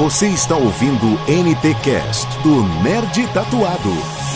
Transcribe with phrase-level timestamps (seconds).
[0.00, 4.29] Você está ouvindo NT Cast do Nerd Tatuado.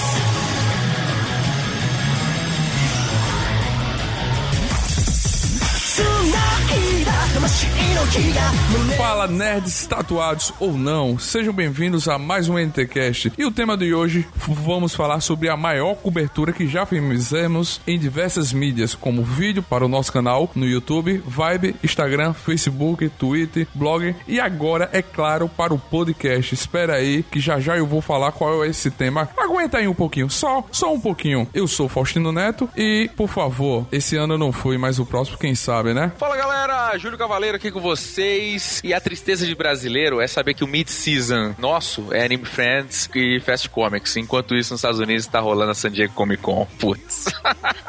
[8.97, 13.33] Fala nerds tatuados ou não, sejam bem-vindos a mais um NTCast.
[13.37, 17.99] E o tema de hoje vamos falar sobre a maior cobertura que já fizemos em
[17.99, 24.17] diversas mídias, como vídeo para o nosso canal no YouTube, Vibe, Instagram, Facebook, Twitter, blog
[24.27, 26.55] e agora, é claro, para o podcast.
[26.55, 29.29] Espera aí que já já eu vou falar qual é esse tema.
[29.37, 31.47] Aguenta aí um pouquinho, só, só um pouquinho.
[31.53, 35.37] Eu sou Faustino Neto e, por favor, esse ano eu não fui, mas o próximo
[35.37, 36.11] quem sabe, né?
[36.17, 38.81] Fala galera, Júlio Cavaleiro aqui com vocês.
[38.85, 43.41] E a tristeza de brasileiro é saber que o mid-season nosso é Anime Friends e
[43.41, 44.17] Fast Comics.
[44.17, 46.65] Enquanto isso, nos Estados Unidos tá rolando a San Diego Comic Con.
[46.79, 47.25] Putz.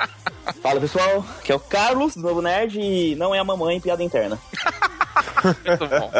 [0.63, 4.01] Fala pessoal, que é o Carlos do Novo Nerd e não é a mamãe piada
[4.01, 4.39] interna.
[5.63, 6.11] Muito bom.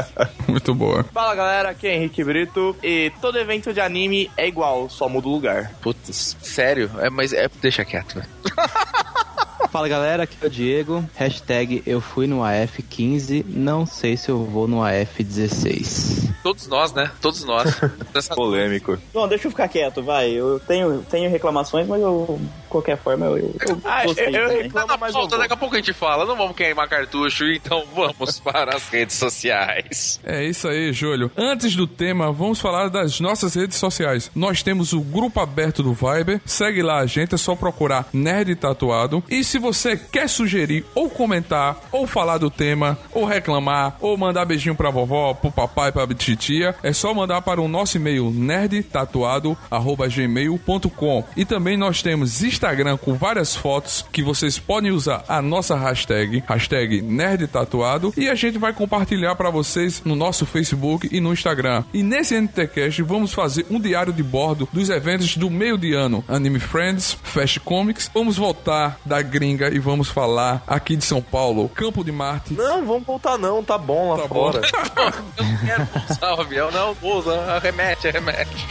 [0.48, 1.04] Muito boa.
[1.06, 5.28] Fala galera, aqui é Henrique Brito e todo evento de anime é igual, só muda
[5.28, 5.72] o lugar.
[5.82, 6.92] Putz, sério?
[7.00, 8.20] É, mas é, deixa quieto.
[8.20, 8.30] velho.
[9.76, 11.04] Fala galera, aqui é o Diego.
[11.16, 16.34] Hashtag eu fui no AF15, não sei se eu vou no AF16.
[16.42, 17.12] Todos nós, né?
[17.22, 17.76] Todos nós.
[18.16, 18.98] Essa- Polêmico.
[19.14, 20.30] Bom, deixa eu ficar quieto, vai.
[20.30, 24.48] Eu tenho, tenho reclamações, mas eu, de qualquer forma, eu, eu, eu Ah, gostei eu-
[24.48, 26.24] reclamo- Tá mas pauta, daqui a pouco a gente fala.
[26.26, 30.22] Não vamos queimar cartucho, então vamos para as redes sociais.
[30.24, 31.30] É isso aí, Júlio.
[31.36, 34.32] Antes do tema, vamos falar das nossas redes sociais.
[34.34, 36.40] Nós temos o grupo aberto do Viber.
[36.46, 39.22] Segue lá a gente, é só procurar Nerd Tatuado.
[39.30, 44.46] E se você quer sugerir ou comentar, ou falar do tema, ou reclamar, ou mandar
[44.46, 51.24] beijinho pra vovó, pro papai, pra titia, é só mandar para o nosso e-mail nerdtatuado@gmail.com.
[51.36, 56.44] E também nós temos Instagram com várias fotos que vocês podem usar a nossa hashtag,
[56.48, 61.84] hashtag nerdtatuado, e a gente vai compartilhar para vocês no nosso Facebook e no Instagram.
[61.94, 66.24] E nesse NTCast vamos fazer um diário de bordo dos eventos do meio de ano,
[66.28, 68.12] Anime Friends, Fast Comics.
[68.14, 72.54] Vamos voltar da gringa e vamos falar aqui de São Paulo, Campo de Marte.
[72.54, 74.52] Não, vamos voltar não, tá bom lá Tá bom.
[74.52, 74.62] fora.
[75.38, 76.96] Eu não quero usar o avião, não.
[77.02, 78.68] Usa, remete, remete.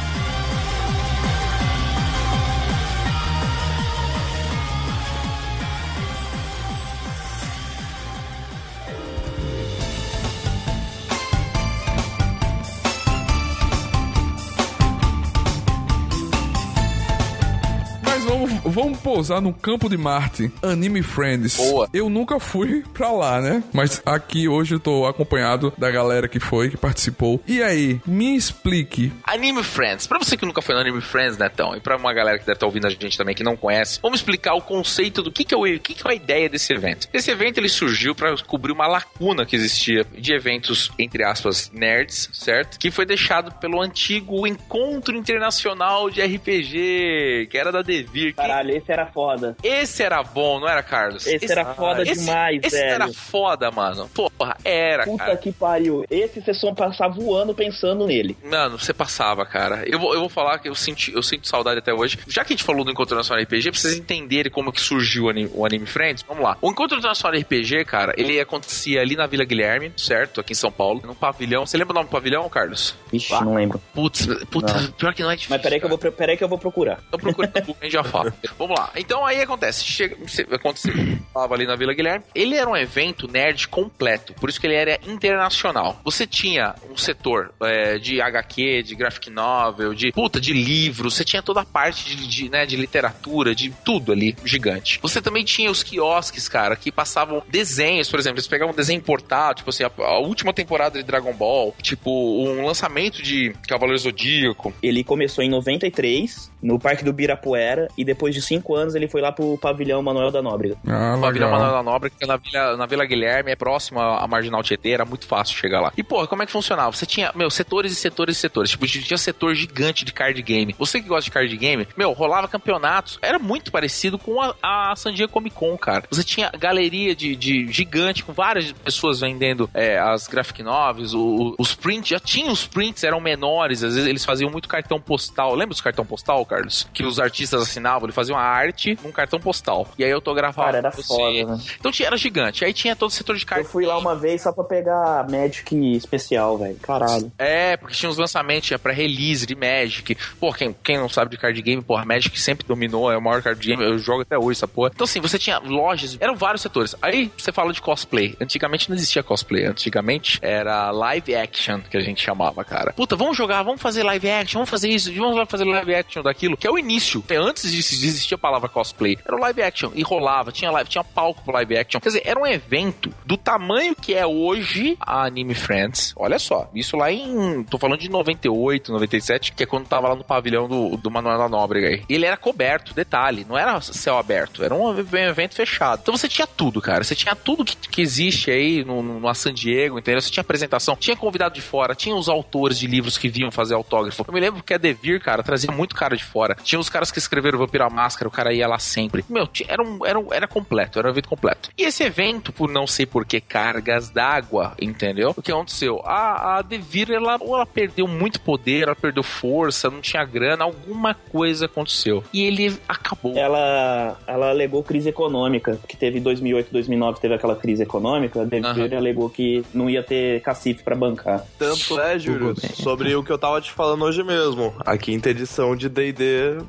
[19.00, 21.56] pousar no Campo de Marte, Anime Friends.
[21.56, 21.88] Boa.
[21.92, 23.62] Eu nunca fui pra lá, né?
[23.72, 27.40] Mas aqui hoje eu tô acompanhado da galera que foi, que participou.
[27.46, 29.12] E aí, me explique.
[29.24, 30.06] Anime Friends.
[30.06, 32.56] Pra você que nunca foi no Anime Friends, Netão, e pra uma galera que deve
[32.56, 35.54] estar ouvindo a gente também que não conhece, vamos explicar o conceito do que, que,
[35.54, 37.08] é, o, que, que é a ideia desse evento.
[37.12, 42.28] Esse evento ele surgiu pra cobrir uma lacuna que existia de eventos, entre aspas, nerds,
[42.32, 42.78] certo?
[42.78, 48.34] Que foi deixado pelo antigo Encontro Internacional de RPG, que era da Devir.
[48.34, 49.56] Caralho, esse era foda.
[49.62, 51.26] Esse era bom, não era, Carlos?
[51.26, 52.94] Esse, era foda esse, demais, esse velho.
[52.94, 54.08] era foda, mano.
[54.08, 55.36] Porra, era, Puta cara.
[55.36, 56.04] que pariu.
[56.10, 58.36] Esse você só passar voando pensando nele.
[58.44, 59.84] Mano, você passava, cara.
[59.86, 62.18] Eu vou, eu vou falar que eu, senti, eu sinto saudade até hoje.
[62.26, 65.24] Já que a gente falou do Encontro Nacional RPG, pra vocês entenderem como que surgiu
[65.24, 66.56] o anime, o anime Friends, vamos lá.
[66.60, 70.40] O Encontro Nacional RPG, cara, ele acontecia ali na Vila Guilherme, certo?
[70.40, 71.66] Aqui em São Paulo, num pavilhão.
[71.66, 72.94] Você lembra o nome do pavilhão, Carlos?
[73.12, 73.80] Ixi, não lembro.
[73.94, 74.92] Putz, puta, Não.
[74.92, 75.54] pior que não é difícil.
[75.54, 77.00] Mas peraí que, eu vou, peraí que eu vou procurar.
[77.08, 78.32] Então procura a gente já fala.
[78.58, 78.79] Vamos lá.
[78.96, 79.84] Então aí acontece.
[79.84, 80.16] Chega,
[80.52, 80.94] aconteceu.
[81.32, 82.24] Tava ali na Vila Guilherme.
[82.34, 84.34] Ele era um evento nerd completo.
[84.34, 86.00] Por isso que ele era internacional.
[86.04, 91.14] Você tinha um setor é, de HQ, de graphic novel, de puta, de livros.
[91.14, 94.98] Você tinha toda a parte de, de, né, de literatura, de tudo ali, gigante.
[95.02, 98.38] Você também tinha os quiosques, cara, que passavam desenhos, por exemplo.
[98.38, 102.10] Eles pegavam um desenho importado, tipo assim, a, a última temporada de Dragon Ball, tipo
[102.10, 104.72] um lançamento de Cavaleiro Zodíaco.
[104.82, 109.20] Ele começou em 93, no Parque do Birapuera, e depois de 5 anos ele foi
[109.20, 110.76] lá pro pavilhão Manuel da Nóbrega.
[110.86, 111.84] Ah, Uma Vila Manuel legal.
[111.84, 115.04] da Nobre, que é na Vila, na Vila Guilherme, é próximo à Marginal Tietê, era
[115.04, 115.92] muito fácil chegar lá.
[115.96, 116.92] E, pô, como é que funcionava?
[116.92, 118.70] Você tinha, meu, setores e setores e setores.
[118.70, 120.74] Tipo, tinha setor gigante de card game.
[120.78, 123.18] Você que gosta de card game, meu, rolava campeonatos.
[123.22, 126.04] Era muito parecido com a, a San Diego Comic Con, cara.
[126.10, 131.20] Você tinha galeria de, de gigante, com várias pessoas vendendo é, as graphic novels, o-
[131.20, 132.08] o- os prints.
[132.10, 133.82] Já tinha os prints, eram menores.
[133.82, 135.52] Às vezes eles faziam muito cartão postal.
[135.52, 136.88] Lembra dos cartão postal, Carlos.
[136.92, 139.86] Que os artistas assinavam, ele fazia uma arte num cartão postal.
[139.98, 140.66] E aí autografava.
[140.66, 141.02] Cara, era você.
[141.02, 141.62] foda, né?
[141.78, 142.64] Então tinha, era gigante.
[142.64, 143.70] Aí tinha todo o setor de Eu cartas.
[143.70, 146.76] fui lá uma vez só pra pegar Magic especial, velho.
[146.76, 147.30] Caralho.
[147.38, 150.16] É, porque tinha os lançamentos, tinha pré-release de Magic.
[150.38, 153.42] Pô, quem, quem não sabe de card game, porra, Magic sempre dominou, é o maior
[153.42, 154.90] card game, eu jogo até hoje essa porra.
[154.94, 156.94] Então, assim, você tinha lojas, eram vários setores.
[157.00, 158.36] Aí você fala de cosplay.
[158.40, 159.66] Antigamente não existia cosplay.
[159.66, 162.92] Antigamente era live action, que a gente chamava, cara.
[162.92, 166.22] Puta, vamos jogar, vamos fazer live action, vamos fazer isso, vamos lá fazer live action
[166.40, 167.20] daquilo, que é o início.
[167.24, 169.18] Até Antes de existir a palavra cosplay.
[169.24, 169.90] Era o live action.
[169.94, 172.00] E rolava, tinha live, tinha palco pro live action.
[172.00, 176.14] Quer dizer, era um evento do tamanho que é hoje a Anime Friends.
[176.16, 177.62] Olha só, isso lá em.
[177.64, 181.38] tô falando de 98, 97, que é quando tava lá no pavilhão do, do Manuel
[181.38, 182.02] da Nóbrega aí.
[182.08, 186.00] Ele era coberto, detalhe, não era céu aberto, era um evento fechado.
[186.02, 187.02] Então você tinha tudo, cara.
[187.02, 190.20] Você tinha tudo que, que existe aí no, no, no San Diego, entendeu?
[190.20, 193.74] Você tinha apresentação, tinha convidado de fora, tinha os autores de livros que vinham fazer
[193.74, 194.24] autógrafo.
[194.26, 196.56] Eu me lembro que a Devir, cara, trazia muito cara de fora.
[196.62, 199.24] Tinha os caras que escreveram Vampiro à Máscara, o cara ia lá sempre.
[199.28, 201.70] Meu, tinha- era, um, era, um- era completo, era um evento completo.
[201.76, 205.34] E esse evento, por não sei por que cargas d'água, entendeu?
[205.36, 206.00] O que aconteceu?
[206.04, 210.64] A, a Devir, ela, ou ela perdeu muito poder, ela perdeu força, não tinha grana,
[210.64, 212.22] alguma coisa aconteceu.
[212.32, 213.36] E ele acabou.
[213.36, 218.42] Ela, ela alegou crise econômica, que teve em 2008, 2009, teve aquela crise econômica.
[218.42, 221.44] A Devir alegou que não ia ter cacife pra bancar.
[221.58, 224.74] Tanto é, Júlio, sobre o que eu tava te falando hoje mesmo.
[224.80, 226.19] A quinta edição de D&D,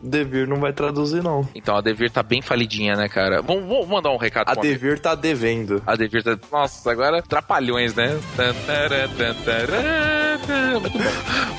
[0.02, 1.48] Devir não vai traduzir, não.
[1.54, 3.42] Então a Devir tá bem falidinha, né, cara?
[3.42, 4.56] Vamos, vamos mandar um recado A.
[4.56, 5.82] Devir tá devendo.
[5.86, 6.38] A Devir tá.
[6.52, 8.20] Nossa, agora trapalhões, né?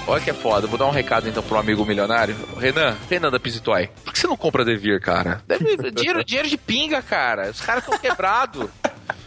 [0.07, 0.67] Olha que é foda.
[0.67, 2.35] Vou dar um recado então pro amigo milionário.
[2.59, 3.89] Renan, Renan da Pisitoy.
[4.05, 5.43] Por que você não compra Devir, cara?
[5.47, 7.51] Deve, dinheiro, dinheiro de pinga, cara.
[7.51, 8.69] Os caras estão quebrados.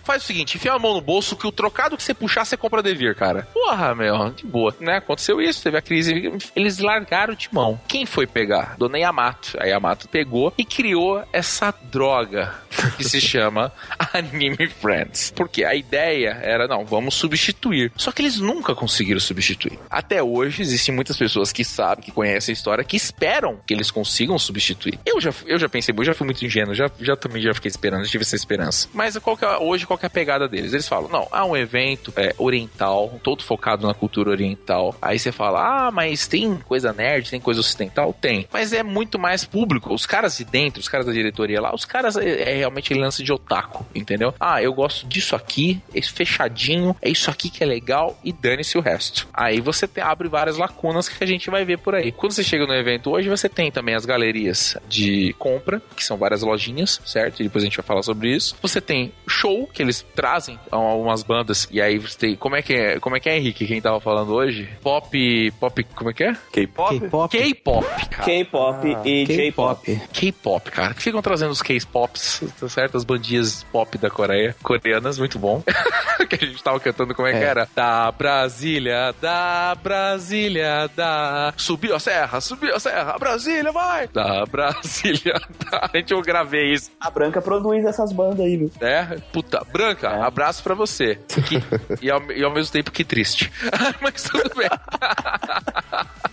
[0.05, 2.55] Faz o seguinte, enfia a mão no bolso que o trocado que você puxar, você
[2.55, 3.47] compra Devir, cara.
[3.53, 4.73] Porra, meu, de boa.
[4.79, 4.97] Né?
[4.97, 6.31] Aconteceu isso, teve a crise.
[6.55, 7.79] Eles largaram de mão.
[7.87, 8.75] Quem foi pegar?
[8.77, 9.57] Dona Yamato.
[9.59, 12.53] A Yamato pegou e criou essa droga
[12.97, 13.71] que se chama
[14.13, 15.31] Anime Friends.
[15.35, 17.91] Porque a ideia era, não, vamos substituir.
[17.97, 19.79] Só que eles nunca conseguiram substituir.
[19.89, 23.89] Até hoje, existem muitas pessoas que sabem, que conhecem a história, que esperam que eles
[23.89, 24.99] consigam substituir.
[25.05, 27.69] Eu já, eu já pensei, eu já fui muito ingênuo, já, já também já fiquei
[27.69, 28.87] esperando, já tive essa esperança.
[28.93, 30.73] Mas qual que é- hoje, qual que é a pegada deles?
[30.73, 34.95] Eles falam, não, há um evento é, oriental, todo focado na cultura oriental.
[35.01, 38.13] Aí você fala, ah, mas tem coisa nerd, tem coisa ocidental?
[38.13, 38.47] Tem.
[38.51, 39.93] Mas é muito mais público.
[39.93, 43.23] Os caras de dentro, os caras da diretoria lá, os caras é, é realmente lance
[43.23, 44.33] de otaku, entendeu?
[44.39, 48.77] Ah, eu gosto disso aqui, esse fechadinho, é isso aqui que é legal e dane-se
[48.77, 49.27] o resto.
[49.33, 52.11] Aí você te- abre várias lacunas que a gente vai ver por aí.
[52.11, 56.17] Quando você chega no evento hoje, você tem também as galerias de compra, que são
[56.17, 57.39] várias lojinhas, certo?
[57.39, 58.55] E depois a gente vai falar sobre isso.
[58.61, 62.35] Você tem show, que eles trazem algumas bandas, e aí você tem.
[62.35, 64.69] Como é que é, como é, que é Henrique, quem tava falando hoje?
[64.81, 65.51] Pop.
[65.59, 65.83] Pop.
[65.95, 66.33] Como é que é?
[66.51, 66.99] K-pop?
[66.99, 67.37] K-pop.
[67.37, 68.23] K-pop, cara.
[68.23, 69.85] K-pop e J-pop.
[69.85, 70.07] K-pop.
[70.13, 70.93] K-pop, cara.
[70.93, 72.97] Que ficam trazendo os K-pops, tá certo?
[72.97, 74.55] As bandinhas pop da Coreia.
[74.61, 75.63] Coreanas, muito bom.
[76.27, 77.43] que a gente tava cantando, como é, que É.
[77.43, 77.67] era?
[77.75, 81.53] Da Brasília, da Brasília, da...
[81.57, 84.07] Subiu a serra, subiu a serra, Brasília, vai!
[84.07, 85.33] Da Brasília,
[85.71, 85.85] da...
[85.95, 88.71] A gente, eu gravei isso, A Branca produz essas bandas aí, viu?
[88.81, 89.17] né?
[89.31, 90.21] Puta, Branca, É.
[90.21, 91.19] abraço pra você.
[91.27, 91.61] Que-
[92.01, 93.51] e, ao, e ao mesmo tempo que triste.
[94.01, 94.69] Mas tudo bem.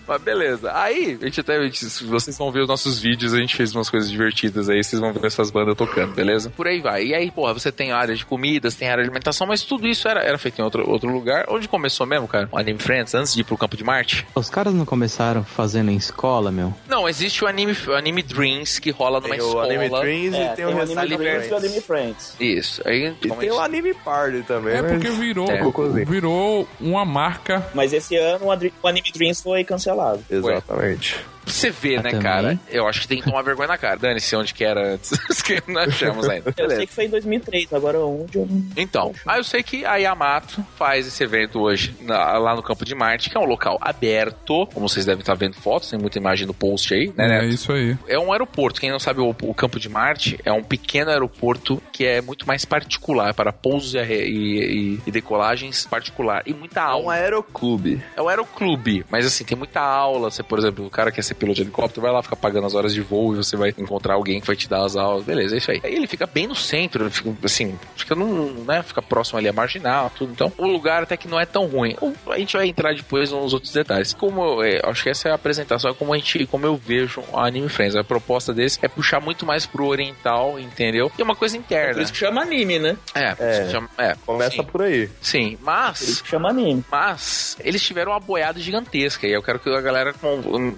[0.05, 0.71] Mas beleza.
[0.75, 1.57] Aí, a gente até.
[1.57, 4.67] a gente- se vocês vão ver os nossos vídeos, a gente fez umas coisas divertidas
[4.69, 6.49] aí, vocês vão ver essas bandas tocando, beleza?
[6.49, 7.05] Por aí vai.
[7.05, 10.07] E aí, porra, você tem área de comidas, tem área de alimentação, mas tudo isso
[10.07, 11.45] era, era feito em outro, outro lugar.
[11.47, 12.49] Onde começou mesmo, cara?
[12.51, 14.27] O Anime Friends, antes de ir pro campo de Marte?
[14.35, 16.73] Os caras não começaram fazendo em escola, meu?
[16.87, 19.65] Não, existe o Anime, o anime Dreams que rola numa Tem o escola.
[19.73, 21.85] Anime Dreams É, e tem o Friends e o Anime Friends.
[21.85, 22.35] Friends.
[22.39, 22.81] Isso.
[22.85, 24.75] Aí, E como tem a o Anime Party também.
[24.75, 26.05] É mas- porque virou, É.
[26.05, 27.65] Virou uma marca.
[27.73, 28.51] Mas esse ano o
[28.87, 30.23] Anime Dreams foi cancelado.
[30.29, 31.19] Exatamente.
[31.45, 32.21] Você vê, Ah, né, também?
[32.21, 32.59] cara?
[32.69, 33.97] Eu acho que tem que tomar vergonha na cara.
[33.97, 35.11] Dane-se onde que era antes.
[35.43, 36.49] que não achamos ainda.
[36.49, 36.75] Eu Beleza.
[36.77, 38.63] sei que foi em 2003, agora onde eu não...
[38.77, 42.85] Então, aí eu sei que a Yamato faz esse evento hoje na- lá no Campo
[42.85, 46.17] de Marte, que é um local aberto, como vocês devem estar vendo fotos, tem muita
[46.17, 47.25] imagem do post aí, né?
[47.25, 47.45] É Neto?
[47.53, 47.97] isso aí.
[48.07, 48.79] É um aeroporto.
[48.79, 52.47] Quem não sabe, o, o Campo de Marte é um pequeno aeroporto que é muito
[52.47, 56.43] mais particular para pousos e, e- e- e decolagens particular.
[56.45, 57.13] E muita É um aula.
[57.15, 58.01] aeroclube.
[58.15, 60.29] É o aeroclube, mas assim, tem muita aula.
[60.31, 62.73] Você, por exemplo, o cara quer ser piloto de helicóptero, vai lá ficar pagando as
[62.75, 65.23] horas de voo e você vai encontrar alguém que vai te dar as aulas.
[65.23, 65.81] Beleza, é isso aí.
[65.83, 69.53] Aí ele fica bem no centro, fica, assim, fica num, né, fica próximo ali à
[69.53, 70.31] marginal, tudo.
[70.31, 71.95] Então, o lugar até que não é tão ruim.
[72.01, 74.13] O- A gente vai entrar depois nos outros detalhes.
[74.13, 76.75] Como eu, é, acho que essa é a apresentação, é como a gente, como eu
[76.75, 77.95] vejo a Anime Friends.
[77.95, 81.11] A proposta desse é puxar muito mais pro oriental, entendeu?
[81.17, 82.01] E é uma coisa Por interna.
[82.01, 82.97] isso que chama anime, né?
[83.13, 83.51] É, por É.
[83.51, 85.09] isso que chama- é, Começa sim, por aí.
[85.21, 86.83] sim, Por mas isso que chama anime.
[86.91, 89.27] mas eles tiveram uma boiada gigantesca.
[89.27, 90.13] E eu quero que a galera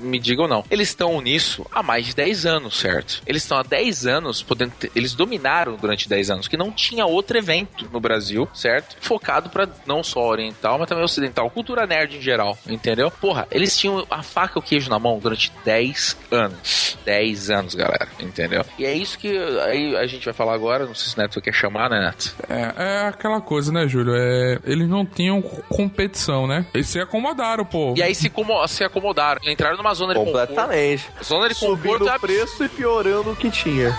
[0.01, 0.63] me diga ou não.
[0.71, 3.21] Eles estão nisso há mais de 10 anos, certo?
[3.27, 7.05] Eles estão há 10 anos, podendo ter- eles dominaram durante 10 anos, que não tinha
[7.05, 8.95] outro evento no Brasil, certo?
[9.01, 13.11] Focado pra não só oriental, mas também ocidental, cultura nerd em geral, entendeu?
[13.11, 16.97] Porra, eles tinham a faca e o queijo na mão durante 10 anos.
[17.05, 18.63] 10 anos, galera, entendeu?
[18.79, 21.41] E é isso que aí a gente vai falar agora, não sei se o Neto
[21.41, 22.35] quer chamar, né, Neto?
[22.49, 22.73] É,
[23.03, 24.13] é aquela coisa, né, Júlio?
[24.15, 26.65] É, eles não tinham competição, né?
[26.73, 27.93] Eles se acomodaram, pô.
[27.95, 30.19] E aí se, como- se acomodaram, entraram numa zona de.
[30.35, 31.09] Completamente.
[31.23, 33.95] Zona de conforto Subindo é o preço e piorando o que tinha.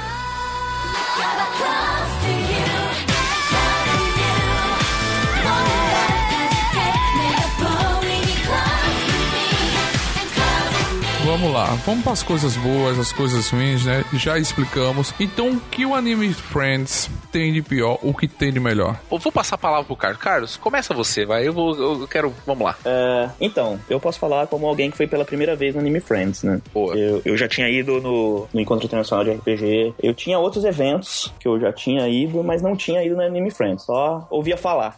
[11.27, 14.05] Vamos lá, vamos para as coisas boas, as coisas ruins, né?
[14.13, 15.13] Já explicamos.
[15.19, 18.97] Então, o que o Anime Friends tem de pior, o que tem de melhor?
[19.11, 20.21] Eu vou passar a palavra pro Carlos.
[20.21, 21.47] Carlos, começa você, vai.
[21.47, 22.77] Eu vou, eu quero, vamos lá.
[22.85, 26.45] É, então, eu posso falar como alguém que foi pela primeira vez no Anime Friends,
[26.45, 26.61] né?
[26.73, 26.97] Boa.
[26.97, 29.95] Eu, eu já tinha ido no, no Encontro Internacional de RPG.
[30.01, 33.51] Eu tinha outros eventos que eu já tinha ido, mas não tinha ido no Anime
[33.51, 33.83] Friends.
[33.83, 34.97] Só ouvia falar.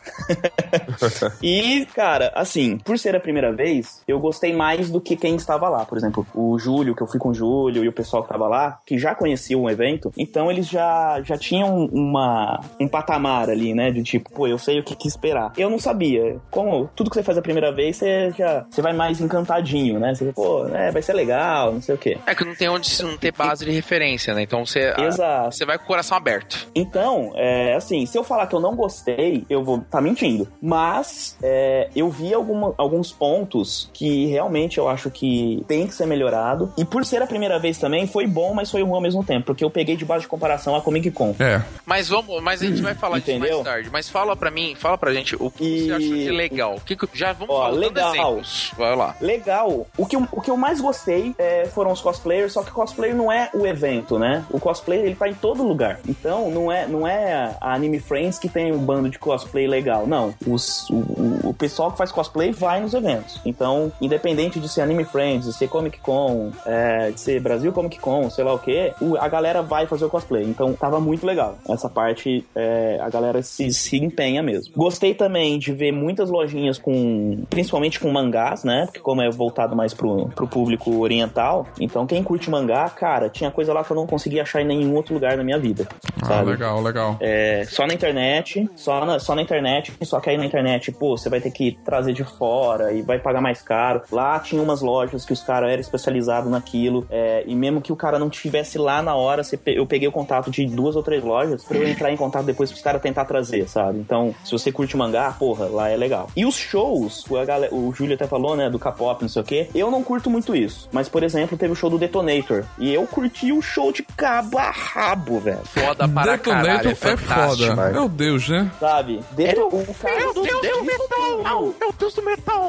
[1.43, 5.71] e, cara, assim, por ser a primeira vez, eu gostei mais do que quem estava
[5.71, 5.87] lá.
[5.87, 8.47] Por exemplo, o Júlio, que eu fui com o Júlio e o pessoal que tava
[8.49, 13.75] lá, que já conheciam o evento, então eles já, já tinham uma, um patamar ali,
[13.75, 13.91] né?
[13.91, 15.53] De tipo, pô, eu sei o que, que esperar.
[15.57, 16.39] Eu não sabia.
[16.51, 20.15] Como tudo que você faz a primeira vez, você já você vai mais encantadinho, né?
[20.15, 22.19] Você, pô, é, vai ser legal, não sei o quê.
[22.27, 24.43] É que não tem onde não ter base de referência, né?
[24.43, 25.55] Então você, Exato.
[25.55, 26.69] você vai com o coração aberto.
[26.75, 30.49] Então, é, assim, se eu falar que eu não gostei, eu vou estar mentindo.
[30.61, 36.07] Mas é, eu vi alguma- alguns pontos que realmente eu acho que tem que ser
[36.09, 36.73] melhorado.
[36.77, 39.47] E por ser a primeira vez também, foi bom, mas foi ruim ao mesmo tempo.
[39.47, 41.35] Porque eu peguei de base de comparação a Comic Con.
[41.39, 43.57] É, Mas vamos, mas a gente vai falar disso Entendeu?
[43.59, 43.89] mais tarde.
[43.93, 46.75] Mas fala pra mim, fala pra gente o que E- você achou de legal.
[46.77, 48.15] O que que- já vamos Ó, legal.
[48.15, 48.73] exemplos.
[48.77, 49.15] Vai lá.
[49.21, 49.87] Legal.
[49.97, 53.15] O que, eu- o que eu mais gostei é, foram os cosplayers, só que cosplayer
[53.17, 54.45] não é o evento, né?
[54.51, 56.01] O cosplayer ele tá em todo lugar.
[56.09, 60.07] Então não é, não é a Anime Friends que tem um bando de cosplay legal.
[60.07, 60.35] Não.
[60.47, 63.41] Os, o, o- o pessoal que faz cosplay vai nos eventos.
[63.45, 67.99] Então, independente de ser Anime Friends, de ser Comic Con, é, de ser Brasil Comic
[67.99, 70.45] Con, sei lá o que, a galera vai fazer o cosplay.
[70.45, 71.59] Então tava muito legal.
[71.69, 74.73] Essa parte é, a galera se, se empenha mesmo.
[74.77, 77.45] Gostei também de ver muitas lojinhas com.
[77.51, 78.85] principalmente com mangás, né?
[78.87, 83.51] Porque como é voltado mais pro, pro público oriental, então quem curte mangá, cara, tinha
[83.51, 85.87] coisa lá que eu não conseguia achar em nenhum outro lugar na minha vida.
[86.23, 86.51] ah, sabe?
[86.51, 87.17] legal, legal.
[87.21, 91.17] É, só na internet, só na, só na internet, só que aí na internet, pô,
[91.17, 94.03] você vai ter que trazer de fora e vai pagar mais caro.
[94.11, 97.97] Lá tinha umas lojas que os caras eram especializados naquilo, é, e mesmo que o
[97.97, 101.03] cara não tivesse lá na hora, você pe- eu peguei o contato de duas ou
[101.03, 103.99] três lojas pra eu entrar em contato depois pros caras tentar trazer, sabe?
[103.99, 106.29] Então, se você curte mangá, porra, lá é legal.
[106.37, 109.43] E os shows, o, a galera- o Júlio até falou, né, do K-pop, não sei
[109.43, 110.89] o quê, eu não curto muito isso.
[110.93, 114.59] Mas, por exemplo, teve o show do Detonator, e eu curti o show de cabo
[114.59, 115.61] a rabo, velho.
[115.65, 117.91] Foda para Detonator caralho, é é foda.
[117.93, 118.71] Meu Deus, né?
[118.79, 119.21] Sabe?
[119.33, 121.75] Deto, o cara Meu Deus do metal!
[121.81, 122.69] Meu Deus do metal!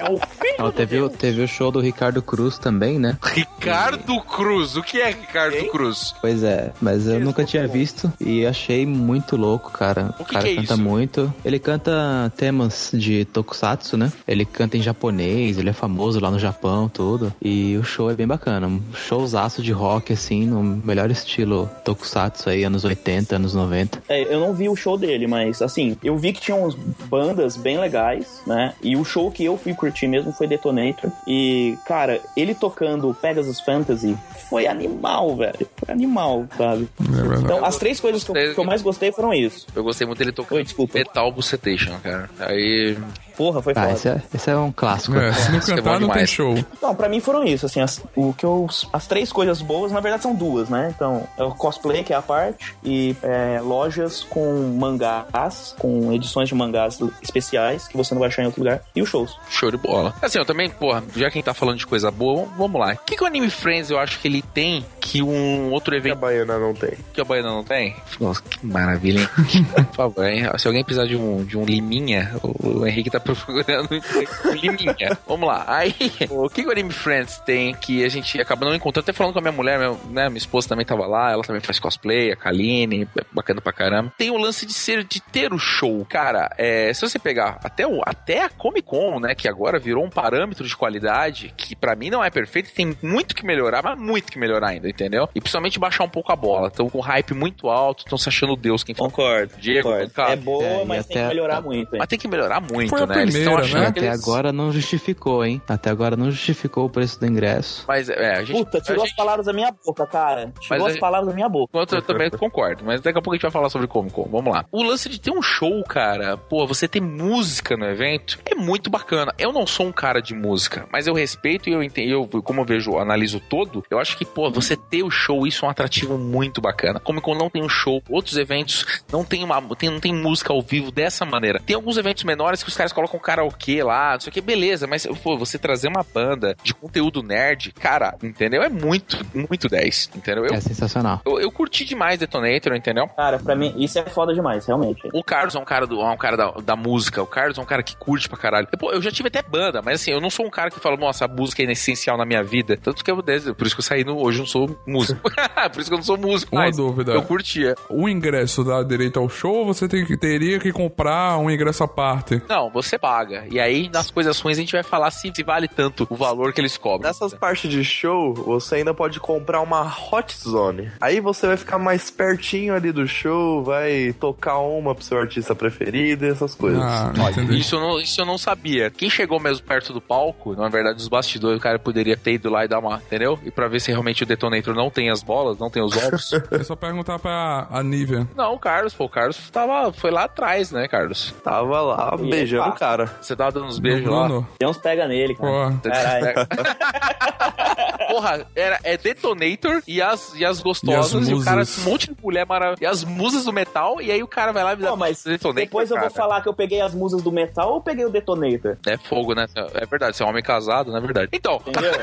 [0.00, 1.18] É o filho Ó, do teve, o- Deus.
[1.18, 3.16] teve o show do Ricardo Cruz também, né?
[3.22, 4.76] Ricardo Cruz.
[4.76, 6.14] O que é Ricardo Cruz?
[6.20, 10.14] Pois é, mas eu nunca tinha visto e achei muito louco, cara.
[10.18, 10.82] O que cara que é canta isso?
[10.82, 11.34] muito.
[11.44, 14.12] Ele canta temas de tokusatsu, né?
[14.26, 17.32] Ele canta em japonês, ele é famoso lá no Japão, tudo.
[17.40, 18.66] E o show é bem bacana.
[18.66, 24.02] Um showzaço de rock, assim, no melhor estilo tokusatsu aí, anos 80, anos 90.
[24.08, 27.56] É, eu não vi o show dele, mas assim, eu vi que tinha umas bandas
[27.56, 28.74] bem legais, né?
[28.82, 31.10] E o show que eu fui curtir mesmo foi Detonator.
[31.26, 34.16] E, cara, ele tocando Pegasus Fantasy
[34.48, 35.68] foi animal, velho.
[35.76, 36.88] Foi animal, sabe?
[37.00, 37.40] É.
[37.40, 39.66] Então, as três coisas que eu, que eu mais gostei foram isso.
[39.74, 40.98] Eu gostei muito dele tocando Oi, desculpa.
[40.98, 42.30] Metal Bucetation, cara.
[42.38, 42.96] Aí.
[43.40, 43.92] Porra, foi Ah, foda.
[43.94, 45.16] esse é, esse é um clássico.
[45.16, 46.54] É, se não é cantar, não tem show.
[46.82, 49.98] Não, pra mim foram isso, assim, as, o que eu, as três coisas boas, na
[50.00, 50.92] verdade são duas, né?
[50.94, 56.50] Então, é o cosplay, que é a parte, e é, lojas com mangás, com edições
[56.50, 59.38] de mangás especiais, que você não vai achar em outro lugar, e os shows.
[59.48, 60.14] Show de bola.
[60.20, 62.92] Assim, eu também, porra, já que a gente tá falando de coisa boa, vamos lá.
[62.92, 65.96] O que, que o Anime Friends eu acho que ele tem que um outro Que
[65.96, 66.92] a evento baiana não tem.
[67.14, 67.96] que a Baiana não tem?
[68.20, 69.64] Nossa, que maravilha, hein?
[69.86, 70.44] Por favor, hein?
[70.58, 73.88] Se alguém precisar de um, de um liminha, o, o Henrique tá procurando
[74.46, 75.18] um liminha.
[75.26, 75.64] Vamos lá.
[75.66, 75.94] Aí,
[76.30, 79.04] o que, o Anime Friends tem que a gente acaba não encontrando?
[79.04, 80.28] Até falando com a minha mulher, meu, né?
[80.28, 84.12] Minha esposa também tava lá, ela também faz cosplay, a Kaline, bacana pra caramba.
[84.18, 86.04] Tem o lance de ser, de ter o show.
[86.08, 89.34] Cara, é, se você pegar até, o, até a Comic Con, né?
[89.34, 93.34] Que agora virou um parâmetro de qualidade que pra mim não é perfeito, tem muito
[93.34, 94.88] que melhorar, mas muito que melhorar ainda.
[94.88, 95.28] entendeu?
[95.34, 96.68] E principalmente baixar um pouco a bola.
[96.68, 99.10] Estão com hype muito alto, estão se achando Deus quem fala.
[99.10, 99.52] Concordo.
[99.58, 100.10] Diego, concordo.
[100.12, 100.32] cara.
[100.32, 101.92] É boa, É, mas tem até- que melhorar muito.
[101.94, 101.98] hein?
[101.98, 103.09] Mas tem que melhorar muito, Foi a né?
[103.18, 103.92] Eles estão primeira, achando né?
[103.92, 104.22] que Até eles...
[104.22, 105.60] agora não justificou, hein?
[105.68, 107.84] Até agora não justificou o preço do ingresso.
[107.88, 108.56] Mas é, a gente.
[108.64, 110.52] Puta, tirou a as gente- palavras da minha boca, cara.
[110.60, 111.70] Tirou Mas as a- palavras da minha boca.
[111.72, 114.28] Quanto eu também concordo, mas daqui a pouco a gente vai falar sobre Comic Con.
[114.30, 114.64] Vamos lá.
[114.70, 118.90] O lance de ter um show, cara, pô, você ter música no evento é muito
[118.90, 119.32] bacana.
[119.38, 122.60] Eu não sou um cara de música, mas eu respeito e eu entendo, eu, como
[122.60, 125.70] eu vejo, analiso todo, eu acho que, pô, você ter o show, isso é um
[125.70, 127.00] atrativo muito bacana.
[127.00, 130.52] Comic Con não tem um show, outros eventos não tem uma, tem, não tem música
[130.52, 131.60] ao vivo dessa maneira.
[131.64, 134.86] Tem alguns eventos menores que os caras colocam karaokê lá, não sei o que, beleza,
[134.86, 138.62] mas, pô, você trazer uma banda de conteúdo nerd, cara, entendeu?
[138.62, 140.44] É muito, muito 10, entendeu?
[140.46, 141.20] Eu, É sensacional.
[141.24, 143.08] eu, eu curti demais Detonator, entendeu?
[143.08, 145.00] Cara, pra mim, isso é foda demais, realmente.
[145.12, 147.60] O Carlos é um cara, do, é um cara da, da música, o Carlos é
[147.60, 148.68] um cara que curte pra caralho.
[148.72, 150.78] Eu, pô, eu já tive até banda, mas assim, eu não sou um cara que
[150.80, 152.76] fala, nossa, a música é essencial na minha vida.
[152.76, 155.20] Tanto que eu, desde- por isso que eu saí no, hoje eu não sou músico.
[155.72, 156.54] por isso que eu não sou músico.
[156.54, 157.12] Uma mas dúvida.
[157.12, 157.74] Eu curtia.
[157.88, 161.82] O ingresso dá direito ao show ou você tem que, teria que comprar um ingresso
[161.84, 162.42] à parte?
[162.48, 163.44] Não, você paga.
[163.50, 166.52] E aí, nas coisas ruins, a gente vai falar se, se vale tanto o valor
[166.52, 167.08] que eles cobram.
[167.08, 170.90] Nessas partes de show, você ainda pode comprar uma hot zone.
[171.00, 175.54] Aí você vai ficar mais pertinho ali do show, vai tocar uma pro seu artista
[175.54, 176.80] preferido e essas coisas.
[176.82, 177.58] Ah, entendi.
[177.58, 178.90] Isso eu, não, isso eu não sabia.
[178.90, 182.50] Quem chegou mesmo perto do palco, na verdade, dos bastidores, o cara poderia ter ido
[182.50, 183.38] lá e dar uma, entendeu?
[183.44, 186.30] E pra ver se realmente o detonator não tem as bolas, não tem os ovos.
[186.50, 188.26] É só perguntar pra a Nívia.
[188.36, 191.32] não, o Carlos, pô, o Carlos tava, foi lá atrás, né, Carlos?
[191.44, 193.06] Tava lá beijando o cara.
[193.20, 194.26] Você tava dando uns beijos lá.
[194.58, 195.70] Tem uns pega nele, cara.
[195.70, 196.34] Pô, Caralho.
[198.10, 201.84] Porra, era, é Detonator e as, e as gostosas, E as e, o cara, um
[201.84, 204.72] monte de mulher maravilhosa, e as musas do metal, e aí o cara vai lá
[204.72, 205.54] e me dá Pô, mas Detonator.
[205.64, 206.22] depois eu vou cara.
[206.22, 208.76] falar que eu peguei as musas do metal ou peguei o detonator?
[208.86, 209.46] É fogo, né?
[209.74, 211.28] É verdade, você é um homem casado, não é verdade.
[211.32, 211.92] Então, Entendeu?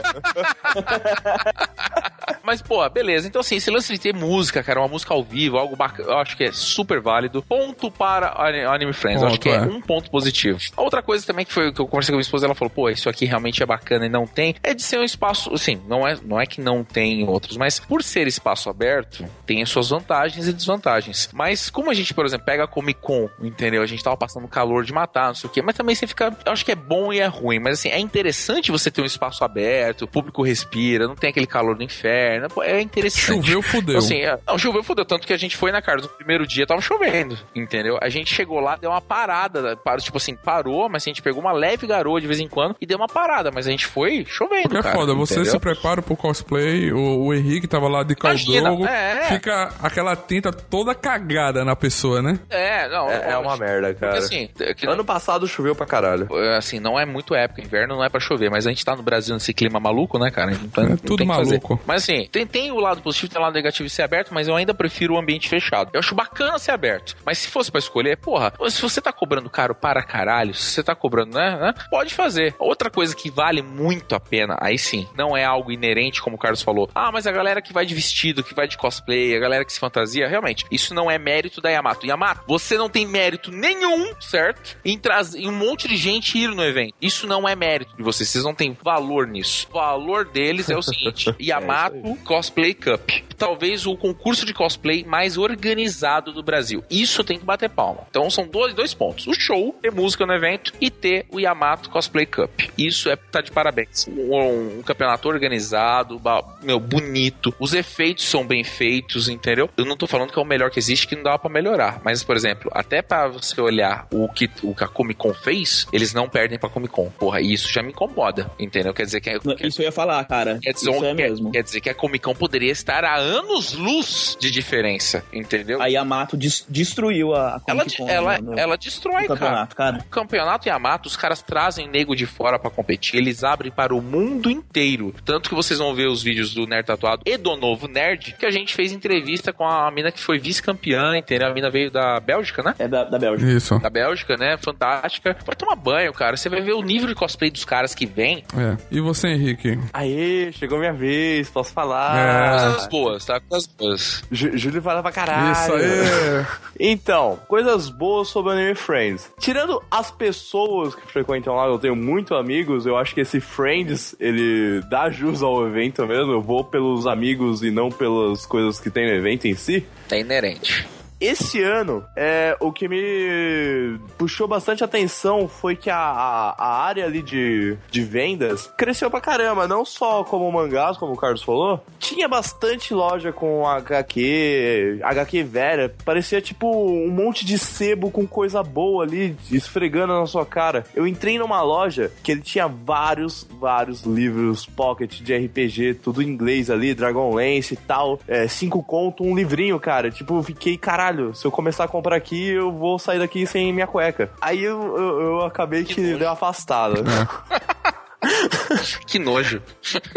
[2.43, 3.27] Mas, pô, beleza.
[3.27, 6.17] Então, assim, esse lance de ter música, cara, uma música ao vivo, algo bacana, eu
[6.17, 7.41] acho que é super válido.
[7.43, 8.33] Ponto para
[8.71, 9.21] Anime Friends.
[9.21, 9.61] eu acho Ponto, que é, é.
[9.61, 10.57] um ponto positivo.
[10.75, 12.69] A outra coisa também que foi que eu conversei com a minha esposa, ela falou,
[12.69, 15.81] pô, isso aqui realmente é bacana e não tem, é de ser um espaço, assim,
[15.87, 19.69] não é, não é que não tem outros, mas por ser espaço aberto, tem as
[19.69, 21.29] suas vantagens e desvantagens.
[21.33, 23.81] Mas como a gente, por exemplo, pega a Comic Con, entendeu?
[23.81, 26.35] A gente tava passando calor de matar, não sei o quê, mas também você fica,
[26.45, 29.05] eu acho que é bom e é ruim, mas assim, é interessante você ter um
[29.05, 33.35] espaço aberto, o público respira, não tem aquele calor do inferno, é interessante.
[33.35, 33.95] choveu, fudeu.
[33.95, 35.05] Então, assim, é, não, choveu, fudeu.
[35.05, 37.97] Tanto que a gente foi na cara no primeiro dia, tava chovendo, entendeu?
[38.01, 40.56] A gente chegou lá, deu uma parada, tipo assim, parou,
[40.89, 43.51] mas a gente pegou uma leve garoa de vez em quando e deu uma parada,
[43.53, 45.51] mas a gente foi chovendo, Porque é cara, foda, você entendeu?
[45.51, 49.23] se prepara pro cosplay, o, o Henrique tava lá de Imagina, caldrogo, é.
[49.29, 52.39] fica aquela tinta toda cagada na pessoa, né?
[52.49, 54.17] É, não, É, é uma merda, Porque cara.
[54.17, 56.27] assim, é que- Ano passado choveu pra caralho.
[56.57, 59.03] assim, não é muito época, inverno não é pra chover, mas a gente tá no
[59.03, 60.51] Brasil nesse clima maluco, né, cara?
[60.53, 61.79] Então, É tudo maluco.
[61.85, 64.47] Mas assim, tem, tem o lado positivo, tem o lado negativo de ser aberto, mas
[64.47, 65.89] eu ainda prefiro o ambiente fechado.
[65.93, 69.49] Eu acho bacana ser aberto, mas se fosse pra escolher, porra, se você tá cobrando
[69.49, 72.55] caro para caralho, se você tá cobrando, né, né, pode fazer.
[72.59, 76.39] Outra coisa que vale muito a pena, aí sim, não é algo inerente, como o
[76.39, 76.89] Carlos falou.
[76.93, 79.73] Ah, mas a galera que vai de vestido, que vai de cosplay, a galera que
[79.73, 82.05] se fantasia, realmente, isso não é mérito da Yamato.
[82.05, 84.77] Yamato, você não tem mérito nenhum, certo?
[84.83, 86.93] Em trazer um monte de gente ir no evento.
[87.01, 89.67] Isso não é mérito de vocês, vocês não têm valor nisso.
[89.69, 93.09] O valor deles é o seguinte: Yamato Cosplay Cup.
[93.37, 96.83] Talvez o concurso de cosplay mais organizado do Brasil.
[96.89, 98.07] Isso tem que bater palma.
[98.09, 101.89] Então são dois, dois pontos: o show, ter música no evento e ter o Yamato
[101.89, 102.51] Cosplay Cup.
[102.77, 104.07] Isso é tá de parabéns.
[104.07, 106.21] Um, um campeonato organizado,
[106.63, 107.53] meu, bonito.
[107.59, 109.69] Os efeitos são bem feitos, entendeu?
[109.77, 112.01] Eu não tô falando que é o melhor que existe, que não dá pra melhorar.
[112.03, 115.85] Mas, por exemplo, até pra você olhar o que, o que a Comic Con fez,
[115.91, 117.09] eles não perdem pra Comic Con.
[117.09, 118.93] Porra, e isso já me incomoda, entendeu?
[118.93, 120.59] Quer dizer que, que Isso eu ia falar, cara.
[120.61, 121.51] Quer dizer, Isso é quer, mesmo.
[121.51, 123.15] quer dizer que a Comic Con poderia estar a
[123.61, 125.81] anos-luz de diferença, entendeu?
[125.81, 129.67] A Yamato des- destruiu a, a ela, Comic Con ela, no- no- ela destrói, cara.
[129.67, 130.05] cara.
[130.17, 133.17] O campeonato Yamato, os caras trazem nego de fora pra competir.
[133.19, 135.13] Eles abrem para o mundo inteiro.
[135.23, 138.45] Tanto que vocês vão ver os vídeos do Nerd Tatuado e do Novo Nerd, que
[138.45, 141.47] a gente fez entrevista com a mina que foi vice-campeã, entendeu?
[141.49, 142.73] A mina veio da Bélgica, né?
[142.79, 143.51] É da, da Bélgica.
[143.51, 143.77] Isso.
[143.79, 144.57] Da Bélgica, né?
[144.57, 145.37] Fantástica.
[145.45, 146.35] Vai tomar banho, cara.
[146.35, 148.43] Você vai ver o nível de cosplay dos caras que vem.
[148.57, 148.75] É.
[148.89, 149.79] E você, Henrique?
[149.93, 152.17] Aê, chegou minha vez, posso falar.
[152.17, 152.63] É.
[152.63, 153.39] Coisas boas, tá?
[153.39, 154.23] Coisas boas.
[154.31, 155.51] Jú- Júlio fala pra caralho.
[155.51, 156.45] Isso aí!
[156.79, 159.31] Então, coisas boas sobre Anime Friends.
[159.39, 164.15] Tirando as pessoas que frequentam lá, eu tenho muito amigos, eu acho que esse Friends,
[164.19, 166.31] ele dá jus ao evento mesmo.
[166.31, 169.85] Eu vou pelos amigos e não pelas coisas que tem no evento em si.
[170.11, 170.87] É inerente.
[171.19, 177.05] Esse ano, é, o que me puxou bastante atenção foi que a, a, a área
[177.05, 179.67] ali de, de vendas cresceu pra caramba.
[179.67, 185.93] Não só como mangás, como o Carlos falou, tinha bastante loja com HQ, HQ velha.
[186.05, 190.85] Parecia tipo um monte de sebo com coisa boa ali, esfregando na sua cara.
[190.95, 196.27] Eu entrei numa loja que ele tinha vários, vários livros pocket de RPG, tudo em
[196.27, 198.19] inglês ali, Dragonlance e tal.
[198.27, 200.11] É, cinco conto, um livrinho, cara.
[200.11, 203.87] Tipo, fiquei, caralho, se eu começar a comprar aqui, eu vou sair daqui sem minha
[203.87, 204.31] cueca.
[204.41, 207.03] Aí eu, eu, eu acabei que, que deu afastada.
[209.05, 209.61] que nojo.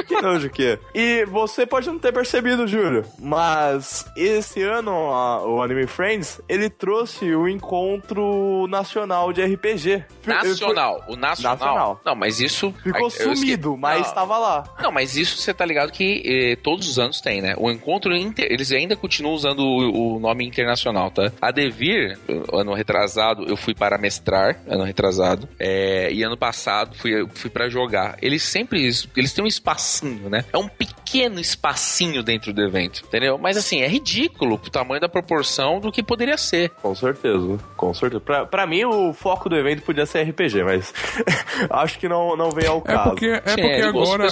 [0.07, 0.79] Que nojo que é.
[0.94, 6.68] E você pode não ter percebido, Júlio, mas esse ano a, o Anime Friends, ele
[6.68, 10.05] trouxe o encontro nacional de RPG.
[10.27, 11.57] Nacional, o nacional.
[11.57, 12.01] nacional.
[12.05, 12.75] Não, mas isso...
[12.83, 14.64] Ficou sumido, mas estava lá.
[14.83, 17.55] Não, mas isso você tá ligado que eh, todos os anos tem, né?
[17.57, 18.46] O encontro, inter...
[18.51, 21.33] eles ainda continuam usando o, o, nome internacional, tá?
[21.40, 22.18] A Devir,
[22.53, 27.68] ano retrasado, eu fui para mestrar, ano retrasado, é, e ano passado fui, fui para
[27.68, 28.80] jogar eles sempre
[29.16, 30.44] eles têm um espacinho, né?
[30.52, 33.38] É um pequeno espacinho dentro do evento, entendeu?
[33.38, 36.70] Mas assim, é ridículo o tamanho da proporção do que poderia ser.
[36.82, 38.20] Com certeza, com certeza.
[38.20, 40.94] Pra, pra mim, o foco do evento podia ser RPG, mas
[41.70, 43.10] acho que não, não veio ao é caso.
[43.10, 44.26] Porque, é porque é, agora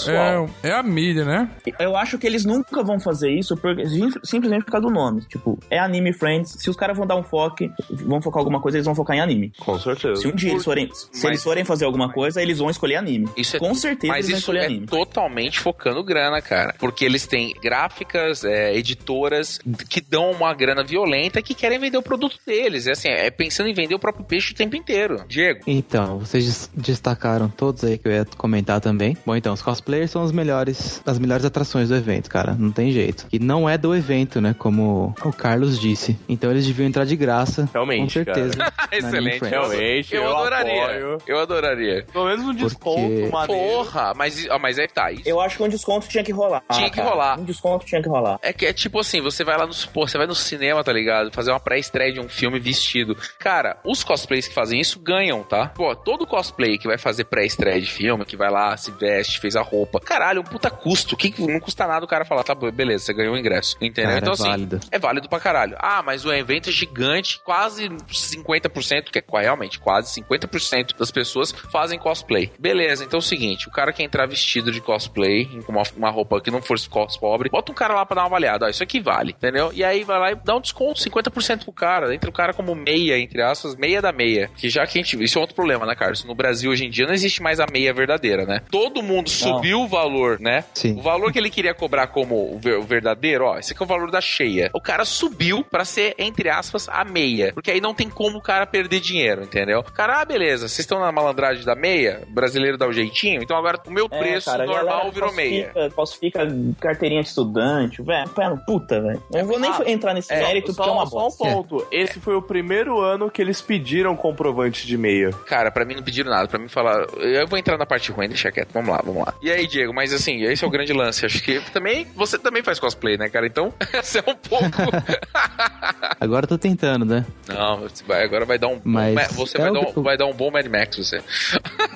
[0.62, 1.50] é, é a mídia, né?
[1.78, 3.84] Eu acho que eles nunca vão fazer isso porque,
[4.22, 5.22] simplesmente por causa do nome.
[5.22, 6.56] Tipo, é Anime Friends.
[6.58, 7.56] Se os caras vão dar um foco,
[7.90, 9.52] vão focar alguma coisa, eles vão focar em anime.
[9.58, 10.16] Com certeza.
[10.16, 11.24] Se um dia eles forem, se mas...
[11.24, 13.28] eles forem fazer alguma coisa, eles vão escolher anime.
[13.36, 14.86] Isso é Com certeza mas isso é anime.
[14.86, 16.74] totalmente focando grana, cara.
[16.78, 19.58] Porque eles têm gráficas, é, editoras
[19.88, 22.86] que dão uma grana violenta que querem vender o produto deles.
[22.86, 25.24] É assim, é pensando em vender o próprio peixe o tempo inteiro.
[25.28, 25.60] Diego.
[25.66, 29.16] Então, vocês destacaram todos aí que eu ia comentar também.
[29.24, 32.54] Bom, então, os cosplayers são os melhores, as melhores atrações do evento, cara.
[32.58, 33.26] Não tem jeito.
[33.32, 34.54] E não é do evento, né?
[34.58, 36.18] Como o Carlos disse.
[36.28, 37.68] Então eles deviam entrar de graça.
[37.72, 38.02] Realmente.
[38.02, 38.72] Com certeza.
[38.92, 39.44] Excelente.
[39.44, 40.14] Realmente.
[40.14, 40.84] Eu, eu adoraria.
[40.84, 41.18] Apoio.
[41.26, 42.06] Eu adoraria.
[42.12, 43.28] Pelo menos um desconto Porque...
[43.40, 43.76] maneiro.
[43.76, 45.12] Porra, mas, ó, mas aí tá.
[45.12, 45.22] Isso.
[45.26, 46.62] Eu acho que um desconto tinha que rolar.
[46.72, 47.08] Tinha que cara.
[47.08, 47.38] rolar.
[47.38, 48.38] Um desconto tinha que rolar.
[48.42, 49.74] É que é tipo assim, você vai lá no.
[49.92, 51.32] Pô, você vai no cinema, tá ligado?
[51.32, 53.16] Fazer uma pré-estreia de um filme vestido.
[53.38, 55.68] Cara, os cosplays que fazem isso ganham, tá?
[55.68, 59.56] Pô, todo cosplay que vai fazer pré-estreia de filme, que vai lá, se veste, fez
[59.56, 60.00] a roupa.
[60.00, 61.16] Caralho, um puta custo.
[61.16, 63.76] Que não custa nada o cara falar, tá, beleza, você ganhou o ingresso.
[63.80, 64.10] Entendeu?
[64.10, 64.80] Cara, então, é assim, válido.
[64.90, 65.76] é válido pra caralho.
[65.78, 71.52] Ah, mas o evento é gigante, quase 50%, que é realmente quase 50% das pessoas
[71.52, 72.50] fazem cosplay.
[72.58, 76.40] Beleza, então é seguinte: o cara que entrar vestido de cosplay, com uma, uma roupa
[76.40, 78.66] que não for cos pobre, bota um cara lá pra dar uma avaliada.
[78.66, 79.70] Ó, isso aqui vale, entendeu?
[79.74, 82.14] E aí vai lá e dá um desconto, 50% pro cara.
[82.14, 84.50] Entra o cara como meia, entre aspas, meia da meia.
[84.56, 85.22] Que já que a gente.
[85.22, 86.24] Isso é outro problema, né, Carlos?
[86.24, 88.60] No Brasil hoje em dia não existe mais a meia verdadeira, né?
[88.70, 90.64] Todo mundo subiu o valor, né?
[90.74, 90.96] Sim.
[90.96, 93.84] O valor que ele queria cobrar como o ver- o verdadeiro, ó, esse aqui é
[93.84, 94.70] o valor da cheia.
[94.72, 97.52] O cara subiu pra ser, entre aspas, a meia.
[97.52, 99.82] Porque aí não tem como o cara perder dinheiro, entendeu?
[99.82, 103.56] Cara, ah, beleza, vocês estão na malandragem da meia, o brasileiro dá o jeitinho, então
[103.56, 105.64] agora o meu É, preço cara, a normal galera virou meia.
[105.72, 106.48] falsifica- Falsifica
[106.80, 108.28] carteirinha de estudante, velho.
[108.30, 109.22] Pera, Puta, velho.
[109.32, 111.22] Eu não vou nem Ah, entrar nesse É, mérito só, porque é uma só um
[111.22, 111.44] bosta.
[111.44, 111.86] ponto.
[111.90, 115.30] Esse foi o primeiro ano que eles pediram comprovante de meia.
[115.46, 117.06] Cara, pra mim não pediram nada, pra mim falar.
[117.18, 118.70] Eu vou entrar na parte ruim, deixa quieto.
[118.72, 119.34] Vamos lá, vamos lá.
[119.42, 121.24] E aí, Diego, mas assim, esse é o grande lance.
[121.26, 122.06] Acho que também.
[122.14, 123.46] Você também faz cosplay, né, cara?
[123.46, 124.66] Então, você é um pouco.
[126.20, 127.24] Agora eu tô tentando, né?
[127.48, 127.86] não,
[128.22, 128.80] agora vai dar um.
[128.84, 131.20] Mas bom, você é vai, dar um, vai dar um bom Mad Max, você.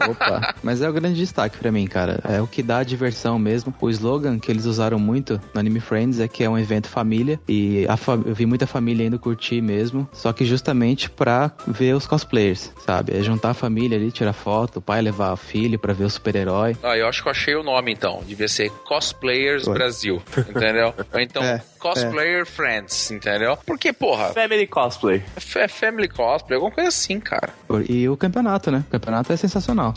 [0.09, 2.21] Opa, mas é o grande destaque pra mim, cara.
[2.29, 3.75] É o que dá a diversão mesmo.
[3.81, 7.41] O slogan que eles usaram muito no Anime Friends é que é um evento família
[7.49, 11.95] e a fa- eu vi muita família indo curtir mesmo, só que justamente pra ver
[11.95, 13.17] os cosplayers, sabe?
[13.17, 16.11] É juntar a família ali, tirar foto, o pai levar o filho pra ver o
[16.11, 16.77] super-herói.
[16.83, 18.23] Ah, eu acho que eu achei o nome então.
[18.27, 19.75] Devia ser Cosplayers Ué.
[19.75, 20.23] Brasil.
[20.49, 20.95] Entendeu?
[21.13, 23.59] Ou então É, Cosplayer Friends, entendeu?
[23.67, 25.23] Porque, porra, Family Cosplay.
[25.57, 27.51] é Family Cosplay, alguma coisa assim, cara.
[27.89, 28.85] E o campeonato, né?
[28.87, 29.93] O campeonato é sensacional.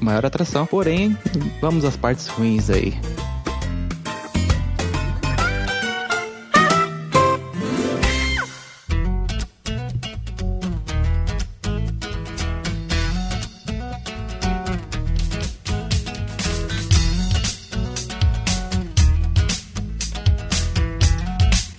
[0.00, 0.53] Maior atração.
[0.70, 1.16] Porém,
[1.60, 2.94] vamos às partes ruins aí.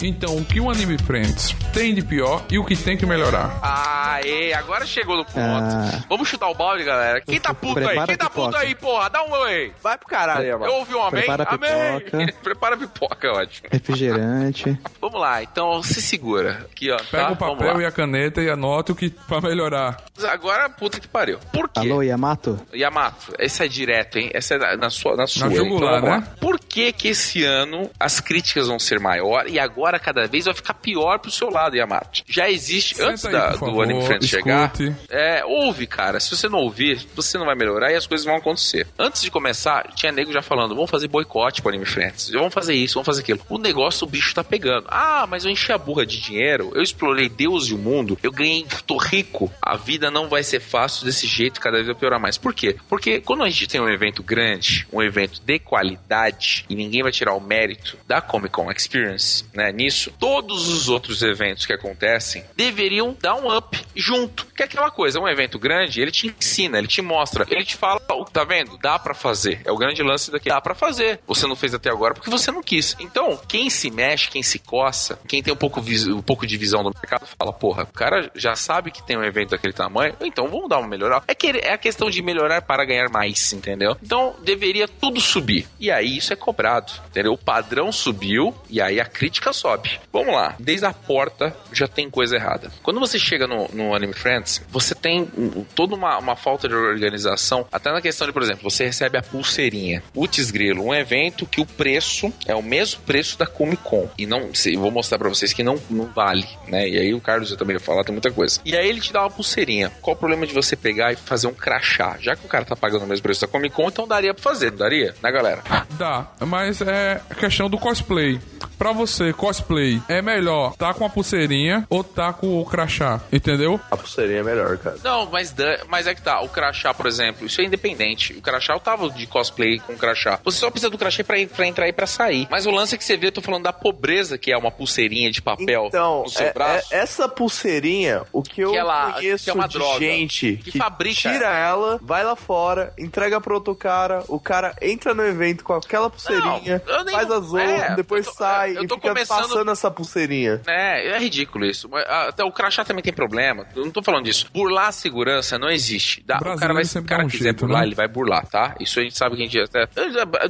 [0.08, 3.58] Então, o que o Anime Friends tem de pior e o que tem que melhorar?
[3.62, 5.38] Ah, Aê, agora chegou no ponto.
[5.40, 6.04] Ah.
[6.08, 7.20] Vamos chutar o balde, galera.
[7.22, 7.86] Quem tá puto aí?
[7.86, 9.10] Prepara Quem tá puto aí, porra?
[9.10, 9.74] Dá um oi.
[9.82, 10.72] Vai pro caralho, Eu mano.
[10.74, 11.24] ouvi um amém?
[11.24, 12.00] Prepara amém.
[12.00, 12.34] pipoca.
[12.44, 13.68] Prepara a pipoca, ótimo.
[13.72, 14.78] Refrigerante.
[15.02, 16.66] Vamos lá, então se segura.
[16.72, 16.98] Aqui, ó.
[16.98, 17.32] Pega tá?
[17.32, 19.98] o papel e a caneta e anota o que pra melhorar.
[20.30, 21.40] Agora, puta que pariu.
[21.52, 21.80] Por quê?
[21.80, 22.60] Alô, Yamato?
[22.74, 24.30] Yamato, essa é direto, hein?
[24.34, 25.50] Essa é na, na sua, na sua.
[25.50, 26.18] jugular, vamos lá.
[26.20, 26.28] né?
[26.40, 30.54] Por que que esse ano as críticas vão ser maior e agora cada vez vai
[30.54, 32.22] ficar pior pro seu lado, Yamato?
[32.28, 34.72] Já existe, Senta antes aí, da- do favor, Anime Friends chegar,
[35.10, 36.20] é, ouve, cara.
[36.20, 38.88] Se você não ouvir, você não vai melhorar e as coisas vão acontecer.
[38.98, 42.30] Antes de começar, tinha nego já falando, vamos fazer boicote pro Anime Friends.
[42.32, 43.40] Vamos fazer isso, vamos fazer aquilo.
[43.50, 44.86] O negócio, o bicho tá pegando.
[44.90, 48.32] Ah, mas eu enchi a burra de dinheiro, eu explorei Deus e o mundo, eu
[48.32, 49.52] ganhei, tô rico.
[49.62, 52.38] A vida não vai ser fácil desse jeito, cada vez vai piorar mais.
[52.38, 52.76] Por quê?
[52.90, 57.12] Porque quando a gente tem um evento grande, um evento de qualidade, e ninguém vai
[57.12, 62.44] tirar o mérito da Comic Con Experience, né, nisso, todos os outros eventos que acontecem
[62.56, 64.46] deveriam dar um up junto.
[64.56, 67.76] Que é aquela coisa, um evento grande, ele te ensina, ele te mostra, ele te
[67.76, 68.78] fala, "Ó, tá vendo?
[68.78, 69.62] Dá pra fazer.
[69.64, 70.50] É o grande lance daqui.
[70.50, 71.20] Dá pra fazer.
[71.28, 72.96] Você não fez até agora porque você não quis.
[73.00, 76.84] Então, quem se mexe, quem se coça, quem tem um pouco, um pouco de visão
[76.84, 80.48] do mercado, fala, porra, o cara já sabe que tem um evento daquele tamanho, então
[80.48, 81.26] vamos dar uma melhorada.
[81.28, 83.96] É, que, é a questão de melhorar para ganhar mais, entendeu?
[84.02, 85.68] Então, deveria tudo subir.
[85.80, 87.34] E aí, isso é cobrado, entendeu?
[87.34, 89.75] O padrão subiu e aí a crítica sobe.
[90.12, 90.56] Vamos lá.
[90.60, 92.72] Desde a porta já tem coisa errada.
[92.84, 95.26] Quando você chega no, no Anime Friends, você tem
[95.74, 99.22] toda uma, uma falta de organização, até na questão de, por exemplo, você recebe a
[99.22, 100.04] pulseirinha.
[100.14, 104.10] Putz grilo, um evento que o preço é o mesmo preço da Comic Con.
[104.18, 106.88] E não, eu vou mostrar pra vocês que não, não vale, né?
[106.88, 108.60] E aí o Carlos já também vai falar, tem muita coisa.
[108.66, 109.92] E aí ele te dá uma pulseirinha.
[110.02, 112.18] Qual o problema de você pegar e fazer um crachá?
[112.20, 114.44] Já que o cara tá pagando o mesmo preço da Comic Con, então daria pra
[114.44, 115.16] fazer, não daria?
[115.22, 115.64] Né, galera?
[115.92, 118.40] Dá, mas é questão do cosplay.
[118.78, 119.65] Pra você, cosplay,
[120.08, 123.80] é melhor tá com a pulseirinha ou tá com o crachá, entendeu?
[123.92, 124.98] A pulseirinha é melhor, cara.
[125.04, 125.54] Não, mas,
[125.88, 126.42] mas é que tá.
[126.42, 128.34] O crachá, por exemplo, isso é independente.
[128.34, 130.40] O crachá, eu tava de cosplay com crachá.
[130.44, 132.48] Você só precisa do crachá pra, pra entrar e pra sair.
[132.50, 134.72] Mas o lance é que você vê, eu tô falando da pobreza que é uma
[134.72, 136.94] pulseirinha de papel Então, no seu é- braço.
[136.94, 137.28] é- essa
[137.60, 140.78] pulseirinha, o que eu Que ela- conheço que é uma de droga, gente que que,
[140.78, 145.64] fabrica tira ela, vai lá fora, entrega pro outro cara, o cara entra no evento
[145.64, 148.84] com aquela pulseirinha, Não, eu nem- faz as outras, é, depois eu tô- sai eu
[148.84, 150.62] e tô fica começando- passando essa pulseirinha.
[150.68, 151.90] É, é ridículo isso.
[151.94, 153.66] Ah, Até o crachá também tem problema.
[153.76, 154.48] Eu não tô falando disso.
[154.54, 156.22] Burlar a segurança não existe.
[156.26, 157.88] Dá- o cara vai, se o cara um quiser jeito, burlar, né?
[157.88, 158.76] ele vai burlar, tá?
[158.80, 159.88] Isso a gente sabe que a gente até.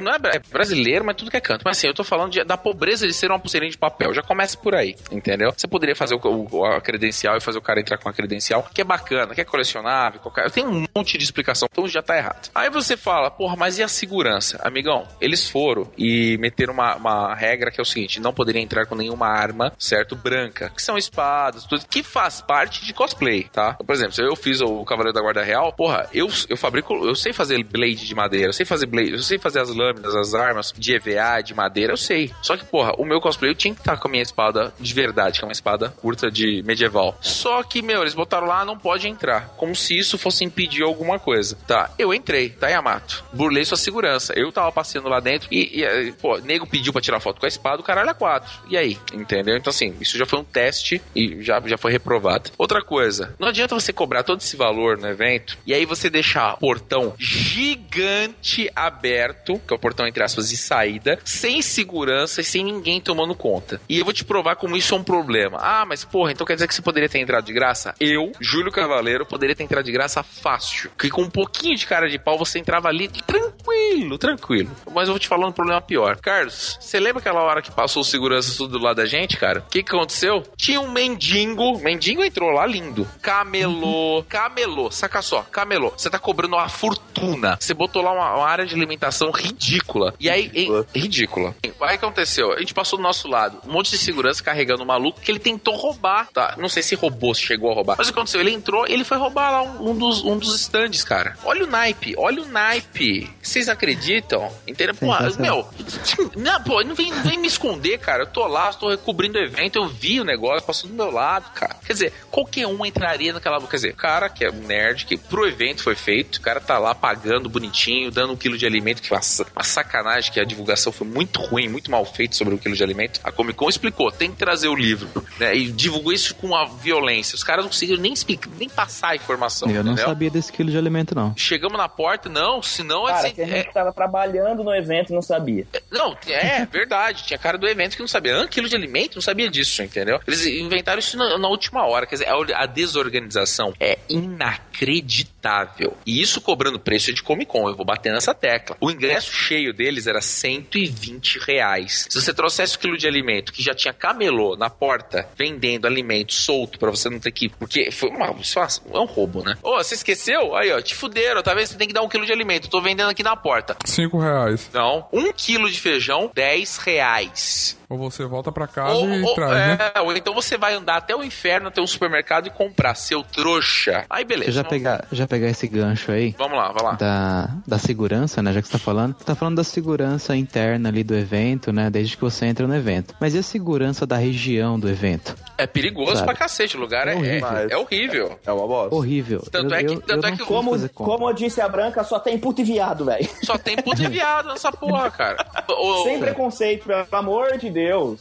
[0.00, 1.62] Não é, é brasileiro, mas tudo que é canto.
[1.64, 4.12] Mas assim, eu tô falando de- da pobreza de ser uma pulseirinha de papel.
[4.12, 5.52] Já começa por aí, entendeu?
[5.56, 8.68] Você poderia fazer o, o- a credencial e fazer o cara entrar com a credencial,
[8.74, 10.20] que é bacana, que é colecionável.
[10.20, 10.50] Qualquer...
[10.50, 12.50] Tem um monte de explicação, então já tá errado.
[12.54, 14.58] Aí você fala, porra, mas e a segurança?
[14.64, 18.86] Amigão, eles foram e meteram uma, uma regra que é o seguinte: não poderia entrar
[18.86, 20.16] com nenhuma arma, certo?
[20.16, 23.74] Branca, que são espadas, tudo, que faz parte de cosplay, tá?
[23.74, 27.14] Por exemplo, se eu fiz o Cavaleiro da Guarda Real, porra, eu, eu fabrico, eu
[27.14, 30.34] sei fazer blade de madeira, eu sei fazer blade, eu sei fazer as lâminas, as
[30.34, 32.32] armas de EVA, de madeira, eu sei.
[32.42, 34.94] Só que, porra, o meu cosplay eu tinha que estar com a minha espada de
[34.94, 37.16] verdade, que é uma espada curta de medieval.
[37.20, 39.48] Só que, meu, eles botaram lá, não pode entrar.
[39.56, 41.56] Como se isso fosse impedir alguma coisa.
[41.66, 43.24] Tá, eu entrei, tá, Yamato?
[43.32, 44.32] Burlei sua segurança.
[44.36, 47.48] Eu tava passeando lá dentro e, e, pô, nego pediu pra tirar foto com a
[47.48, 48.52] espada, o caralho é quatro.
[48.68, 48.98] E aí?
[49.12, 49.56] Entendeu?
[49.56, 52.50] Então, assim, isso já foi um teste e já, já foi reprovado.
[52.58, 56.54] Outra coisa, não adianta você cobrar todo esse valor no evento e aí você deixar
[56.54, 62.44] o portão gigante aberto, que é o portão entre aspas de saída, sem segurança e
[62.44, 63.80] sem ninguém tomando conta.
[63.88, 65.58] E eu vou te provar como isso é um problema.
[65.60, 67.94] Ah, mas porra, então quer dizer que você poderia ter entrado de graça?
[68.00, 70.90] Eu, Júlio Cavaleiro, poderia ter entrado de graça fácil.
[70.98, 74.70] Que com um pouquinho de cara de pau você entrava ali tranquilo, tranquilo.
[74.92, 76.16] Mas eu vou te falar um problema pior.
[76.16, 79.60] Carlos, você lembra aquela hora que passou o segurança tudo do lado da gente, cara?
[79.60, 80.42] O que, que aconteceu?
[80.56, 81.78] Tinha um mendigo.
[81.78, 83.06] Mendigo entrou lá lindo.
[83.22, 84.90] Camelô, camelô.
[84.90, 85.92] Saca só, camelô.
[85.96, 87.56] Você tá cobrando uma fortuna.
[87.60, 90.14] Você botou lá uma, uma área de alimentação ridícula.
[90.18, 90.86] E aí, Ridícula.
[90.94, 91.54] e- ridícula.
[91.62, 92.52] Aí o que aconteceu?
[92.52, 93.58] A gente passou do nosso lado.
[93.66, 96.28] Um monte de segurança carregando o maluco que ele tentou roubar.
[96.32, 96.54] Tá?
[96.58, 97.96] Não sei se roubou, se chegou a roubar.
[97.98, 98.40] Mas o que aconteceu?
[98.40, 101.36] Ele entrou e ele foi roubar lá um, um dos, um dos stands, cara.
[101.44, 103.30] Olha o naipe, olha o naipe.
[103.42, 104.50] Vocês acreditam?
[104.66, 104.94] Entendeu?
[104.94, 105.70] Sensacional.
[106.18, 108.22] meu, não, pô, não vem, não vem me esconder, cara.
[108.24, 111.50] Eu tô lá, tô recobrindo o evento, eu vi o negócio, passou do meu lado,
[111.52, 111.76] cara.
[111.84, 113.60] Quer dizer, qualquer um entraria naquela.
[113.60, 116.60] Quer dizer, o cara que é um nerd, que pro evento foi feito, o cara
[116.60, 120.32] tá lá pagando bonitinho, dando um quilo de alimento, que foi uma sa- uma sacanagem,
[120.32, 123.20] que a divulgação foi muito ruim, muito mal feita sobre o quilo de alimento.
[123.22, 125.54] A Comic Con explicou, tem que trazer o livro, né?
[125.54, 127.34] E divulgou isso com a violência.
[127.36, 129.68] Os caras não conseguiram nem explicar, nem passar a informação.
[129.68, 130.06] Eu não entendeu?
[130.08, 131.34] sabia desse quilo de alimento, não.
[131.36, 134.74] Chegamos na porta, não, senão é, Cara, assim, que a é, gente tava trabalhando no
[134.74, 135.66] evento e não sabia.
[135.90, 137.24] não, é verdade.
[137.24, 138.32] Tinha cara do do evento que não sabia.
[138.46, 139.16] Ah, quilo de alimento?
[139.16, 140.20] Não sabia disso, entendeu?
[140.26, 142.06] Eles inventaram isso na, na última hora.
[142.06, 145.96] Quer dizer, a, desorganização é inacreditável.
[146.06, 147.68] E isso cobrando preço de Comic Con.
[147.68, 148.76] Eu vou bater nessa tecla.
[148.80, 152.06] O ingresso cheio deles era 120 reais.
[152.08, 156.32] Se você trouxesse o quilo de alimento que já tinha camelô na porta vendendo alimento
[156.32, 157.48] solto pra você não ter que.
[157.48, 159.56] Porque foi uma, é um roubo, né?
[159.62, 160.54] Ô, você esqueceu?
[160.54, 161.42] Aí, ó, te fuderam.
[161.42, 162.66] Talvez você tem que dar um quilo de alimento.
[162.66, 163.76] Eu tô vendendo aqui na porta.
[163.84, 164.70] Cinco reais.
[164.72, 165.08] Não.
[165.12, 167.76] Um quilo de feijão, 10 reais.
[167.88, 169.92] Ou você volta pra casa Ou, e ou- traz, é, né?
[170.02, 174.04] ou então você vai andar até o inferno, até um supermercado e comprar seu trouxa.
[174.10, 174.46] Aí beleza.
[174.46, 176.34] Deixa eu já não- pegar, já pegar esse gancho aí.
[176.38, 176.92] Vamos lá, vai lá.
[176.92, 178.52] Da, da segurança, né?
[178.52, 179.14] Já que você tá falando.
[179.18, 181.88] Você tá falando da segurança interna ali do evento, né?
[181.90, 183.14] Desde que você entra no evento.
[183.20, 185.36] Mas e a segurança da região do evento?
[185.56, 186.24] É perigoso Sabe?
[186.26, 186.76] pra cacete.
[186.76, 187.68] O lugar é, É é, horrível.
[187.70, 188.38] é horrível.
[188.46, 188.94] É uma bosta.
[188.94, 189.42] Horrível.
[189.50, 192.18] Tanto eu, é que- eu- tanto eu é que Como, como disse a Branca, só
[192.18, 193.28] tem puto e viado, velho.
[193.44, 195.46] Só tem puto e viado nessa porra, cara.
[196.04, 197.75] Sem preconceito, pelo amor de Deus.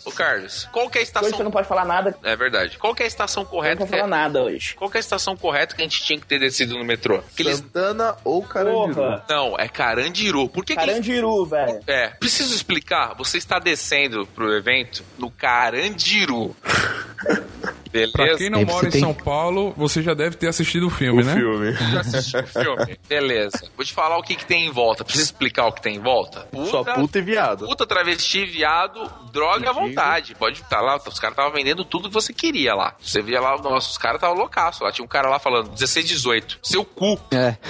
[0.05, 1.43] Ô, Carlos, qual que é a Hoje você estação...
[1.43, 2.77] não pode falar nada, É verdade.
[2.77, 3.77] Qual que é a estação não correta?
[3.77, 4.75] pode que é- falar nada hoje.
[4.75, 7.21] Qual que é a estação correta que a gente tinha que ter descido no metrô?
[7.35, 7.57] Que eles...
[7.57, 8.95] Santana ou Carandiru?
[8.95, 10.49] Porra, Não, é Carandiru.
[10.49, 10.95] Por que, que eles...
[10.95, 11.79] Carandiru, velho.
[11.87, 13.13] É, preciso explicar.
[13.15, 16.55] Você está descendo pro evento no Carandiru.
[17.95, 18.11] Beleza?
[18.11, 21.21] Pra quem não mora em tem- São Paulo, você já deve ter assistido o filme,
[21.21, 21.33] O né?
[21.33, 21.71] filme.
[21.91, 22.99] Já assistiu o filme?
[23.07, 23.69] Beleza.
[23.75, 25.03] Vou te falar o que, que tem em volta.
[25.03, 26.47] Preciso explicar o que tem em volta?
[26.69, 27.65] Só puta e viado.
[27.65, 28.99] Puta, travesti, viado,
[29.31, 30.35] droga à vontade.
[30.35, 32.95] Pode estar lá, os caras estavam vendendo tudo que você queria lá.
[32.99, 34.91] Você via lá, nossa, os caras estavam loucaço lá.
[34.91, 36.59] Tinha um cara lá falando 16, 18.
[36.61, 37.19] Seu cu.
[37.31, 37.55] É,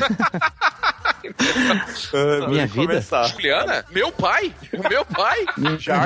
[2.14, 2.88] Ah, Minha vida?
[2.88, 3.24] começar.
[3.30, 3.84] Juliana?
[3.92, 4.54] Meu pai?
[4.74, 5.44] O meu pai?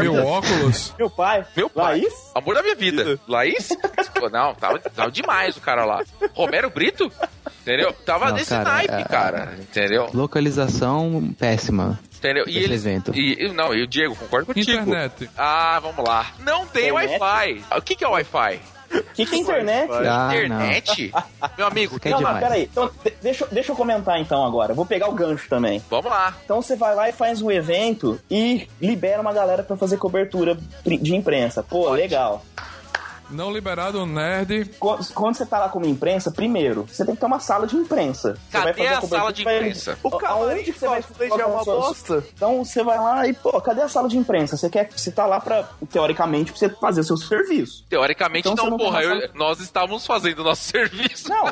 [0.02, 0.94] Meu óculos.
[0.98, 1.46] Meu pai.
[1.56, 2.00] Meu pai.
[2.00, 2.14] Laís?
[2.34, 3.20] Amor da minha vida.
[3.28, 3.70] Laís?
[4.14, 6.02] Pô, não, tava, tava demais o cara lá.
[6.34, 7.12] Romero Brito?
[7.62, 7.92] Entendeu?
[7.94, 9.54] Tava Não, nesse cara, naipe, é- cara.
[9.60, 10.10] Entendeu?
[10.14, 12.00] localização péssima.
[12.18, 12.46] Entendeu?
[12.48, 12.86] E Esse eles.
[12.86, 13.12] evento.
[13.16, 14.72] E, não, e o Diego, concordo contigo.
[14.72, 15.30] Internet.
[15.38, 16.28] Ah, vamos lá.
[16.40, 16.92] Não tem?
[16.92, 17.64] Wi-Fi.
[17.78, 18.60] O que, que é Wi-Fi?
[18.92, 19.92] O que, que é internet?
[19.92, 21.14] Ah, Internet?
[21.56, 22.40] Meu amigo, Que é demais.
[22.40, 22.64] peraí.
[22.64, 24.74] Então, de- deixa, eu- deixa eu comentar então agora.
[24.74, 25.82] Vou pegar o gancho também.
[25.90, 26.36] vamos lá.
[26.44, 30.58] Então você vai lá e faz um evento e libera uma galera pra fazer cobertura
[30.84, 31.62] de imprensa.
[31.62, 32.44] Pô, legal.
[33.32, 34.66] Não liberado nerd.
[34.80, 37.76] Qu- Quando você tá lá como imprensa, primeiro, você tem que ter uma sala de
[37.76, 38.34] imprensa.
[38.34, 40.00] Você Cadê vai fazer a cobertura, sala de vai- imprensa?
[40.04, 42.24] O camarim que você vai já é uma bosta.
[42.34, 44.58] Então você vai lá e, pô, cadê a sala de imprensa?
[44.58, 47.84] Você quer você tá lá pra, teoricamente, pra você fazer o seu serviço.
[47.90, 49.00] Teoricamente Então não, não porra.
[49.00, 51.30] uma eu- nós estávamos fazendo o nosso serviço.
[51.30, 51.46] Não,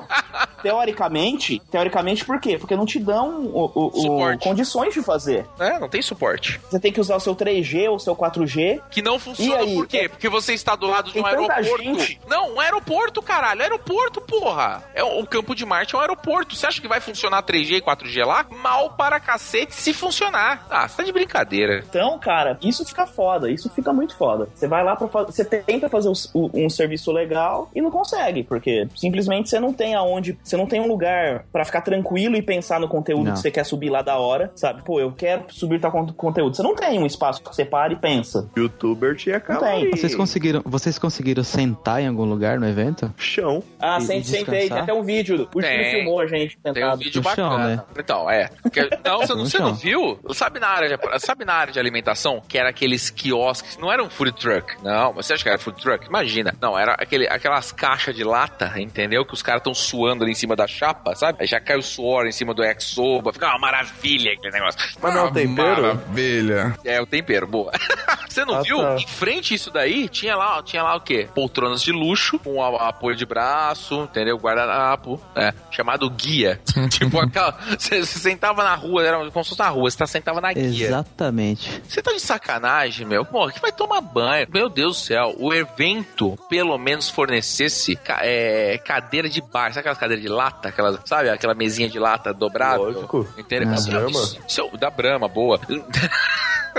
[0.64, 2.58] teoricamente, teoricamente por quê?
[2.58, 5.46] Porque não te dão o, o- o- condições de fazer.
[5.60, 6.60] É, não tem suporte.
[6.70, 8.82] Você tem que usar o seu 3G ou o seu 4G.
[8.92, 9.74] Que não funciona E aí?
[9.76, 10.10] por quê?
[10.10, 12.00] Porque você está do lado de um tanta aeroporto.
[12.00, 12.20] gente.
[12.28, 13.62] Não, um aeroporto, caralho.
[13.62, 14.84] Aeroporto, porra.
[14.94, 16.56] É o Campo de Marte é um aeroporto.
[16.56, 18.46] Você acha que vai funcionar 3G e 4G lá?
[18.62, 20.66] Mal para cacete se funcionar.
[20.70, 21.84] Ah, você tá de brincadeira.
[21.90, 24.48] Então, cara, isso fica foda, isso fica muito foda.
[24.54, 25.32] Você vai lá pra fazer.
[25.32, 29.96] Você tenta fazer o- um serviço legal e não consegue, porque simplesmente você não tem
[29.96, 30.38] aonde.
[30.44, 33.34] Você não tem um lugar pra ficar tranquilo e pensar no conteúdo Não.
[33.34, 34.82] que você quer subir lá da hora, sabe?
[34.84, 36.56] Pô, eu quero subir tal con- conteúdo.
[36.56, 38.50] Você não tem um espaço que você para e pensa.
[38.58, 39.92] Youtuber tinha camarim.
[39.92, 43.12] Vocês conseguiram, vocês conseguiram sentar em algum lugar no evento?
[43.18, 43.64] Chão.
[43.80, 45.50] Ah, E- sente, sentei, tem até um vídeo.
[45.56, 47.00] O time filmou a gente Tem um sentado.
[47.00, 47.68] vídeo No chão, bacana.
[47.78, 47.84] né?
[47.98, 48.50] Então, é.
[48.62, 50.20] Porque- não, você, não, você não viu?
[50.34, 52.42] Sabe na, área de, sabe na área de alimentação?
[52.48, 53.76] Que era aqueles quiosques.
[53.78, 54.76] Não era um food truck.
[54.84, 56.06] Não, você acha que era food truck?
[56.08, 56.54] Imagina.
[56.62, 59.26] Não, era aquele, aquelas caixas de lata, entendeu?
[59.26, 61.40] Que os caras estão suando ali em cima da chapa, sabe?
[61.42, 63.34] Aí já cai o suor em cima do yakisoba.
[63.34, 64.80] Fica uma maravilha aquele negócio.
[65.02, 65.82] Mas não é um tempero?
[65.82, 66.76] Maravilha.
[66.86, 67.72] É, o tempero, boa.
[68.30, 68.78] Você não Ah, viu?
[68.78, 68.96] tá.
[68.98, 71.28] Em frente isso daí, tinha lá, tinha lá o quê?
[71.48, 74.38] Poltronas de luxo, com apoio de braço, entendeu?
[74.38, 76.60] Guardanapo, é, chamado guia.
[76.92, 80.42] tipo, aquela, você, sentava na rua, era como se fosse na rua, você tá- sentava
[80.42, 80.88] na guia.
[80.88, 81.82] Exatamente.
[81.88, 83.24] Você tá de sacanagem, meu?
[83.24, 84.46] Pô, que vai tomar banho.
[84.54, 89.80] Meu Deus do céu, o evento pelo menos fornecesse ca- é, cadeira de bar, sabe
[89.80, 90.68] aquelas cadeiras de lata?
[90.70, 92.92] Aquelas, sabe, aquela mesinha de lata dobrável?
[92.92, 93.28] Lógico.
[93.38, 93.70] Entendeu?
[93.70, 94.10] Da Isso- Brahma?
[94.10, 95.60] isso- isso- da Brahma, boa.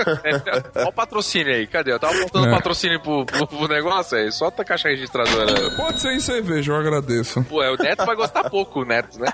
[0.75, 1.91] Olha o patrocínio aí, cadê?
[1.91, 2.51] Eu tava montando É.
[2.51, 5.71] patrocínio pro, pro- pro negócio aí, só a caixa registradora.
[5.75, 7.43] Pode ser em cerveja, eu agradeço.
[7.45, 9.27] Pô, é, o Neto vai gostar pouco, o Neto, né?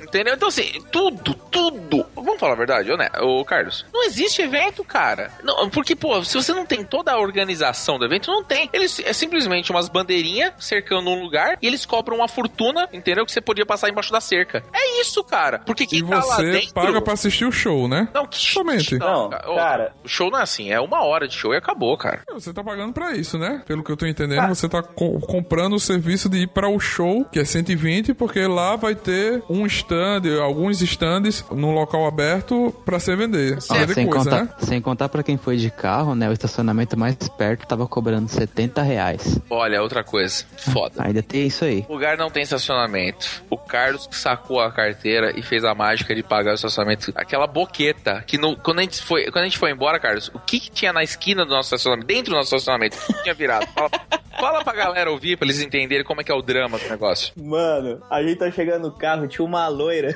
[0.00, 0.34] Entendeu?
[0.34, 2.06] Então, assim, tudo, tudo.
[2.14, 3.08] Vamos falar a verdade, ô, né?
[3.20, 3.84] ô Carlos.
[3.92, 5.30] Não existe evento, cara.
[5.42, 8.68] Não, porque, pô, se você não tem toda a organização do evento, não tem.
[8.72, 13.24] Eles é simplesmente umas bandeirinhas cercando um lugar e eles cobram uma fortuna, entendeu?
[13.26, 14.62] Que você podia passar embaixo da cerca.
[14.72, 15.58] É isso, cara.
[15.60, 16.74] Porque quem E tá lá você dentro.
[16.74, 18.08] paga pra assistir o show, né?
[18.14, 18.98] Não, que Somente.
[18.98, 19.92] Não, Ô, cara.
[20.04, 22.20] O show não é assim, é uma hora de show e acabou, cara.
[22.32, 23.62] Você tá pagando pra isso, né?
[23.66, 26.78] Pelo que eu tô entendendo, você tá co- comprando o serviço de ir para o
[26.78, 32.74] show, que é 120, porque lá vai ter um stand, alguns stands num local aberto
[32.84, 33.58] pra você vender.
[33.60, 34.54] Vender sem, coisa, contar, né?
[34.58, 36.28] sem contar pra quem foi de carro, né?
[36.28, 39.38] O estacionamento mais perto tava cobrando 70 reais.
[39.50, 40.44] Olha, outra coisa.
[40.56, 40.94] Foda.
[40.98, 41.84] Ainda tem isso aí.
[41.88, 43.42] O lugar não tem estacionamento.
[43.50, 47.12] O Carlos sacou a carteira e fez a mágica de pagar o estacionamento.
[47.14, 50.38] Aquela boqueta que no, quando, a gente foi, quando a gente foi embora, Carlos, o
[50.38, 53.34] que, que tinha na esquina do nosso estacionamento, dentro do nosso estacionamento, o que tinha
[53.34, 53.66] virado?
[53.72, 53.90] Fala,
[54.38, 57.32] fala pra galera ouvir, pra eles entenderem como é que é o drama do negócio.
[57.36, 60.14] Mano, a gente tá chegando no carro, tinha uma loira.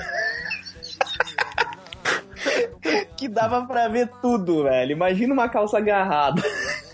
[3.17, 4.93] que dava pra ver tudo, velho.
[4.93, 6.43] Imagina uma calça agarrada.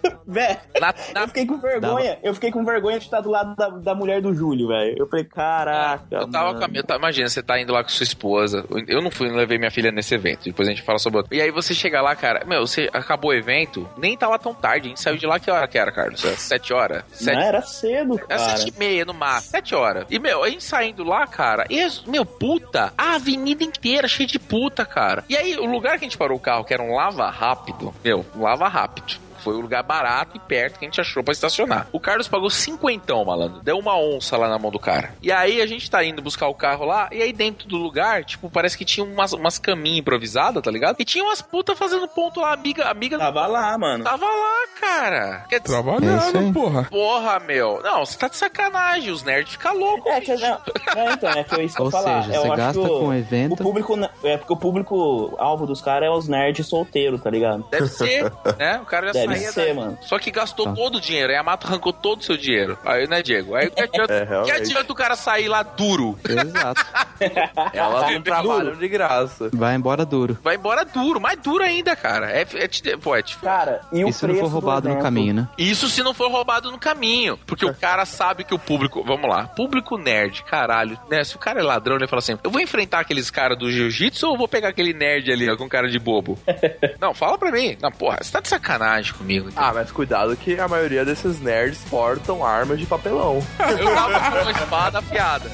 [0.81, 2.19] Na, na- eu fiquei com vergonha.
[2.23, 4.97] Eu fiquei com vergonha de estar do lado da, da mulher do Júlio, velho.
[4.99, 6.05] Eu falei, caraca.
[6.11, 6.59] eu tava mano.
[6.59, 8.65] com a minha, tá- imagina, você tá indo lá com sua esposa.
[8.89, 10.45] Eu não fui, não levei minha filha nesse evento.
[10.45, 11.35] Depois a gente fala sobre outro.
[11.35, 14.87] E aí você chega lá, cara, meu, você acabou o evento, nem tava tão tarde.
[14.87, 16.21] A gente saiu de lá que hora que era, Carlos?
[16.21, 17.05] Sete horas?
[17.11, 18.57] Não, Sete era cedo, É cara.
[18.57, 20.07] sete e meia no máximo, sete horas.
[20.11, 24.39] E, meu, a gente saindo lá, cara, e, meu, puta, a avenida inteira cheia de
[24.39, 25.25] puta, cara.
[25.29, 27.93] E aí, o lugar que a gente parou o carro, que era um lava rápido,
[28.05, 29.15] meu, um lava rápido.
[29.43, 31.89] Foi o lugar barato e perto que a gente achou pra estacionar.
[31.93, 33.61] O Carlos pagou cinquentão, malandro.
[33.63, 35.15] Deu uma onça lá na mão do cara.
[35.23, 37.09] E aí a gente tá indo buscar o carro lá.
[37.13, 40.97] E aí dentro do lugar, tipo, parece que tinha umas, umas caminhas improvisadas, tá ligado?
[40.99, 43.19] E tinha umas putas fazendo ponto lá, amiga, amiga.
[43.19, 44.05] Tava lá, mano.
[44.05, 45.45] Tava lá, cara.
[45.49, 46.53] Quer dizer, É Trabalhando, aí.
[46.53, 46.85] porra.
[46.85, 47.81] Porra, meu.
[47.83, 49.11] Não, você tá de sacanagem.
[49.11, 50.13] Os nerds ficam loucos.
[50.13, 50.59] É, que, não,
[50.97, 52.23] não, então, é que eu isso que eu Ou falar.
[52.25, 53.53] seja, eu você gasta que o, com um evento.
[53.55, 57.65] O público, é porque o público alvo dos caras é os nerds solteiros, tá ligado?
[57.71, 58.79] Deve ser, né?
[58.83, 59.99] O cara já Deve ser, mano.
[60.03, 60.73] Só que gastou Tá.
[60.75, 61.33] todo o dinheiro.
[61.33, 62.79] Aí a Mato arrancou todo o seu dinheiro.
[62.85, 63.55] Aí, né, Diego?
[63.55, 66.19] Aí que adianta, É, que adianta o cara sair lá duro?
[66.29, 66.85] Exato.
[67.73, 69.51] Elas não trabalham de graça.
[69.53, 70.39] Vai embora duro.
[70.43, 72.31] Vai embora duro, mais duro ainda, cara.
[72.31, 74.99] É, é, te- pô, é tipo, Cara, e o Isso não for do roubado no
[75.01, 75.49] caminho, né?
[75.59, 77.39] Isso se não for roubado no caminho.
[77.47, 79.03] Porque o cara sabe que o público.
[79.05, 79.47] Vamos lá.
[79.49, 80.99] Público nerd, caralho.
[81.11, 81.23] Né?
[81.25, 84.27] Se o cara é ladrão, ele fala assim: eu vou enfrentar aqueles caras do jiu-jitsu
[84.27, 86.39] ou eu vou pegar aquele nerd ali, ó, com cara de bobo?
[87.01, 87.77] não, fala pra mim.
[87.81, 89.47] Não, porra, você tá de sacanagem comigo.
[89.49, 89.65] entendeu?
[89.65, 93.43] Ah, mas cuidado que a maioria desses nerds portam armas de papelão.
[93.79, 95.51] Eu tava com uma espada afiada.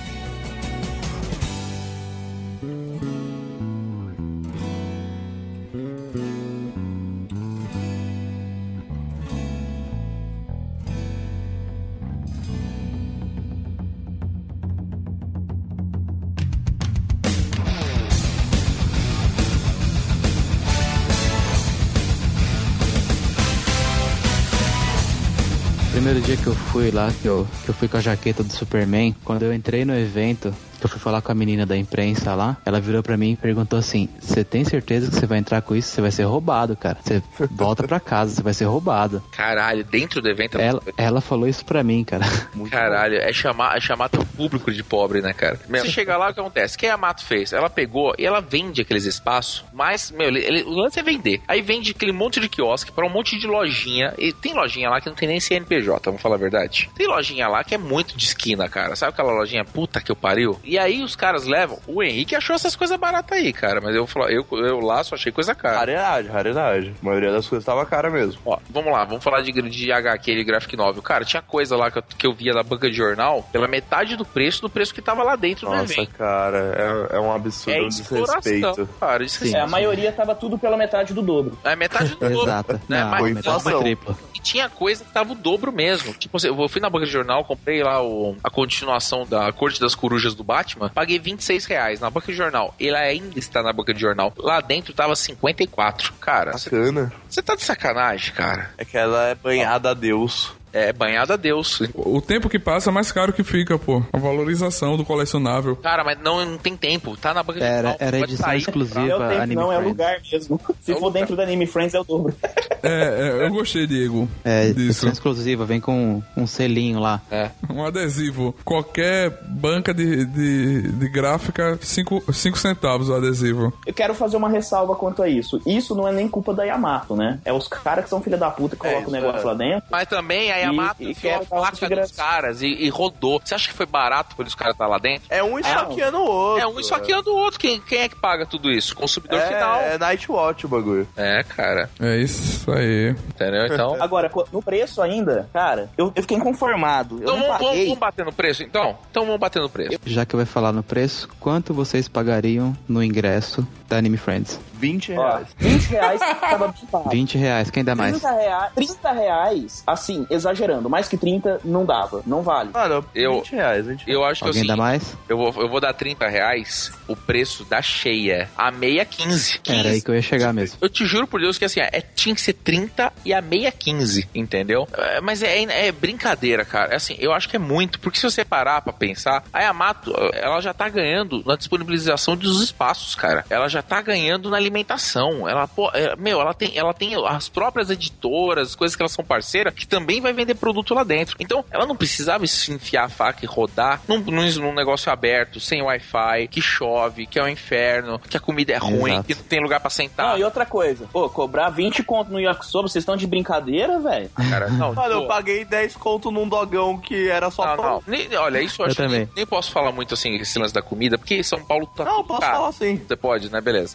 [26.29, 29.15] Dia que eu fui lá, que eu, que eu fui com a jaqueta do Superman,
[29.25, 32.57] quando eu entrei no evento, que eu fui falar com a menina da imprensa lá,
[32.65, 35.75] ela virou pra mim e perguntou assim: Você tem certeza que você vai entrar com
[35.75, 35.91] isso?
[35.91, 36.99] Você vai ser roubado, cara.
[37.03, 39.23] Você volta pra casa, você vai ser roubado.
[39.33, 40.59] Caralho, dentro do evento.
[40.59, 42.25] Ela, ela falou isso pra mim, cara.
[42.71, 45.59] Caralho, é chamar, é chamar teu público de pobre, né, cara?
[45.69, 46.77] Meu, você chega lá, o que acontece?
[46.77, 47.53] O que a Mato fez?
[47.53, 51.41] Ela pegou e ela vende aqueles espaços, mas, meu, ele, ele- o lance é vender.
[51.49, 54.13] Aí vende aquele monte de quiosque pra um monte de lojinha.
[54.19, 56.91] E tem lojinha lá que não tem nem CNPJ, vamos falar a verdade.
[56.97, 58.95] Tem lojinha lá que é muito de esquina, cara.
[58.97, 60.59] Sabe aquela lojinha puta que eu pariu?
[60.69, 61.79] E aí os caras levam.
[61.87, 63.81] O Henrique achou essas coisas baratas aí, cara.
[63.81, 65.79] Mas eu, eu, eu lá só achei coisa cara.
[65.79, 66.95] Raridade, raridade.
[67.03, 68.41] A maioria das coisas tava cara mesmo.
[68.45, 71.03] Ó, vamos lá, vamos falar de, de HQ de graphic novel.
[71.03, 74.15] Cara, tinha coisa lá que eu, que eu via na banca de jornal pela metade
[74.17, 76.11] do preço do preço que tava lá dentro do Nossa, evento.
[76.17, 78.89] cara, é, é um absurdo, É um desrespeito.
[79.01, 79.25] cara.
[79.25, 79.55] Isso Sim.
[79.57, 81.59] É, a maioria tava tudo pela metade do dobro.
[81.65, 82.43] é metade do dobro.
[82.43, 82.73] Exato.
[82.89, 83.01] Né?
[83.01, 83.73] Não, Mas- Foi metade inflação.
[83.73, 84.17] foi tripla.
[84.35, 86.13] E tinha coisa que tava o dobro mesmo.
[86.15, 89.81] Tipo, assim, eu fui na banca de jornal, comprei lá o, a continuação da Corte
[89.81, 92.75] das Corujas do Batman, paguei 26 reais na banca de jornal.
[92.81, 94.33] Ele ainda está na banca de jornal.
[94.37, 96.15] Lá dentro tava 54.
[96.15, 97.13] Cara, Bacana.
[97.29, 98.71] você tá de sacanagem, cara.
[98.77, 100.53] É que ela é banhada a Deus.
[100.73, 101.81] É banhada a Deus.
[101.95, 104.03] O tempo que passa, mais caro que fica, pô.
[104.13, 105.77] A valorização do colecionável.
[105.77, 107.17] Cara, mas não, não tem tempo.
[107.17, 107.65] Tá na banca.
[107.65, 108.59] Era, era edição sair.
[108.59, 109.89] exclusiva É o tempo, Anime não, é Friends.
[109.89, 110.61] lugar mesmo.
[110.81, 111.21] Se É for lugar.
[111.21, 112.35] dentro da Anime Friends, é o dobro.
[112.83, 114.29] É, é, eu gostei, Diego.
[114.45, 114.81] É, disso.
[114.81, 117.21] edição exclusiva, vem com um selinho lá.
[117.31, 117.51] É.
[117.71, 118.55] Um adesivo.
[118.65, 123.73] Qualquer banca de, de, de gráfica, 5 centavos o adesivo.
[123.87, 125.61] Eu quero fazer uma ressalva quanto a isso.
[125.67, 127.41] Isso não é nem culpa da Yamato, né?
[127.45, 129.45] É os caras que são filha da puta que colocam o negócio é.
[129.45, 129.83] lá dentro.
[129.91, 131.89] Mas também a E- Yamato e enfiou a graça.
[131.89, 133.41] dos caras e, e rodou.
[133.45, 135.27] Você acha que foi barato por os caras estar lá dentro?
[135.29, 136.63] É um esfaqueando o outro.
[136.63, 137.59] É um esfaqueando o outro.
[137.59, 138.95] Quem, quem é que paga tudo isso?
[138.95, 139.81] Consumidor É, final.
[139.81, 141.09] é Night Watch o bagulho.
[141.17, 141.91] É, cara.
[142.01, 143.11] É isso aí.
[143.29, 143.67] Entendeu?
[143.67, 143.97] Então.
[144.03, 147.17] Agora, no preço ainda, cara, eu, eu fiquei inconformado.
[147.17, 147.85] Eu Então vamos, paguei.
[147.85, 148.99] vamos bater no preço, então?
[149.11, 149.99] Então vamos bater no preço.
[150.07, 154.61] Já que vai falar no preço, quanto vocês pagariam no ingresso da Anime Friends?
[154.75, 155.49] 20 Ó, reais.
[155.59, 157.11] 20 reais tava barato.
[157.11, 158.13] 20 reais, quem dá mais?
[158.21, 162.71] 30 reais, 30 reais, assim, exagerando, mais que 30 não dava, não vale.
[162.73, 163.87] Mano, Eu- 20 reais.
[163.87, 164.09] 20 reais.
[164.09, 165.17] Eu acho que é Alguém dá mais?
[165.29, 168.49] eu vou, eu vou dar 30 reais o preço da cheia.
[168.57, 169.59] A meia 15.
[169.61, 169.79] 15.
[169.81, 170.79] Era aí que eu ia chegar mesmo.
[170.81, 173.73] Eu te juro por Deus que assim, é, tinha que ser 30 e a meia
[173.73, 174.87] 15, entendeu?
[174.93, 176.93] É, mas é, é brincadeira, cara.
[176.93, 180.13] É Assim, eu acho que é muito, porque se você parar pra pensar, a Yamato,
[180.35, 183.45] ela já tá ganhando na disponibilização dos espaços, cara.
[183.49, 185.49] Ela já tá ganhando na alimentação.
[185.49, 189.25] Ela, pô, é, meu, ela tem, ela tem as próprias editoras, coisas que elas são
[189.25, 191.37] parceiras, que também vai vender produto lá dentro.
[191.41, 195.61] Então, ela não precisava se enfiar a faca e rodar num, num, num negócio aberto,
[195.61, 199.27] sem Wi-Fi, que chove, que é um inferno, que a comida é ruim, Exato.
[199.27, 200.29] que não tem lugar pra sentar.
[200.33, 204.31] Não, e outra coisa, pô, cobrar 20 conto no yakisoba, vocês estão de brincadeira, velho?
[204.49, 204.69] cara.
[204.69, 207.85] Não, Mano, eu paguei 10 conto num dogão que era só não, pão.
[207.85, 208.03] não.
[208.07, 209.19] Nem- olha, isso eu, Eu acho que também.
[209.21, 212.05] nem, nem posso falar muito assim, esse lance da comida, porque São Paulo tá.
[212.05, 212.57] Não, tudo posso caro.
[212.57, 212.97] falar assim.
[213.07, 213.61] Você pode, né?
[213.69, 213.95] Beleza.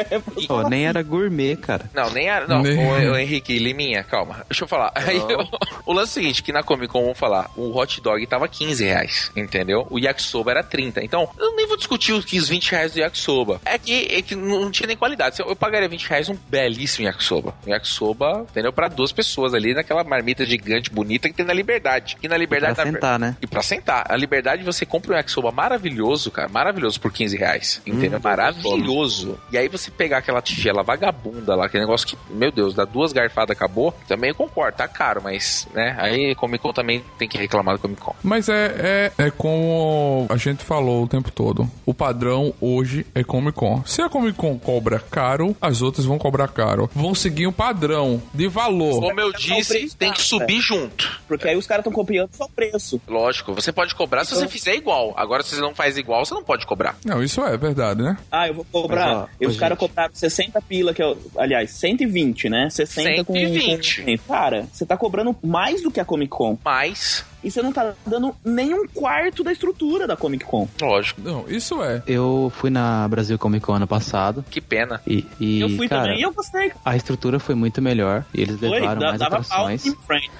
[0.48, 1.90] Pô, nem era gourmet, cara.
[1.92, 2.46] Não, nem a.
[2.46, 4.44] Não, Nem- o, o Henrique Liminha, calma.
[4.48, 4.90] Deixa eu falar.
[4.94, 5.18] Aí,
[5.84, 8.48] o, lance é o seguinte: que na Comic Con, vamos falar, o hot dog tava
[8.48, 9.86] 15 reais, entendeu?
[9.90, 11.04] O yakisoba era 30.
[11.04, 13.60] Então, eu nem vou discutir os 15, 20 reais do yakisoba.
[13.64, 15.38] É que, é que não tinha nem qualidade.
[15.40, 17.54] Eu, pagaria 20 reais um belíssimo yakisoba.
[17.66, 18.72] Um yakisoba, entendeu?
[18.72, 22.16] Pra duas pessoas ali naquela marmita gigante, bonita que tem na Liberdade.
[22.22, 22.74] E na Liberdade.
[22.74, 23.36] Pra na- sentar, né?
[23.42, 24.06] E pra sentar.
[24.08, 26.48] A Liberdade você compra um yakisoba maravilhoso, cara.
[26.48, 27.82] Maravilhoso por 15 reais.
[27.86, 28.18] Entendeu?
[28.22, 29.09] maravilhoso.
[29.50, 33.12] E aí você pegar aquela tigela vagabunda lá, aquele negócio que, meu Deus, dá duas
[33.12, 33.94] garfadas, acabou.
[34.06, 35.96] Também eu concordo, tá caro, mas, né?
[35.98, 38.14] Aí Comic Con também tem que reclamar do Comic Con.
[38.22, 41.68] Mas é, é, é como a gente falou o tempo todo.
[41.84, 43.82] O padrão hoje é Comic Con.
[43.84, 46.90] Se a Comic Con cobra caro, as outras vão cobrar caro.
[46.94, 49.00] Vão seguir um padrão de valor.
[49.00, 51.20] Como eu disse, tem que subir junto.
[51.26, 53.00] Porque aí os caras estão copiando só o preço.
[53.08, 55.14] Lógico, você pode cobrar se você fizer igual.
[55.16, 56.96] Agora, se você não faz igual, você não pode cobrar.
[57.04, 58.16] Não, isso é verdade, né?
[58.30, 58.99] Ah, eu vou cobrar.
[59.08, 59.88] Ó, e os caras gente.
[59.88, 62.68] cobraram 60 pila, que é, aliás, 120, né?
[62.70, 64.02] 60 com- 120.
[64.02, 64.18] com.
[64.32, 66.58] Cara, você tá cobrando mais do que a Comic Con.
[66.64, 70.68] Mas, E você não tá dando nem um quarto da estrutura da Comic Con.
[70.80, 72.02] lógico, Não, isso é.
[72.06, 75.00] Eu fui na Brasil Comic Con ano passado que pena.
[75.06, 76.72] e, e, eu fui cara, também e eu gostei.
[76.84, 79.84] a estrutura foi muito melhor e eles Foi, levaram mais atrações.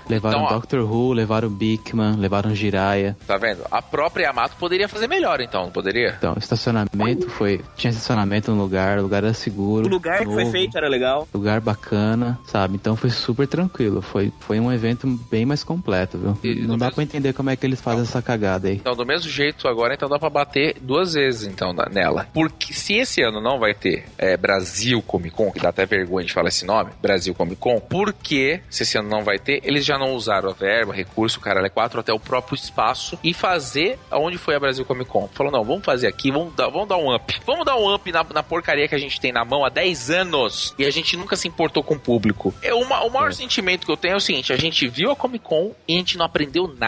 [0.09, 0.55] Levaram Então.
[0.57, 3.17] Doctor Who, levaram Bigman, levaram Jiraiya.
[3.27, 3.63] Tá vendo?
[3.71, 6.15] A própria Yamato poderia fazer melhor, então, não poderia?
[6.19, 7.61] Então, estacionamento foi.
[7.77, 9.87] Tinha estacionamento no lugar, o lugar era seguro.
[9.87, 11.27] O lugar que foi novo, feito era legal.
[11.33, 12.75] Lugar bacana, sabe?
[12.75, 14.03] Então foi super tranquilo.
[14.03, 16.39] Foi, foi um evento bem mais completo, viu?
[16.43, 18.77] E- Não no dá pra entender como é que eles fazem essa cagada aí.
[18.77, 22.29] Então, do mesmo jeito, agora então dá pra bater duas vezes então nela.
[22.33, 26.27] Porque se esse ano não vai ter é, Brasil Comic Con, que dá até vergonha
[26.27, 29.85] de falar esse nome, Brasil Comic Con, porque se esse ano não vai ter, eles
[29.85, 33.99] já não usaram a verba, recurso, cara, é quatro até o próprio espaço e fazer
[34.11, 35.29] aonde foi a Brasil Comic Con.
[35.33, 37.41] Falou, não, vamos fazer aqui, vamos dar, vamos dar um up.
[37.47, 40.11] Vamos dar um up na, na porcaria que a gente tem na mão há 10
[40.11, 42.55] anos e a gente nunca se importou com o público.
[42.63, 45.17] É uma, o maior sentimento que eu tenho é o seguinte: a gente viu a
[45.17, 46.80] Comic Con e a gente não aprendeu nada.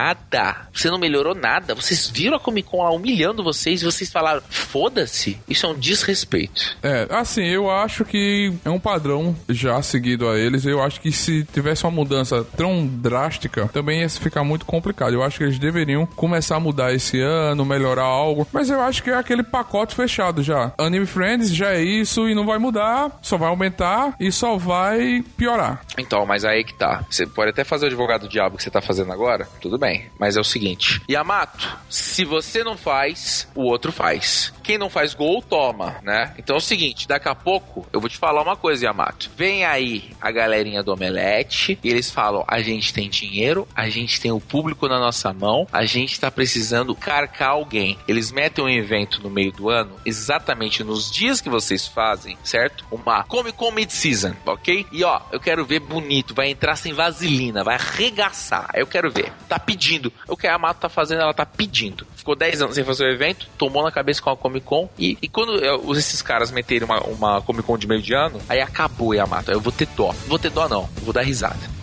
[0.73, 1.75] Você não melhorou nada.
[1.75, 5.39] Vocês viram a Comic Con lá humilhando vocês e vocês falaram, foda-se.
[5.47, 6.77] Isso é um desrespeito.
[6.81, 10.65] É, assim, eu acho que é um padrão já seguido a eles.
[10.65, 15.13] Eu acho que se tivesse uma mudança tão drástica, também ia ficar muito complicado.
[15.13, 18.47] Eu acho que eles deveriam começar a mudar esse ano, melhorar algo.
[18.51, 20.73] Mas eu acho que é aquele pacote fechado já.
[20.77, 25.23] Anime Friends já é isso e não vai mudar, só vai aumentar e só vai
[25.37, 25.81] piorar.
[25.97, 27.03] Então, mas aí que tá.
[27.09, 29.82] Você pode até fazer o advogado do diabo que você tá fazendo agora, tudo bem.
[30.19, 34.52] Mas é o seguinte: Yamato, se você não faz, o outro faz.
[34.63, 36.33] Quem não faz gol, toma, né?
[36.37, 39.29] Então é o seguinte: daqui a pouco eu vou te falar uma coisa, Yamato.
[39.35, 44.19] Vem aí a galerinha do Omelete e eles falam: a gente tem dinheiro, a gente
[44.21, 47.97] tem o público na nossa mão, a gente tá precisando carcar alguém.
[48.07, 52.85] Eles metem um evento no meio do ano, exatamente nos dias que vocês fazem, certo?
[52.91, 54.85] Uma Comic Con Mid-Season, ok?
[54.91, 58.69] E ó, eu quero ver bonito, vai entrar sem vaselina, vai arregaçar.
[58.73, 59.31] Eu quero ver.
[59.47, 60.11] Tá pedindo.
[60.27, 62.07] O que a Yamato tá fazendo, ela tá pedindo.
[62.15, 64.89] Ficou 10 anos sem fazer o evento, tomou na cabeça com a Comic Con.
[64.97, 68.39] E, e quando é, esses caras meterem uma, uma Comic Con de meio de ano,
[68.47, 69.51] aí acabou Yamato.
[69.51, 70.07] Aí eu vou ter dó.
[70.07, 70.89] Não vou ter dó, não.
[70.97, 71.82] Eu vou dar risada.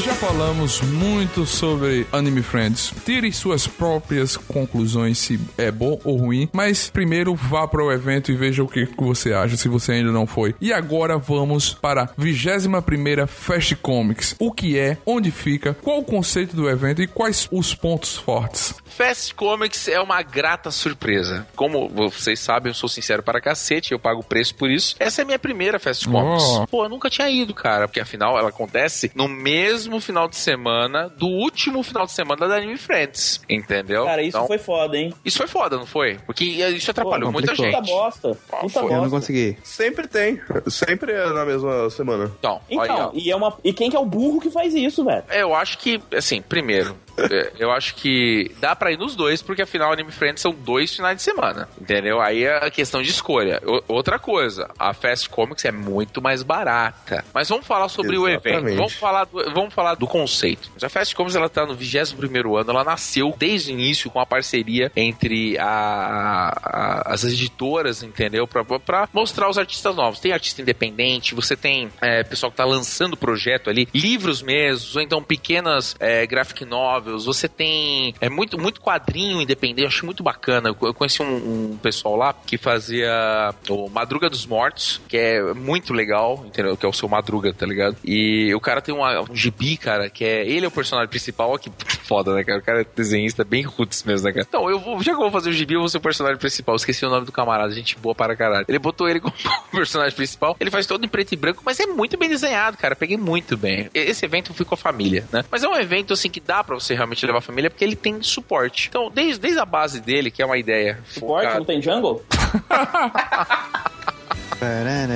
[0.00, 2.92] Já falamos muito sobre Anime Friends.
[3.04, 8.32] Tire suas próprias conclusões se é bom ou ruim, mas primeiro vá para o evento
[8.32, 10.54] e veja o que você acha, se você ainda não foi.
[10.60, 14.34] E agora vamos para a 21ª Fast Comics.
[14.38, 18.74] O que é, onde fica, qual o conceito do evento e quais os pontos fortes.
[18.96, 21.46] Fast Comics é uma grata surpresa.
[21.56, 24.94] Como vocês sabem, eu sou sincero para cacete, eu pago o preço por isso.
[24.98, 26.44] Essa é a minha primeira Fast Comics.
[26.44, 26.66] Oh.
[26.66, 31.08] Pô, eu nunca tinha ido, cara, porque afinal ela acontece no mesmo final de semana
[31.16, 34.04] do último final de semana da Anime Friends, entendeu?
[34.04, 35.12] Cara, isso Então, foi foda, hein?
[35.24, 36.18] isso foi foda, não foi?
[36.26, 37.74] Porque isso atrapalhou Pô, muita gente.
[37.74, 38.38] Puta bosta.
[38.52, 38.82] Ah, Puta foi.
[38.84, 39.10] Eu não bosta.
[39.16, 39.56] consegui.
[39.62, 40.40] Sempre tem.
[40.68, 42.30] Sempre é na mesma semana.
[42.38, 42.88] Então, olha aí.
[42.98, 43.56] Então, e, é uma...
[43.64, 45.24] e quem que é o burro que faz isso, velho?
[45.30, 47.11] Eu acho que, assim, primeiro, é,
[47.58, 51.16] eu acho que dá pra ir nos dois, porque afinal Anime Friends são dois finais
[51.16, 52.20] de semana, entendeu?
[52.20, 53.60] Aí é a questão de escolha.
[53.64, 57.24] O- outra coisa, a Fast Comics é muito mais barata.
[57.34, 58.48] Mas vamos falar sobre o evento.
[58.48, 58.76] Exatamente.
[58.76, 60.70] Vamos falar do, vamos falar do conceito.
[60.82, 64.26] A Fast Comics ela tá no 21º ano, ela nasceu desde o início com a
[64.26, 68.46] parceria entre a- a- as editoras, entendeu?
[68.46, 70.20] Pra, pra mostrar os artistas novos.
[70.20, 75.02] Tem artista independente, você tem é, pessoal que tá lançando projeto ali, livros mesmos, ou
[75.02, 80.22] então pequenas é, graphic novels, você tem é muito, muito quadrinho independente, eu acho muito
[80.22, 80.68] bacana.
[80.68, 85.92] Eu, conheci um, um pessoal lá que fazia o Madruga dos Mortos, que é muito
[85.92, 86.76] legal, entendeu?
[86.76, 87.96] Que é o seu Madruga, tá ligado?
[88.04, 91.58] E o cara tem uma, um gibi, cara, que é ele é o personagem principal,
[91.58, 91.70] que
[92.12, 92.58] foda, né, cara?
[92.58, 94.44] O cara é desenhista bem roots mesmo, né, cara?
[94.46, 96.38] Então, eu vou, já que eu vou fazer o gibi, eu vou ser o personagem
[96.38, 96.74] principal.
[96.74, 98.66] Eu esqueci o nome do camarada, gente boa para caralho.
[98.68, 99.34] Ele botou ele como
[99.72, 102.94] personagem principal, ele faz todo em preto e branco, mas é muito bem desenhado, cara.
[102.94, 103.88] Peguei muito bem.
[103.94, 105.42] Esse evento eu fui com a família, né?
[105.50, 107.96] Mas é um evento, assim, que dá pra você realmente levar a família, porque ele
[107.96, 108.88] tem suporte.
[108.90, 110.98] Então, desde, desde a base dele, que é uma ideia.
[111.08, 112.22] Suporte, focada- não tem jungle?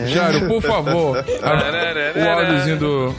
[0.09, 3.15] Jairo, por favor, o áudiozinho do.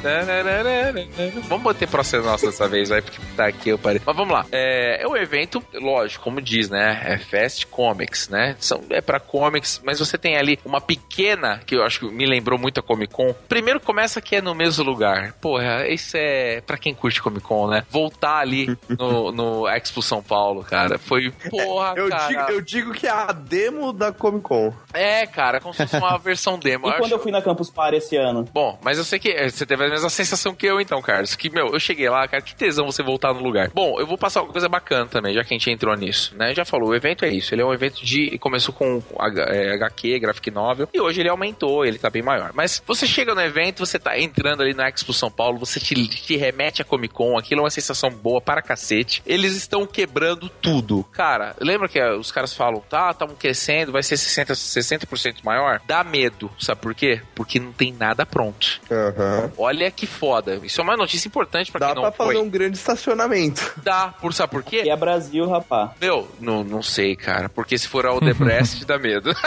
[1.48, 4.02] Vamos bater processo nosso dessa vez, vai, porque tá aqui eu parei.
[4.06, 4.46] Mas vamos lá.
[4.52, 7.02] É, é um evento, lógico, como diz, né?
[7.06, 8.56] É Fast Comics, né?
[8.60, 12.26] São, é pra comics, mas você tem ali uma pequena, que eu acho que me
[12.26, 13.34] lembrou muito a Comic Con.
[13.48, 15.34] Primeiro começa que é no mesmo lugar.
[15.42, 17.84] Porra, isso é pra quem curte Comic Con, né?
[17.90, 20.98] Voltar ali no, no Expo São Paulo, cara.
[20.98, 22.28] Foi, porra, Eu cara.
[22.28, 24.74] digo, eu digo que é a demo da Comic Con.
[24.94, 26.88] É, cara, como se fosse uma versão demo.
[26.88, 28.46] E quando acho- eu fui na Campus Party esse ano?
[28.54, 31.36] Bom, mas eu sei que eh, você teve a mesma sensação que eu, então, Carlos.
[31.36, 33.70] Que, meu, eu cheguei lá, cara, que tesão você voltar no lugar.
[33.74, 36.54] Bom, eu vou passar uma coisa bacana também, já que a gente entrou nisso, né?
[36.56, 37.54] Já falou, o evento é isso.
[37.54, 38.38] Ele é um evento de.
[38.38, 42.52] Começou com H- HQ, Graphic Novel, e hoje ele aumentou, ele tá bem maior.
[42.54, 45.96] Mas você chega no evento, você tá entrando ali na Expo São Paulo, você te,
[46.08, 49.24] te remete a Comic Con, aquilo é uma sensação boa para cacete.
[49.26, 51.04] Eles estão quebrando tudo.
[51.12, 55.82] Cara, lembra que os caras falam, tá, estamos crescendo, vai ser 60%, 60% maior?
[55.88, 57.22] Dá medo, sabe por quê?
[57.36, 58.80] Porque não tem nada pronto.
[58.92, 59.52] Aham.
[59.58, 60.60] Olha que foda.
[60.64, 62.28] Isso é uma notícia importante pra Dá quem não pra foi.
[62.28, 63.74] fazer um grande estacionamento.
[63.84, 64.84] Dá, por sabe por quê?
[64.84, 65.94] Que é Brasil, rapá.
[66.02, 67.50] Meu, não, não sei, cara.
[67.50, 69.32] Porque se for a Odebrecht, dá medo.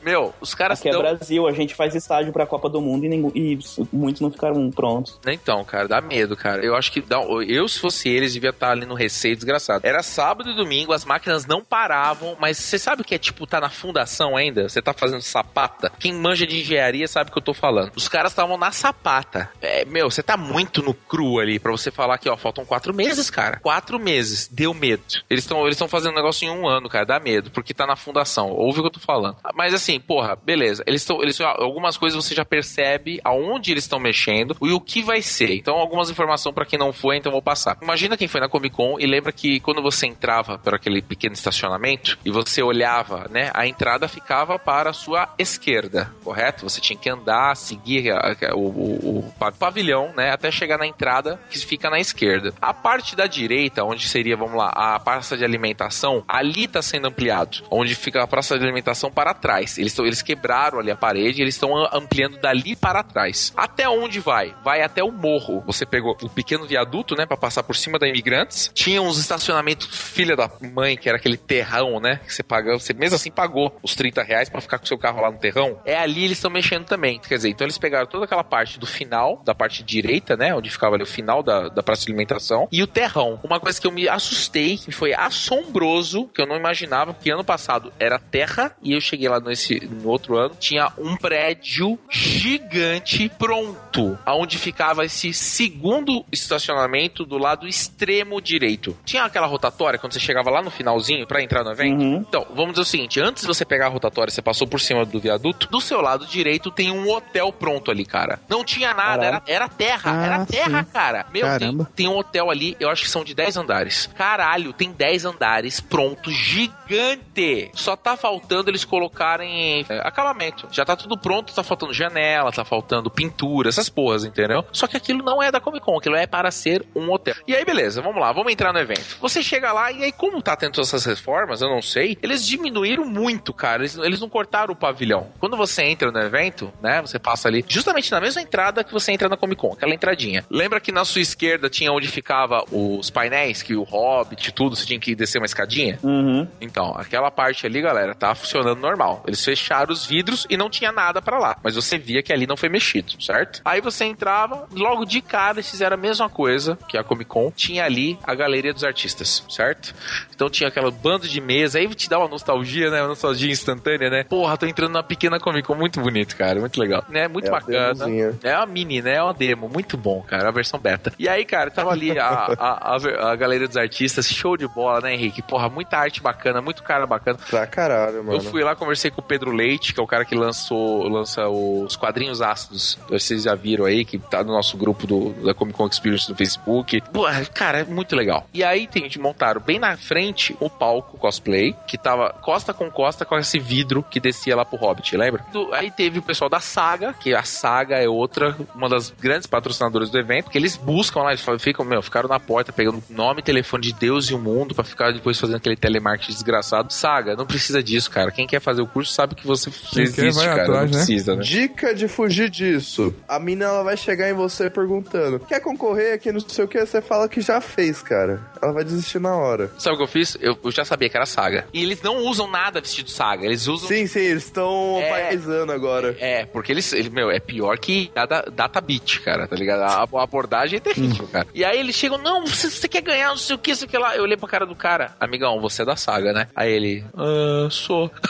[0.00, 1.00] Meu, os caras Aqui é dão...
[1.02, 3.58] Brasil, a gente faz estágio pra Copa do Mundo e, ningu- e
[3.92, 5.18] muitos não ficaram prontos.
[5.26, 6.64] Então, cara, dá medo, cara.
[6.64, 7.16] Eu acho que dá...
[7.20, 9.84] eu, se fosse eles, devia estar ali no receio desgraçado.
[9.86, 13.46] Era sábado e domingo, as máquinas não paravam, mas você sabe o que é tipo
[13.46, 14.68] tá na fundação ainda?
[14.68, 15.92] Você tá fazendo sapata?
[15.98, 17.92] Quem manja de engenharia sabe o que eu tô falando.
[17.96, 19.50] Os caras estavam na sapata.
[19.60, 22.94] É, meu, você tá muito no cru ali pra você falar que, ó, faltam quatro
[22.94, 23.58] meses, cara.
[23.60, 24.48] Quatro meses.
[24.48, 25.02] Deu medo.
[25.28, 27.04] Eles estão eles fazendo negócio em um ano, cara.
[27.04, 28.50] Dá medo, porque tá na fundação.
[28.50, 29.36] Ouve o que eu tô falando.
[29.54, 30.82] Mas assim, porra, beleza.
[30.86, 31.22] Eles estão.
[31.22, 35.54] Eles, algumas coisas você já percebe aonde eles estão mexendo e o que vai ser.
[35.54, 37.76] Então, algumas informações pra quem não foi, então vou passar.
[37.82, 41.34] Imagina quem foi na Comic Con e lembra que quando você entrava por aquele pequeno
[41.34, 46.68] estacionamento e você olhava, né, a entrada ficava para a sua esquerda, correto?
[46.68, 48.18] Você tinha que andar, seguir a-
[48.50, 52.52] a- o, o- o pa- pavilhão, né, até chegar na entrada que fica na esquerda.
[52.60, 57.08] A parte da direita, onde seria, vamos lá, a praça de alimentação, ali está sendo
[57.08, 59.78] ampliado, onde fica a praça de alimentação para trás.
[59.78, 63.52] Eles, tão- eles quebraram ali a parede, eles estão ampliando dali para trás.
[63.56, 64.54] Até onde vai?
[64.62, 65.62] Vai até o morro.
[65.66, 68.70] Você pegou o pequeno viaduto, né, para passar por cima da Imigrantes.
[68.74, 72.92] Tinha uns estacionamentos filha da mãe, que era aquele terrão, né, que você pagava, você
[72.92, 75.80] mesmo assim pagou os 30 reais para ficar com seu carro lá no terrão.
[75.84, 77.18] É ali eles estão mexendo também.
[77.18, 80.70] Quer dizer, então eles pegaram toda aquela parte do final, da parte direita, né, onde
[80.70, 83.40] ficava ali o final da, da praça de alimentação, e o terrão.
[83.42, 87.44] Uma coisa que eu me assustei, que foi assombroso, que eu não imaginava, porque ano
[87.44, 93.28] passado era terra, e eu cheguei lá nesse no outro ano, tinha um prédio gigante
[93.38, 98.96] pronto, aonde ficava esse segundo estacionamento do lado extremo direito.
[99.04, 102.00] Tinha aquela rotatória quando você chegava lá no finalzinho para entrar no evento?
[102.00, 102.24] Uhum.
[102.28, 105.04] Então, vamos dizer o seguinte, antes de você pegar a rotatória, você passou por cima
[105.04, 108.40] do viaduto, do seu lado direito tem um hotel pronto ali, cara.
[108.48, 110.90] Não tinha nada, era, era terra, Ah, era terra, sim.
[110.92, 111.26] cara.
[111.32, 111.90] Meu, tem, Caramba.
[111.94, 114.08] tem um hotel ali, eu acho que são de 10 andares.
[114.16, 117.70] Caralho, tem 10 andares pronto, gigante.
[117.74, 120.68] Só tá faltando eles colocarem é, acabamento.
[120.70, 124.64] Já tá tudo pronto, tá faltando janela, tá faltando pintura, essas porras, entendeu?
[124.72, 127.34] Só que aquilo não é da Comic Con, aquilo é para ser um hotel.
[127.46, 129.16] E aí, beleza, vamos lá, vamos entrar no evento.
[129.20, 132.46] Você chega lá e aí, como tá tendo todas essas reformas, eu não sei, eles
[132.46, 133.82] diminuíram muito, cara.
[133.82, 135.28] Eles, eles não cortaram o pavilhão.
[135.38, 139.12] Quando você entra no evento, né, você passa ali, justamente na mesma entrada que você
[139.12, 140.44] entra na Comic Con, aquela entradinha.
[140.50, 144.74] Lembra que na sua esquerda tinha onde ficava os painéis, que o Hobbit e tudo,
[144.76, 145.98] você tinha que descer uma escadinha?
[146.02, 146.46] Uhum.
[146.60, 149.22] Então, aquela parte ali, galera, tá funcionando normal.
[149.26, 151.56] Eles fecharam os vidros e não tinha nada pra lá.
[151.62, 153.60] Mas você via que ali não foi mexido, certo?
[153.64, 157.52] Aí você entrava, logo de cara eles fizeram a mesma coisa que a Comic Con.
[157.54, 159.94] Tinha ali a galeria dos artistas, certo?
[160.34, 161.78] Então tinha aquela bando de mesa.
[161.78, 163.00] Aí te dá uma nostalgia, né?
[163.00, 164.24] Uma nostalgia instantânea, né?
[164.38, 165.74] Porra, tô entrando numa pequena Comic Con.
[165.74, 166.60] Muito bonito, cara.
[166.60, 167.04] Muito legal.
[167.08, 167.26] Né?
[167.26, 168.04] Muito É bacana.
[168.40, 169.16] É uma mini, né?
[169.16, 169.68] É uma demo.
[169.68, 170.48] Muito bom, cara.
[170.48, 171.12] A versão beta.
[171.18, 174.28] E aí, cara, tava ali a, a, a, a galeria dos artistas.
[174.28, 175.42] Show de bola, né, Henrique?
[175.42, 177.36] Porra, muita arte bacana, muito cara bacana.
[177.50, 178.38] Pra caralho, mano.
[178.38, 181.48] Eu fui lá, conversei com o Pedro Leite, que é o cara que lançou lança
[181.48, 182.96] os quadrinhos ácidos.
[183.10, 186.36] Vocês já viram aí, que tá no nosso grupo do, da Comic Con Experience no
[186.36, 187.00] Facebook.
[187.12, 188.46] Pô, cara, é muito legal.
[188.54, 193.24] E aí tem, montaram bem na frente o palco cosplay, que tava costa com costa
[193.24, 195.44] com esse vidro que descia lá pro Hobbit, lembra?
[195.52, 199.46] Do- aí teve o pessoal da Saga, que a Saga é outra, uma das grandes
[199.46, 203.40] patrocinadoras do evento, que eles buscam lá, eles ficam, meu, ficaram na porta pegando nome
[203.40, 206.92] e telefone de Deus e o mundo pra ficar depois fazendo aquele telemarketing desgraçado.
[206.92, 208.30] Saga, não precisa disso, cara.
[208.30, 210.62] Quem quer fazer o curso sabe que você Quem existe, cara.
[210.62, 211.04] atrás, não né?
[211.04, 211.42] precisa, né?
[211.42, 213.14] Dica de fugir disso.
[213.28, 216.78] A mina ela vai chegar em você perguntando: quer concorrer aqui no sei o que?
[216.84, 218.40] Você fala que já fez, cara.
[218.62, 219.70] Ela vai desistir na hora.
[219.78, 220.36] Sabe o que eu fiz?
[220.40, 221.66] Eu, eu já sabia que era Saga.
[221.72, 223.44] E eles não usam nada vestido Saga.
[223.46, 225.08] Eles usam Sim, sim, eles estão É.
[225.10, 226.16] paisando agora.
[226.20, 229.82] É, porque eles, ele, meu, é pior que data, data beat, cara, tá ligado?
[229.82, 231.46] A, a abordagem é terrível, cara.
[231.54, 233.90] E aí eles chegam, não, você, você quer ganhar, não sei o que, sei o
[233.90, 234.16] que lá.
[234.16, 236.48] Eu olhei pra cara do cara, amigão, você é da saga, né?
[236.54, 238.10] Aí ele, ah, sou.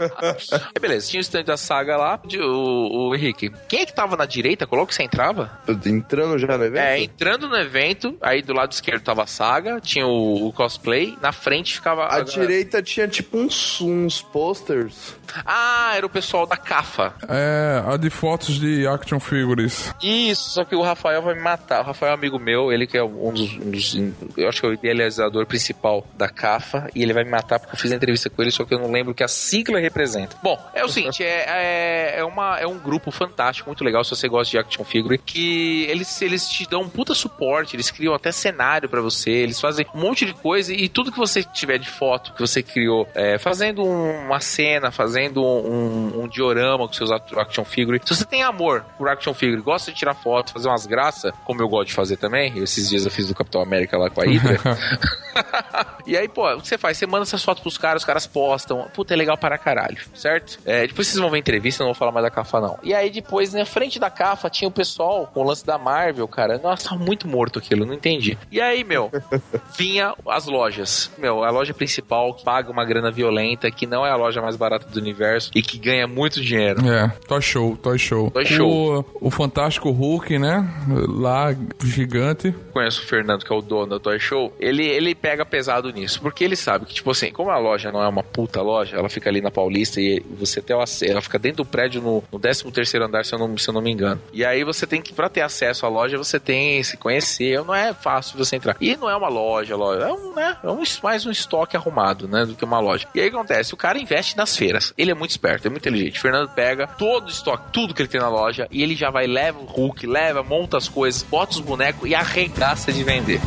[0.00, 3.50] Aí beleza, tinha o stand da saga lá, de- o, o Henrique.
[3.68, 4.66] Quem é que tava na direita?
[4.66, 5.50] Coloca que você entrava?
[5.84, 6.82] Entrando já no evento?
[6.82, 11.16] É, entrando no evento, aí do lado esquerdo tava a saga, tinha o, o cosplay,
[11.20, 14.22] na frente ficava A direita tinha tipo uns, uns
[14.60, 15.14] posters.
[15.46, 17.14] Ah, era o pessoal da CAFA.
[17.28, 19.94] É, a de fotos de action figures.
[20.02, 21.80] Isso, só que o Rafael vai me matar.
[21.82, 23.94] O Rafael é amigo meu, ele que é um dos, um dos-
[24.36, 27.74] Eu acho que é o idealizador principal da CAFA, e ele vai me matar porque
[27.74, 29.78] eu fiz a entrevista com ele, só que eu não lembro o que a sigla
[29.78, 30.36] representa.
[30.42, 34.10] Bom, é o seguinte: é, é, é, uma, é um grupo fantástico, muito legal, se
[34.10, 38.14] você gosta de action figure, que eles, eles te dão um puta suporte, eles criam
[38.14, 41.78] até cenário pra você, eles fazem um monte de coisa, e tudo que você tiver
[41.78, 46.92] de foto que você criou, é, fazendo um- uma cena, fazendo um, um diorama com
[46.92, 48.00] seus act- action figure.
[48.04, 51.62] Se você tem amor por action figure, gosta de tirar foto, fazer umas graças, como
[51.62, 54.24] eu gosto de fazer também, esses dias eu fiz do Capitão América lá com a
[54.24, 54.60] Hydra.
[56.06, 56.96] e aí, pô, o que você faz?
[56.96, 58.88] Você manda essas fotos pros caras, os caras postam.
[58.94, 60.58] Puta, é legal para caralho, certo?
[60.64, 62.78] É, depois vocês vão ver entrevista, não vou falar mais da Cafa, não.
[62.82, 66.26] E aí, depois, na frente da Cafa, tinha o pessoal com o lance da Marvel,
[66.28, 66.58] cara.
[66.58, 68.36] Nossa, tava muito morto aquilo, não entendi.
[68.50, 69.10] E aí, meu,
[69.76, 71.10] vinha as lojas.
[71.18, 74.86] Meu, a loja principal paga uma grana violenta, que não é a loja mais barata
[74.86, 76.86] do universo e que ganha muito dinheiro.
[76.88, 78.30] É, Toy Show, Toy Show.
[78.30, 79.06] Toy Show.
[79.20, 80.68] O, o Fantástico Hulk, né?
[81.08, 82.54] Lá, gigante.
[82.72, 86.20] conheço o Fernando, que é o dono da Toy Show, ele, ele pega pesado nisso,
[86.20, 89.08] porque ele sabe que, tipo assim, como a loja não é uma puta loja, ela
[89.08, 92.22] fica ali na Paulista e você tem o acesso, ela fica dentro do prédio no,
[92.32, 94.20] no 13 terceiro andar, se eu, não, se eu não me engano.
[94.32, 97.62] E aí você tem que, pra ter acesso à loja, você tem que se conhecer,
[97.64, 98.76] não é fácil você entrar.
[98.80, 102.28] E não é uma loja, loja, é, um, né, é um, mais um estoque arrumado,
[102.28, 103.06] né, do que uma loja.
[103.14, 106.18] E aí acontece, o cara investe nas feiras, ele é muito esperto, é muito inteligente.
[106.18, 109.10] O Fernando pega todo o estoque, tudo que ele tem na loja, e ele já
[109.10, 113.40] vai, leva o Hulk, leva, monta as coisas, bota os bonecos e arregaça de vender.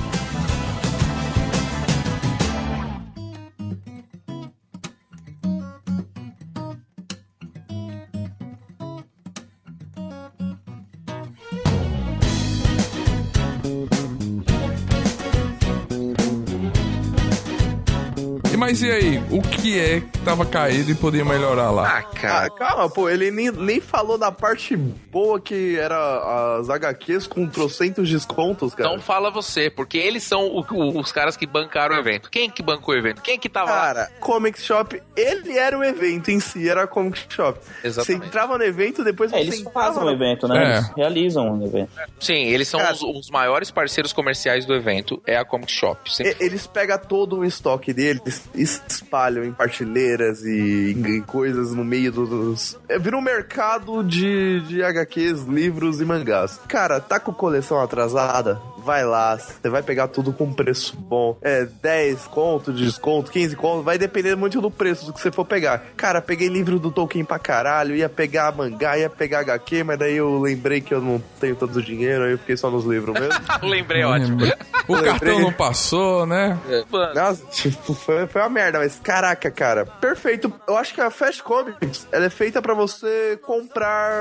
[18.73, 21.87] Mas e aí, o que é que tava caído e podia melhorar lá?
[21.87, 22.49] Ah, Ah, cara.
[22.49, 28.09] calma, pô, ele nem, nem falou da parte boa que era as HQs com trocentos
[28.09, 28.89] descontos, cara.
[28.89, 32.31] Então fala você, porque eles são o- o- os caras que bancaram o evento.
[32.31, 33.21] Quem que bancou o evento?
[33.21, 33.81] Quem que tava lá?
[33.93, 37.59] Cara, Comic Shop, ele era o evento em si, era a Comic Shop.
[37.83, 38.21] Exatamente.
[38.23, 40.63] Você entrava no evento, depois É, você eles fazem na- evento, né?
[40.63, 40.77] É.
[40.77, 41.91] Eles realizam um evento.
[42.19, 42.93] Sim, eles são Cara.
[42.93, 46.11] os, os maiores parceiros comerciais do evento, é a Comic Shop.
[46.11, 52.11] Sempre Eles pegam todo o estoque deles, espalham em partilheiras e em coisas no meio
[52.11, 52.77] dos.
[52.87, 56.59] É, vira um mercado de, de HQs, livros e mangás.
[56.67, 58.61] Cara, tá com coleção atrasada?
[58.83, 61.37] Vai lá, você vai pegar tudo com preço bom.
[61.41, 65.31] É 10 conto de desconto, 15 conto, vai depender muito do preço do que você
[65.31, 65.83] for pegar.
[65.95, 70.15] Cara, peguei livro do Tolkien pra caralho, ia pegar mangá, ia pegar HQ, mas daí
[70.15, 73.33] eu lembrei que eu não tenho tanto dinheiro, aí eu fiquei só nos livros mesmo.
[73.63, 74.39] Lembrei, ótimo.
[74.85, 76.59] O cartão não passou, né?
[76.91, 80.51] Mano, Nossa, tipo, foi, foi uma merda, mas caraca, cara, perfeito.
[80.67, 84.11] Eu acho que a Fast Comics, ela é feita pra você comprar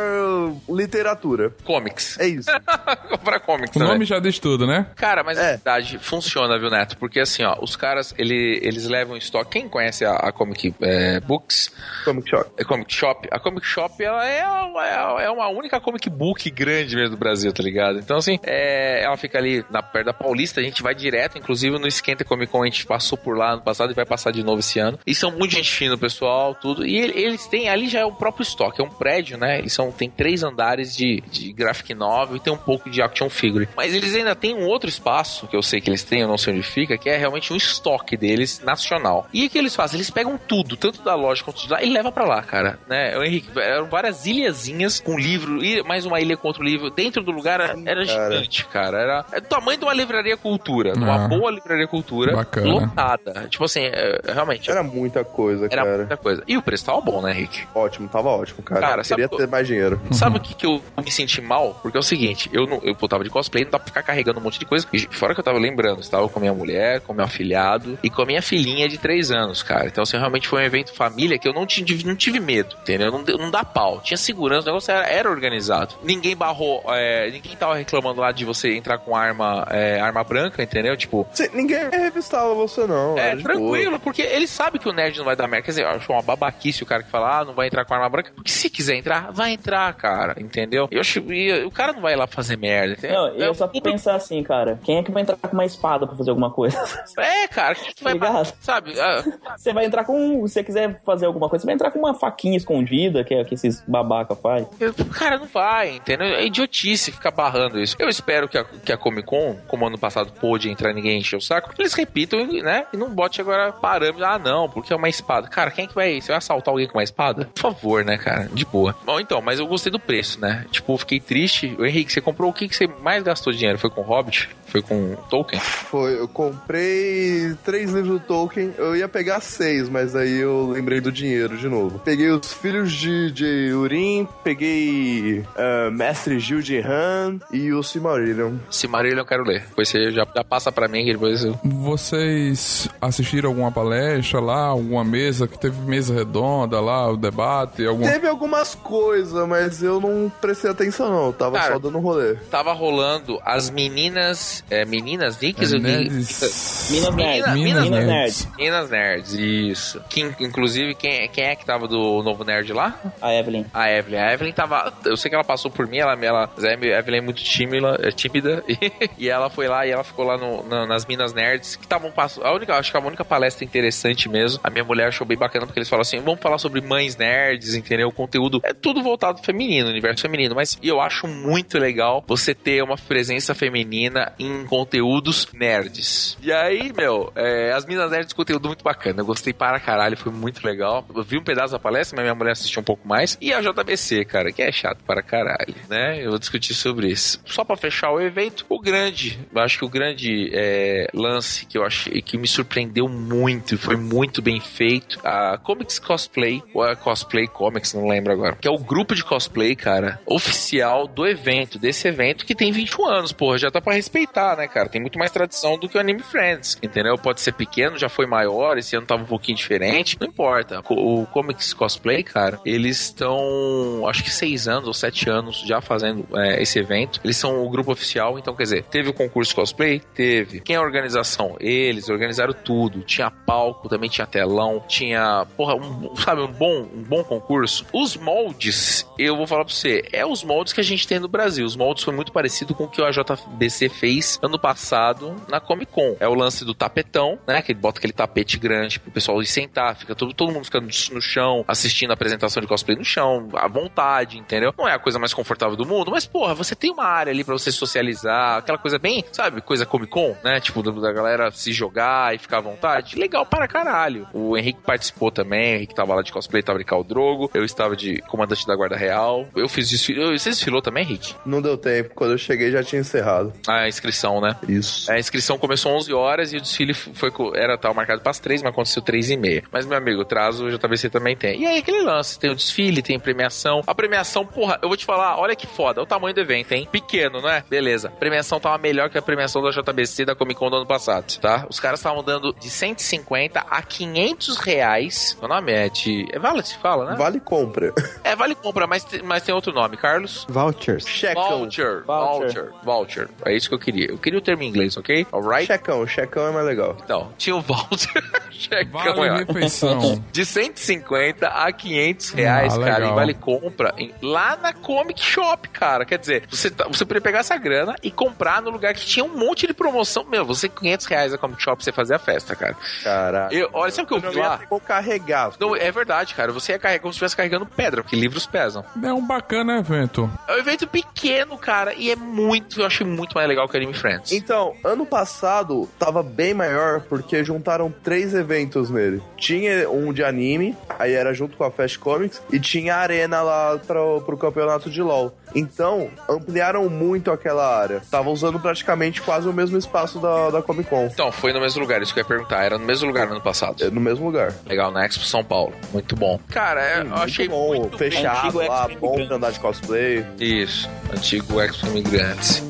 [0.69, 1.53] literatura.
[1.65, 2.17] Comics.
[2.21, 2.49] É isso.
[3.11, 4.87] Comprar comics O nome já diz tudo, né?
[4.97, 5.43] Cara, mas É.
[5.43, 6.97] na verdade funciona, viu, Neto?
[6.99, 9.51] Porque assim, ó, os caras, ele, eles levam estoque.
[9.53, 11.73] Quem conhece a, a Comic é, Books,
[12.05, 12.51] Comic Shop.
[12.59, 16.95] é Comic Shop, a Comic Shop, ela é, é, é uma única comic book grande
[16.97, 17.99] mesmo do Brasil, tá ligado?
[17.99, 21.79] Então, assim, é, ela fica ali na perto da Paulista, a gente vai direto, inclusive
[21.79, 24.43] no Esquenta Comic Con, a gente passou por lá no passado e vai passar de
[24.43, 24.99] novo esse ano.
[25.07, 26.85] E são muito gente fina, o pessoal, tudo.
[26.87, 29.59] E ele- eles têm, ali já é o próprio estoque, é um prédio, né?
[29.59, 33.29] Eles são, tem três andares de, de graphic novel e tem um pouco de action
[33.31, 33.69] figure.
[33.77, 36.37] Mas eles ainda têm um outro espaço, que eu sei que eles têm, eu não
[36.37, 39.27] sei onde fica, que é realmente um estoque deles nacional.
[39.33, 39.97] E o que eles fazem?
[39.99, 42.79] Eles pegam tudo, tanto da loja quanto de lá, e levam pra lá, cara.
[42.89, 43.17] Né?
[43.17, 46.91] O Henrique, eram várias ilhazinhas com livro, mais uma ilha com outro livro.
[46.91, 48.31] Dentro do lugar era, era cara.
[48.33, 48.99] gigante, cara.
[49.01, 51.29] Era é do tamanho de uma livraria cultura, de uma Ah.
[51.29, 52.67] boa livraria cultura, Bacana.
[52.73, 53.47] lotada.
[53.49, 54.69] Tipo assim, é, realmente.
[54.71, 55.97] Era muita coisa, Era cara.
[55.99, 56.43] muita coisa.
[56.49, 57.65] E o preço tava bom, né, Henrique?
[57.75, 58.81] Ótimo, tava ótimo, cara.
[58.81, 60.01] Cara, sabe Queria que eu- ter mais dinheiro.
[60.11, 61.79] Sabe o que, que eu me senti mal?
[61.81, 64.32] Porque é o seguinte, eu não, eu tava de cosplay, não dá pra ficar carregando
[64.39, 64.87] um monte de coisa.
[64.93, 68.11] E fora que eu tava lembrando, eu estava com minha mulher, com meu afilhado e
[68.11, 69.87] com a minha filhinha de 3 anos, cara.
[69.87, 73.11] Então, assim, realmente foi um evento família que eu não tive, não tive medo, entendeu?
[73.11, 74.01] Não, não dá pau.
[74.03, 75.95] Tinha segurança, o negócio era, era organizado.
[76.03, 80.63] Ninguém barrou, é, ninguém tava reclamando lá de você entrar com arma, é, arma branca,
[80.63, 80.97] entendeu?
[80.97, 83.17] Tipo, Cê- ninguém revistava você, não.
[83.19, 83.55] é, de boa.
[83.55, 85.65] tranquilo, porque ele sabe que o nerd não vai dar merda.
[85.65, 87.95] Quer dizer, eu acho uma babaquice o cara que fala, ah, não vai entrar com
[87.95, 88.33] arma branca.
[88.35, 90.89] Porque se quiser entrar, vai entrar, cara, entendeu?
[90.91, 93.17] Eu acho, e o cara não vai lá fazer merda, entendeu?
[93.19, 96.17] Não, eu só pensar assim, cara, quem é que vai entrar com uma espada pra
[96.17, 96.79] fazer alguma coisa?
[97.19, 98.13] É, cara, quem que vai.
[98.15, 98.53] Ligado?
[98.61, 98.99] Sabe?
[99.01, 99.23] ah,
[99.57, 100.47] Você vai entrar com.
[100.47, 103.45] Se você quiser fazer alguma coisa, você vai entrar com uma faquinha escondida, que é
[103.45, 104.67] que esses babaca faz.
[104.81, 106.27] eu- cara, não vai, entendeu?
[106.27, 107.97] É idiotice ficar barrando isso.
[107.99, 111.37] Eu espero que a, que a Comic Con, como ano passado pôde entrar ninguém encher
[111.37, 112.87] o saco, eles repitam, né?
[112.93, 114.25] E não bote agora parâmetro.
[114.25, 115.49] Ah, não, porque é uma espada.
[115.49, 116.21] Cara, quem é que vai.
[116.21, 117.47] Você vai assaltar alguém com uma espada?
[117.55, 118.49] Por favor, né, cara?
[118.53, 118.95] De boa.
[119.05, 120.65] Bom, então, mas eu gostei do preço, né?
[120.71, 121.75] Tipo, eu fiquei triste.
[121.79, 123.79] O Henrique, você comprou o que, que você mais gastou dinheiro?
[123.79, 124.47] Foi com Hobbit?
[124.73, 125.61] Foi com Tolkien?
[125.61, 128.73] Foi, eu comprei três livros do Tolkien.
[128.79, 131.99] Eu ia pegar seis, mas aí eu lembrei do dinheiro de novo.
[131.99, 138.55] Peguei os Filhos de, de Urim, peguei ah, Mestre Gil de Han e o Silmarillion.
[138.71, 139.61] Silmarillion eu quero ler.
[139.69, 141.59] Depois você já, já passa pra mim, que depois eu...
[141.63, 148.11] Vocês assistiram alguma palestra lá, alguma mesa que teve mesa redonda lá, o debate, alguma
[148.11, 151.27] Teve algumas coisas, mas eu não prestei atenção não.
[151.27, 152.37] Eu tava Cara, só dando rolê.
[152.51, 154.62] Tava rolando as meninas...
[154.71, 155.73] É, meninas Nicks?
[155.73, 156.89] É, nerds.
[156.91, 157.53] Minas Nerds.
[157.53, 158.07] Minas Minas, Nerds.
[158.07, 158.49] Nerds.
[158.57, 160.01] Meninas Nerds, isso.
[160.09, 162.99] Que, inclusive, quem, quem é que tava do Novo Nerd lá?
[163.21, 163.67] A Evelyn.
[163.75, 164.19] A Evelyn.
[164.19, 164.93] A Evelyn tava.
[165.05, 168.11] Eu sei que ela passou por mim, ela, ela, a Evelyn é muito tímida, é
[168.11, 168.79] tímida e,
[169.19, 172.11] e ela foi lá e ela ficou lá no- na- nas Minas Nerds, que estavam
[172.11, 172.47] passando.
[172.47, 174.61] A única, acho que a única palestra interessante mesmo.
[174.65, 177.75] A minha mulher achou bem bacana porque eles falam assim: vamos falar sobre mães nerds,
[177.75, 178.09] entendeu?
[178.09, 180.55] O conteúdo é tudo voltado feminino, universo feminino.
[180.55, 186.37] Mas eu acho muito legal você ter uma presença feminina em conteúdos nerds.
[186.43, 189.21] E aí, meu, é, as Minas Nerds conteúdo muito bacana.
[189.21, 191.05] Eu gostei para caralho, foi muito legal.
[191.15, 193.37] Eu vi um pedaço da palestra, mas minha mulher assistiu um pouco mais.
[193.41, 196.25] E a JBC, cara, que é chato para caralho, né?
[196.25, 197.41] Eu vou discutir sobre isso.
[197.45, 201.77] Só para fechar o evento, o grande, eu acho que o grande é, lance que
[201.77, 206.97] eu achei que me surpreendeu muito foi muito bem feito, a Comics Cosplay, ou a
[206.97, 211.79] Cosplay Comics, não lembro agora, que é o grupo de cosplay, cara, oficial do evento,
[211.79, 214.89] desse evento que tem 21 anos, porra, já tá pra respeitar né, cara?
[214.89, 217.17] Tem muito mais tradição do que o Anime Friends, entendeu?
[217.17, 220.83] Pode ser pequeno, já foi maior, esse ano tava um pouquinho diferente, não importa.
[220.89, 225.81] O, o Comics Cosplay, cara, eles estão, acho que seis anos ou sete anos já
[225.81, 227.21] fazendo é, esse evento.
[227.25, 230.01] Eles são o grupo oficial, então quer dizer, teve o concurso cosplay?
[230.15, 230.61] Teve.
[230.61, 231.57] Quem é a organização?
[231.61, 233.03] Eles organizaram tudo.
[233.03, 237.87] Tinha palco, também tinha telão, tinha, porra, um, sabe, um bom, um bom concurso.
[237.93, 241.29] Os moldes, eu vou falar pra você, é os moldes que a gente tem no
[241.29, 241.65] Brasil.
[241.65, 245.93] Os moldes foi muito parecido com o que a JBC fez ano passado na Comic
[245.93, 246.17] Con.
[246.21, 247.63] É o lance do tapetão, né?
[247.63, 250.87] Que ele bota aquele tapete grande pro pessoal ir sentar, fica todo, todo mundo ficando
[250.87, 254.75] no chão, assistindo a apresentação de cosplay no chão, à vontade, entendeu?
[254.77, 257.45] Não é a coisa mais confortável do mundo, mas, porra, você tem uma área ali
[257.45, 260.61] pra você socializar, aquela coisa bem, sabe, coisa Comic Con, né?
[260.61, 263.17] Tipo, da galera se jogar e ficar à vontade.
[263.17, 264.27] Legal para caralho.
[264.33, 267.97] O Henrique participou também, o Henrique tava lá de cosplay, tava de Caldrogo, eu estava
[267.97, 269.47] de comandante da Guarda Real.
[269.55, 270.39] Eu fiz desfile.
[270.39, 271.35] Você desfilou também, Henrique?
[271.45, 272.15] Não deu tempo.
[272.15, 273.53] Quando eu cheguei já tinha encerrado.
[273.67, 274.57] A inscrição, né?
[274.69, 275.11] Isso.
[275.11, 278.63] A inscrição começou 11 horas e o desfile foi era tal marcado para as 3,
[278.63, 279.63] mas aconteceu 3 e meia.
[279.73, 281.61] Mas meu amigo, o trazo o JBC também tem.
[281.63, 283.83] E aí aquele lance, tem o desfile, tem premiação.
[283.87, 286.89] A premiação, porra, eu vou te falar, olha que foda, o tamanho do evento, hein?
[286.91, 287.65] Pequeno, né?
[287.69, 288.09] Beleza.
[288.09, 291.39] A premiação tava melhor que a premiação da JBC da Comic Con do ano passado,
[291.41, 291.67] tá?
[291.69, 295.37] Os caras estavam dando de 150 a 500 reais.
[295.41, 296.27] O nome é de...
[296.33, 297.17] É vale se fala, né?
[297.17, 297.93] Vale compra.
[298.25, 299.97] É, vale compra, mas, tem- mas tem outro nome.
[299.97, 300.47] Carlos?
[300.49, 301.05] Vouchers.
[301.35, 302.05] Voucher.
[302.05, 302.05] Voucher.
[302.05, 302.71] Voucher.
[302.85, 303.29] Voucher.
[303.45, 304.02] É isso que eu queria.
[304.11, 305.27] Eu queria o termo em inglês, ok?
[305.33, 305.67] Alright?
[305.67, 306.07] Checão.
[306.07, 306.97] Checão é mais legal.
[307.05, 308.23] Então, tinha o voucher.
[308.51, 309.45] Checão, Vale é.
[309.45, 310.25] refeição.
[310.31, 313.11] De 150 a 500 reais, Ah, cara, legal.
[313.11, 316.05] em vale compra em- lá na Comic Shop, cara.
[316.05, 319.25] Quer dizer, você, tá- você poderia pegar essa grana e comprar no lugar que tinha
[319.25, 320.25] um monte de promoção.
[320.29, 322.77] Meu, você com 500 reais na Comic Shop, você fazia a festa, cara.
[323.03, 323.55] Caraca.
[323.55, 324.59] Eu, olha, sabe o que eu vi lá?
[324.69, 325.53] como carregar.
[325.59, 326.53] Não, é verdade, cara.
[326.53, 328.85] Você ia carregar como se estivesse carregando pedra, porque livros pesam.
[329.03, 330.31] É um bacana evento.
[330.47, 333.77] É um evento pequeno, cara, e é muito, eu achei muito mais legal que o
[333.77, 334.33] Anime Friends.
[334.33, 339.23] Então, ano passado tava bem maior porque juntaram três eventos nele.
[339.37, 343.43] Tinha um de anime, aí era junto com a Fast Comics, e tinha a arena
[343.43, 345.35] lá pro, pro campeonato de LoL.
[345.55, 348.01] Então, ampliaram muito aquela área.
[348.11, 351.09] Tava usando praticamente quase o mesmo espaço da, da Comic Con.
[351.13, 352.65] Então, foi no mesmo lugar, isso que eu ia perguntar.
[352.65, 353.85] Era no mesmo lugar no ano passado.
[353.85, 354.55] É, No mesmo lugar.
[354.67, 355.75] Legal, na Expo São Paulo.
[355.93, 356.41] Muito bom.
[356.49, 358.11] Cara, é, eu achei muito bom, muito bem.
[358.11, 360.27] fechado Antigo lá, Expo bom pra andar de cosplay.
[360.41, 362.63] Isso, antigo Expo Imigrantes.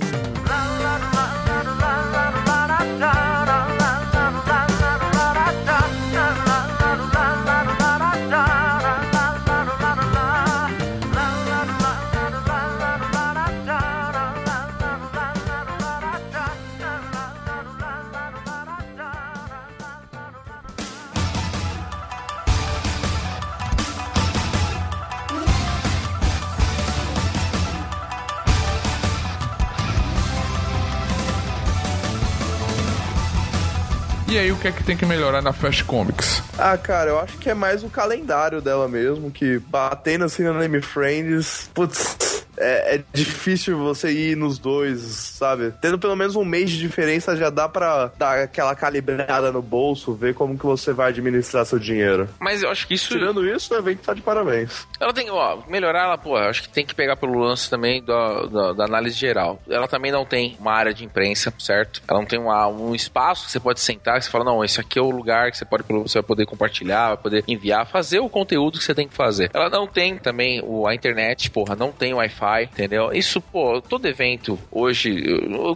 [3.04, 3.31] I
[34.32, 36.42] E aí, o que é que tem que melhorar na Fast Comics?
[36.56, 40.58] Ah, cara, eu acho que é mais o calendário dela mesmo, que batendo assim no
[40.58, 42.16] Anime Friends, putz,
[42.62, 45.72] é, é difícil você ir nos dois, sabe?
[45.80, 50.14] Tendo pelo menos um mês de diferença já dá pra dar aquela calibrada no bolso,
[50.14, 52.28] ver como que você vai administrar seu dinheiro.
[52.38, 53.08] Mas eu acho que isso.
[53.08, 54.86] Tirando isso, o evento tá de parabéns.
[55.00, 58.02] Ela tem, ó, melhorar ela, pô, eu acho que tem que pegar pelo lance também
[58.02, 59.60] da, da, da análise geral.
[59.68, 62.02] Ela também não tem uma área de imprensa, certo?
[62.08, 64.80] Ela não tem uma- um espaço que você pode sentar, que você fala, não, esse
[64.80, 68.20] aqui é o lugar que você pode você vai poder compartilhar, vai poder enviar, fazer
[68.20, 69.50] o conteúdo que você tem que fazer.
[69.52, 73.12] Ela não tem também o, a internet, porra, não tem Wi-Fi, entendeu?
[73.12, 75.22] Isso, pô, todo evento hoje,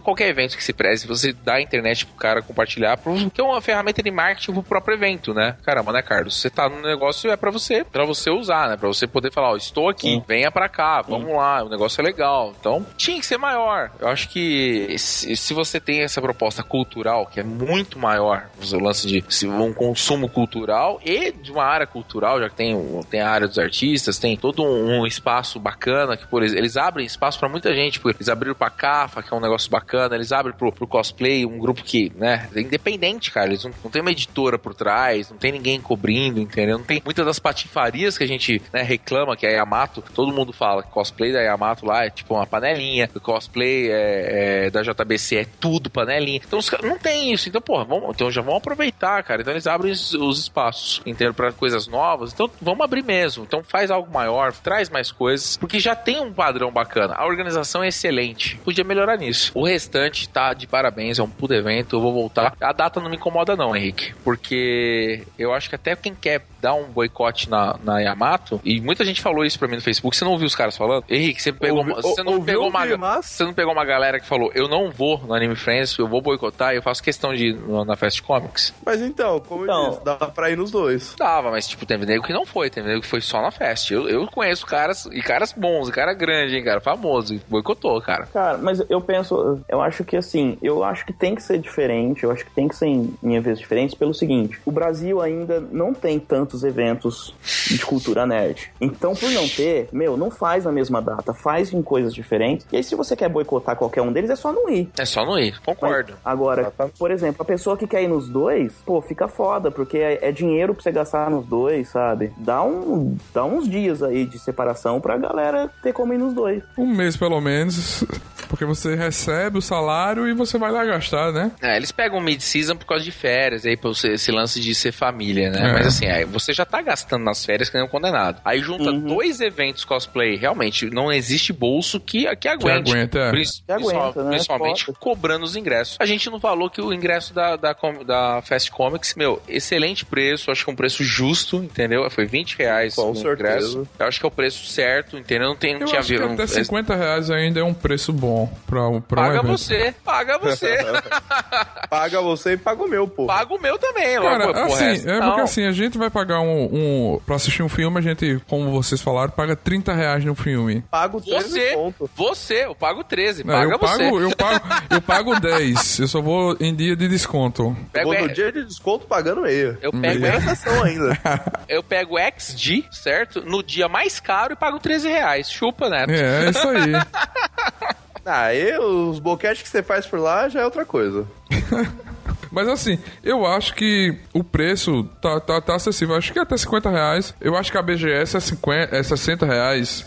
[0.03, 3.61] qualquer evento que se preze, você dá a internet pro cara compartilhar, porque é uma
[3.61, 5.55] ferramenta de marketing pro próprio evento, né?
[5.63, 6.35] Caramba, né, Carlos?
[6.39, 8.77] Você tá no negócio, é pra você, pra você usar, né?
[8.77, 12.03] Pra você poder falar, ó, estou aqui, venha pra cá, vamos lá, o negócio é
[12.03, 12.53] legal.
[12.59, 13.91] Então, tinha que ser maior.
[13.99, 19.07] Eu acho que se, você tem essa proposta cultural, que é muito maior, o lance
[19.07, 22.75] de se- um consumo cultural e de uma área cultural, já que tem,
[23.09, 27.05] tem a área dos artistas, tem todo um, espaço bacana, que por eles, eles abrem
[27.05, 30.31] espaço pra muita gente, porque eles abriram pra CAFA, que é um negócio bacana, eles
[30.31, 34.01] abrem pro, pro cosplay, um grupo que, né, é independente, cara, eles não, não tem
[34.01, 36.77] uma editora por trás, não tem ninguém cobrindo, entendeu?
[36.77, 40.51] Não tem muitas das patifarias que a gente, né, reclama, que a Yamato, todo mundo
[40.51, 44.81] fala que cosplay da Yamato lá é tipo uma panelinha, o cosplay é, é, da
[44.81, 46.41] JBC é tudo panelinha.
[46.45, 47.49] Então os caras não tem isso.
[47.49, 49.41] Então, porra, vamos, então já vamos aproveitar, cara.
[49.41, 51.33] Então eles abrem os, os espaços, entendeu?
[51.33, 52.33] Pra coisas novas.
[52.33, 53.43] Então vamos abrir mesmo.
[53.43, 57.13] Então faz algo maior, traz mais coisas, porque já tem um padrão bacana.
[57.17, 58.57] A organização é excelente.
[58.63, 59.51] Podia melhorar nisso.
[59.53, 62.53] O restante tá de parabéns, é um puto evento, eu vou voltar.
[62.61, 66.73] A data não me incomoda não, Henrique, porque eu acho que até quem quer dar
[66.73, 70.25] um boicote na, na Yamato, e muita gente falou isso pra mim no Facebook, você
[70.25, 71.03] não ouviu os caras falando?
[71.07, 73.73] Henrique, você pegou, Ouvi- uma- você não ouviu, pegou uma, ouvi, mas- você não pegou
[73.73, 77.03] uma galera que falou, eu não vou no Anime Friends, eu vou boicotar, eu faço
[77.03, 78.73] questão de ir na Fast Comics.
[78.85, 81.13] Mas então, como Então- eu disse, dá pra ir nos dois.
[81.17, 83.91] Dava, mas tipo, teve nego que não foi, teve nego que foi só na Fest.
[83.91, 88.01] Eu, eu conheço caras, e caras bons, e cara grande, hein, cara, famoso, e boicotou,
[88.01, 88.27] cara.
[88.27, 92.23] Cara, mas eu penso, eu acho que assim, eu acho que tem que ser diferente,
[92.23, 95.59] eu acho que tem que ser em, em eventos diferentes pelo seguinte: o Brasil ainda
[95.59, 97.33] não tem tantos eventos
[97.67, 98.71] de cultura nerd.
[98.79, 102.65] Então, por não ter, meu, não faz na mesma data, faz em coisas diferentes.
[102.71, 104.89] E aí, se você quer boicotar qualquer um deles, é só não ir.
[104.97, 106.13] É só não ir, concordo.
[106.23, 110.29] Agora, por exemplo, a pessoa que quer ir nos dois, pô, fica foda, porque é,
[110.29, 112.31] é dinheiro pra você gastar nos dois, sabe?
[112.37, 116.63] Dá, um, dá uns dias aí de separação pra galera ter como ir nos dois.
[116.77, 118.03] Um mês pelo menos,
[118.49, 121.51] porque você recebe o salário e você vai lá gastar, né?
[121.61, 124.91] É, eles pegam mid-season por causa de férias, aí pra você, esse lance de ser
[124.91, 125.69] família, né?
[125.69, 125.73] É.
[125.73, 128.41] Mas assim, aí você já tá gastando nas férias que nem um condenado.
[128.45, 132.91] Aí junta dois eventos cosplay, realmente, não existe bolso que, que aguente.
[132.91, 133.29] aguenta, é.
[133.31, 134.29] Pris- Que aguenta, né?
[134.31, 134.97] Principalmente Foda.
[134.99, 135.97] cobrando os ingressos.
[135.99, 137.75] A gente não falou que o ingresso da, da,
[138.05, 142.07] da Fast Comics, meu, excelente preço, acho que é um preço justo, entendeu?
[142.09, 143.33] Foi 20 reais Com o certeza.
[143.67, 143.87] ingresso.
[143.99, 145.47] Eu acho que é o preço certo, entendeu?
[145.49, 148.87] Não, tem, não tinha que até um- 50 reais ainda é um preço bom pra,
[148.87, 149.47] um- pra um Paga evento.
[149.57, 150.77] você, paga você.
[151.89, 153.25] Paga você e paga o meu, pô.
[153.27, 155.09] paga o meu também, logo, Cara, assim, resto.
[155.09, 155.27] é Não.
[155.27, 157.21] porque assim, a gente vai pagar um, um.
[157.25, 160.83] Pra assistir um filme, a gente, como vocês falaram, paga 30 reais no filme.
[160.91, 162.09] Pago 13 Você, ponto.
[162.15, 163.97] você, eu pago 13, Não, paga eu, você.
[164.03, 165.99] pago, eu, pago, eu pago 10.
[165.99, 167.75] Eu só vou em dia de desconto.
[167.91, 169.77] Pego, Vou no dia de desconto pagando meia.
[169.81, 171.17] eu pego, Primeira sessão ainda.
[171.67, 173.41] eu pego XG, certo?
[173.41, 175.49] No dia mais caro e pago 13 reais.
[175.49, 176.05] Chupa, né?
[176.07, 176.93] É, é isso aí.
[178.29, 181.25] Ah, e os boquetes que você faz por lá já é outra coisa.
[182.51, 186.13] Mas assim, eu acho que o preço tá, tá, tá acessível.
[186.13, 187.33] Acho que até 50 reais.
[187.39, 190.05] Eu acho que a BGS é, 50, é 60 reais,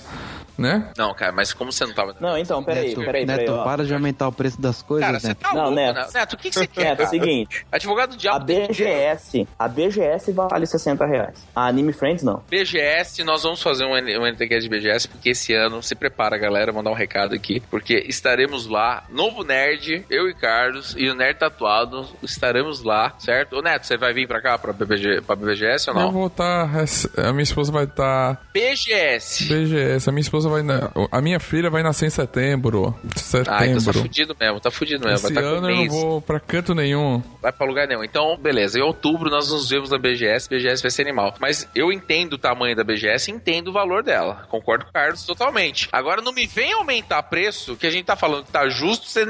[0.61, 0.91] né?
[0.97, 2.15] Não, cara, mas como você não tava...
[2.21, 3.47] Não, então, peraí, Neto, peraí, peraí.
[3.47, 3.65] Neto, ó.
[3.65, 5.39] para de aumentar o preço das coisas, Cara, você Neto.
[5.41, 5.97] tá Não, louco, Neto.
[5.97, 6.15] Neto.
[6.15, 8.39] Neto, o que, que você quer, É, é o seguinte, Advogado do diabo...
[8.39, 11.47] a BGS, a BGS vale 60 reais.
[11.55, 12.43] A Anime Friends não.
[12.49, 16.73] BGS, nós vamos fazer um, um NTCast de BGS, porque esse ano, se prepara, galera,
[16.73, 21.39] mandar um recado aqui, porque estaremos lá, novo nerd, eu e Carlos, e o Nerd
[21.39, 23.57] Tatuado, estaremos lá, certo?
[23.57, 26.13] Ô Neto, você vai vir pra cá, pra, BBG, pra BGS ou Eu não?
[26.13, 26.69] vou estar.
[27.17, 28.41] a minha esposa vai estar.
[28.53, 29.45] BGS.
[29.49, 30.09] BGS.
[30.09, 30.63] A minha esposa vai.
[30.63, 32.95] na- a minha filha vai nascer em setembro.
[33.17, 33.53] Setembro.
[33.55, 35.27] Ah, então tá fudido mesmo, tá fudido mesmo.
[35.27, 37.23] Esse tá ano eu não vou pra canto nenhum.
[37.41, 38.05] vai pra lugar nenhum.
[38.05, 41.35] Então, beleza, em outubro nós nos vemos na BGS, BGS vai ser animal.
[41.41, 44.47] Mas eu entendo o tamanho da BGS, entendo o valor dela.
[44.49, 45.89] Concordo com o Carlos totalmente.
[45.93, 49.25] Agora não me vem aumentar preço, que a gente tá falando que tá justo, você...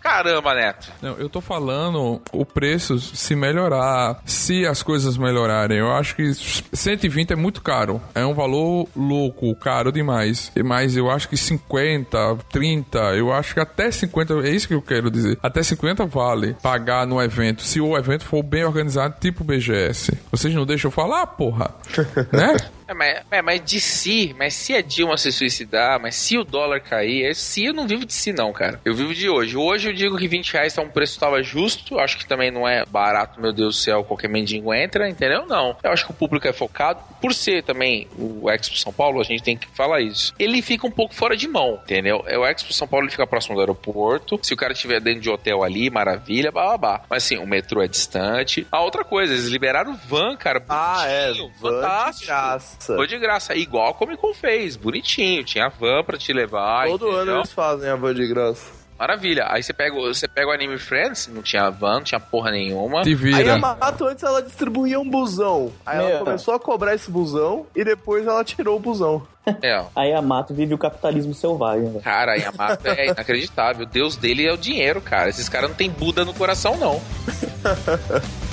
[0.00, 0.92] Caramba, Neto.
[1.02, 5.78] Não, eu tô falando o preço se melhorar, se as coisas melhorarem.
[5.78, 8.00] Eu acho que 120 é muito caro.
[8.14, 10.50] É um valor louco, caro demais.
[10.66, 14.82] Mas eu acho que 50, 30, eu acho que até 50, é isso que eu
[14.82, 15.38] quero dizer.
[15.42, 20.12] Até 50 vale pagar no evento, se o evento for bem organizado, tipo BGS.
[20.30, 21.72] Vocês não deixam eu falar, porra?
[22.32, 22.56] né?
[22.88, 26.44] É, mas, é, mas de si, mas se a Dilma se suicidar, mas se o
[26.44, 28.80] dólar cair, é se eu não vivo de si não, cara.
[28.84, 29.56] Eu vivo de hoje.
[29.56, 32.66] Hoje eu digo que 20 reais tá um preço tava justo, acho que também não
[32.68, 35.46] é barato, meu Deus do céu, qualquer mendigo entra, entendeu?
[35.46, 35.76] Não.
[35.82, 39.24] Eu acho que o público é focado, por ser também o Expo São Paulo, a
[39.24, 40.32] gente tem que falar isso.
[40.38, 42.22] Ele fica um pouco fora de mão, entendeu?
[42.26, 45.20] É, O Expo São Paulo ele fica próximo do aeroporto, se o cara estiver dentro
[45.20, 47.02] de hotel ali, maravilha, babá.
[47.10, 48.66] Mas assim, o metrô é distante.
[48.70, 51.32] A outra coisa, eles liberaram van, cara, Ah, é.
[51.32, 52.75] van de fantástico.
[52.76, 52.96] Graça.
[52.96, 56.86] Foi de graça, igual a Comic Con fez, bonitinho, tinha van pra te levar.
[56.86, 57.20] Todo entendeu?
[57.22, 58.76] ano eles fazem a van de graça.
[58.98, 59.44] Maravilha.
[59.50, 62.50] Aí você pega, o- você pega o Anime Friends, não tinha van, não tinha porra
[62.50, 63.02] nenhuma.
[63.02, 63.54] Te Aí vira.
[63.54, 65.70] a Mato antes ela distribuía um busão.
[65.84, 66.18] Aí ela Meu.
[66.20, 69.26] começou a cobrar esse busão e depois ela tirou o busão.
[69.62, 69.84] É, ó.
[69.94, 72.00] A Yamato vive o capitalismo selvagem, velho.
[72.02, 73.84] Cara, a Yamato é inacreditável.
[73.84, 75.28] O Deus dele é o dinheiro, cara.
[75.28, 77.00] Esses caras não tem Buda no coração, não.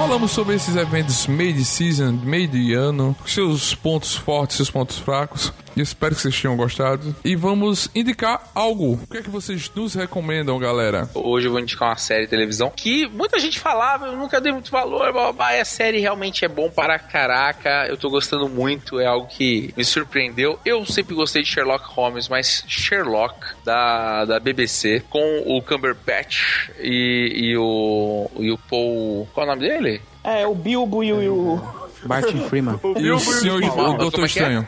[0.00, 4.98] Falamos sobre esses eventos meio de season, meio de ano, seus pontos fortes, seus pontos
[4.98, 5.52] fracos.
[5.76, 7.14] Espero que vocês tenham gostado.
[7.24, 8.94] E vamos indicar algo.
[8.94, 11.08] O que é que vocês nos recomendam, galera?
[11.14, 14.52] Hoje eu vou indicar uma série de televisão que muita gente falava, eu nunca dei
[14.52, 17.86] muito valor, mas a série realmente é bom para caraca.
[17.88, 20.58] Eu tô gostando muito, é algo que me surpreendeu.
[20.64, 27.50] Eu sempre gostei de Sherlock Holmes, mas Sherlock da, da BBC com o Cumberbatch e,
[27.50, 30.00] e o e o Paul, qual é o nome dele?
[30.22, 31.60] É, o Bilbo e o.
[32.04, 32.80] Martin Freeman.
[32.98, 34.26] E o senhor o Doutor é é?
[34.26, 34.66] Estranho.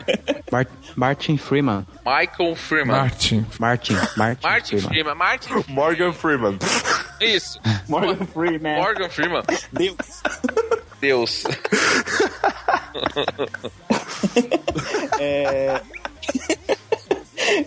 [0.51, 1.85] Mar- Martin Freeman.
[2.05, 2.95] Michael Freeman.
[2.97, 3.45] Martin.
[3.59, 3.93] Martin.
[4.17, 4.89] Martin, Martin Freeman.
[4.89, 5.15] Freeman.
[5.15, 5.53] Martin.
[5.71, 6.57] Morgan Freeman.
[7.19, 7.59] Isso.
[7.87, 8.75] Morgan Freeman.
[8.81, 9.43] Morgan Freeman.
[9.71, 10.23] Deus.
[11.01, 11.43] Deus.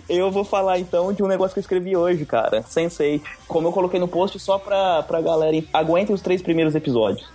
[0.09, 2.63] Eu vou falar então de um negócio que eu escrevi hoje, cara.
[2.63, 3.21] Sensei.
[3.47, 5.55] Como eu coloquei no post só pra, pra galera.
[5.73, 7.27] Aguentem os três primeiros episódios.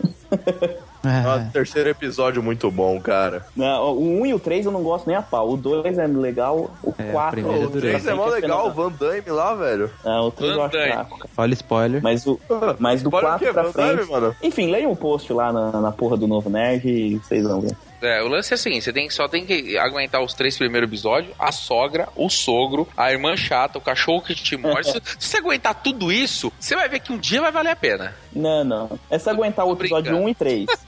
[1.05, 3.45] Ah, terceiro episódio muito bom, cara.
[3.57, 5.51] Não, o 1 e o 3 eu não gosto nem a pau.
[5.51, 6.71] O 2 é legal.
[6.83, 9.91] O É, o 4 primeiro O 3 é mó legal, o Van Damme lá, velho.
[10.05, 11.19] Não, o 3 eu acho fraco.
[11.19, 11.31] cara.
[11.37, 12.03] Olha spoiler.
[12.03, 12.39] Mas, o,
[12.79, 13.53] mas do Bora o 4 quê?
[13.53, 14.11] pra Van frente.
[14.11, 14.35] mano?
[14.43, 17.77] Enfim, leiam o post lá na, na porra do novo Nerd e vocês vão ver.
[18.03, 20.89] É, o lance é o seguinte, você tem, só tem que aguentar os três primeiros
[20.89, 24.91] episódios, a sogra, o sogro, a irmã chata, o cachorro que te morde.
[24.91, 27.77] se, se você aguentar tudo isso, você vai ver que um dia vai valer a
[27.77, 28.15] pena.
[28.35, 28.99] Não, não.
[29.11, 30.27] É só aguentar o episódio brincando.
[30.27, 30.67] 1 e 3.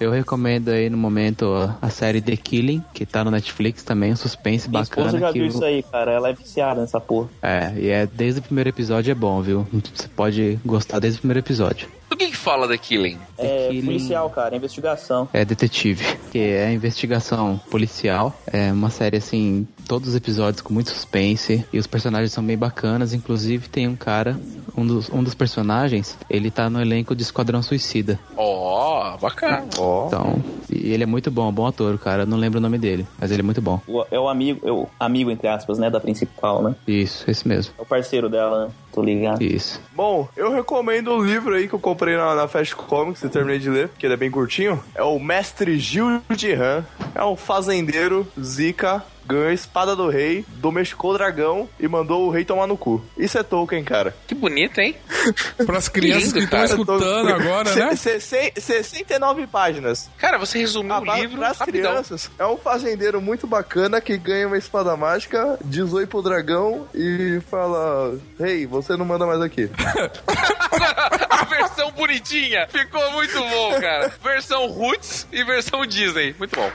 [0.00, 4.16] Eu recomendo aí no momento a- série The Killing, que tá no Netflix também, um
[4.16, 5.06] suspense Minha bacana.
[5.08, 6.10] esposa já viu isso aí, cara.
[6.12, 7.28] Ela é viciada nessa porra.
[7.42, 9.68] É, e é desde o primeiro episódio é bom, viu?
[9.94, 11.86] Você pode gostar desde o primeiro episódio.
[12.20, 13.16] Do que que fala da Killing?
[13.38, 14.54] É Killing- policial, cara.
[14.54, 15.26] investigação.
[15.32, 18.38] É detetive, que é investigação policial.
[18.46, 22.58] É uma série assim, todos os episódios com muito suspense e os personagens são bem
[22.58, 23.14] bacanas.
[23.14, 24.38] Inclusive tem um cara,
[24.76, 28.20] um dos, um dos personagens, ele tá no elenco de Esquadrão Suicida.
[28.36, 29.64] Ó, bacana.
[29.78, 30.06] Ó.
[30.08, 32.24] Então, e ele é muito bom, bom ator, cara.
[32.24, 33.80] Eu não lembro o nome dele, mas ele é muito bom.
[33.88, 35.88] O- É o amigo, é o amigo, entre aspas, né?
[35.88, 36.74] Da principal, né?
[36.86, 37.72] Isso, esse mesmo.
[37.78, 38.72] É o parceiro dela, né?
[38.92, 39.42] Tô ligado.
[39.42, 39.80] Isso.
[39.94, 43.58] Bom, eu recomendo o livro aí que eu comprei na, na Fast Comics e terminei
[43.58, 44.82] de ler, porque ele é bem curtinho.
[44.94, 46.84] É o Mestre Gil de Han.
[47.14, 52.30] É um fazendeiro, zica, ganhou a espada do rei, domesticou o dragão e mandou o
[52.30, 53.04] rei tomar no cu.
[53.16, 54.14] Isso é Tolkien, cara.
[54.26, 54.96] Que bonito, hein?
[55.66, 56.70] Para as crianças lindo, que estão cara.
[56.70, 57.96] escutando agora, né?
[57.96, 60.08] Se- se- se- 69 páginas.
[60.18, 61.90] Cara, você resumiu Ah, o para livro as rapidão.
[61.92, 62.30] crianças.
[62.38, 67.40] É um fazendeiro muito bacana que ganha uma espada mágica, diz oi pro dragão e
[67.50, 69.70] fala: Rei, você não manda mais aqui.
[71.30, 72.66] a versão bonitinha.
[72.68, 74.12] Ficou muito bom, cara.
[74.22, 76.34] Versão Roots e versão Disney.
[76.38, 76.70] Muito bom.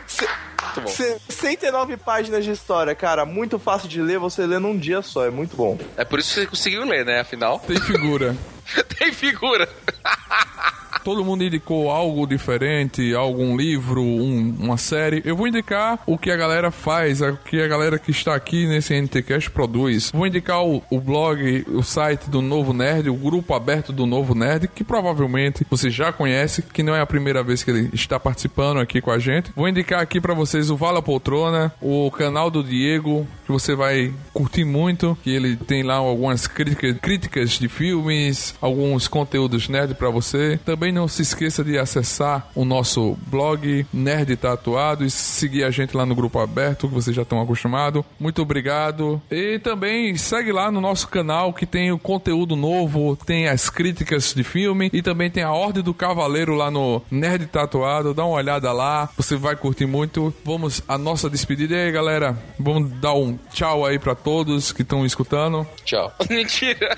[0.66, 0.88] Muito bom.
[1.30, 5.30] 69 páginas de história, cara, muito fácil de ler, você lê num dia só, é
[5.30, 5.78] muito bom.
[5.98, 7.20] É por isso que você conseguiu ler, né?
[7.20, 8.36] Afinal, Tem figura.
[8.98, 9.68] tem figura.
[11.06, 15.22] Todo mundo indicou algo diferente, algum livro, um- uma série.
[15.24, 18.66] Eu vou indicar o que a galera faz, o que a galera que está aqui
[18.66, 20.12] nesse NTCast produz.
[20.12, 24.34] Vou indicar o, o blog, o site do Novo Nerd, o grupo aberto do Novo
[24.34, 28.20] Nerd, que provavelmente você já conhece, que não é a primeira vez que ele está
[28.20, 29.52] participando aqui com a gente.
[29.56, 34.12] Vou indicar aqui para vocês o Vala Poltrona, o canal do Diego, que você vai
[34.34, 40.10] curtir muito, que ele tem lá algumas críticas, críticas de filmes, alguns conteúdos nerd para
[40.10, 40.60] você.
[40.66, 45.96] Também não se esqueça de acessar o nosso blog Nerd Tatuado e seguir a gente
[45.96, 48.02] lá no grupo aberto, que vocês já estão acostumados.
[48.18, 49.22] Muito obrigado.
[49.30, 54.34] E também segue lá no nosso canal que tem o conteúdo novo, tem as críticas
[54.34, 58.14] de filme e também tem a Ordem do Cavaleiro lá no Nerd Tatuado.
[58.14, 60.34] Dá uma olhada lá, você vai curtir muito.
[60.46, 62.38] Vamos à nossa despedida e aí, galera.
[62.58, 65.68] Vamos dar um tchau aí para todos que estão escutando.
[65.84, 66.14] Tchau.
[66.30, 66.96] Mentira.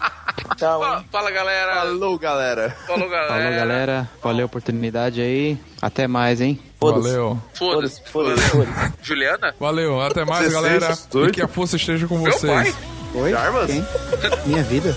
[0.56, 1.74] Tchau, Fala, galera.
[1.76, 2.76] Falou, galera.
[2.86, 3.28] Falou, galera.
[3.28, 4.10] Falou, galera.
[4.22, 5.58] Valeu a oportunidade aí.
[5.80, 6.60] Até mais, hein?
[6.78, 7.08] Foda-se.
[7.08, 7.38] Valeu.
[7.54, 8.02] Foda-se.
[8.10, 8.92] Foda-se, foda-se.
[9.02, 9.54] Juliana?
[9.58, 10.88] Valeu, até mais, 16, galera.
[10.94, 11.28] 18.
[11.28, 12.52] E que a força esteja com Meu vocês.
[12.52, 12.74] pai?
[13.14, 13.30] Oi?
[13.30, 13.66] Jarvas?
[13.70, 13.86] Quem?
[14.46, 14.96] Minha vida.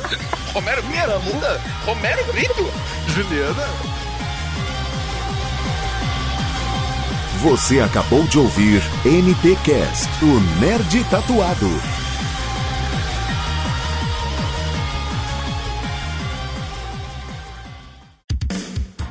[0.53, 1.51] Romero Brito?
[1.85, 2.71] Romero Brito?
[3.07, 3.67] Juliana?
[7.41, 11.69] Você acabou de ouvir NTCast, o Nerd Tatuado.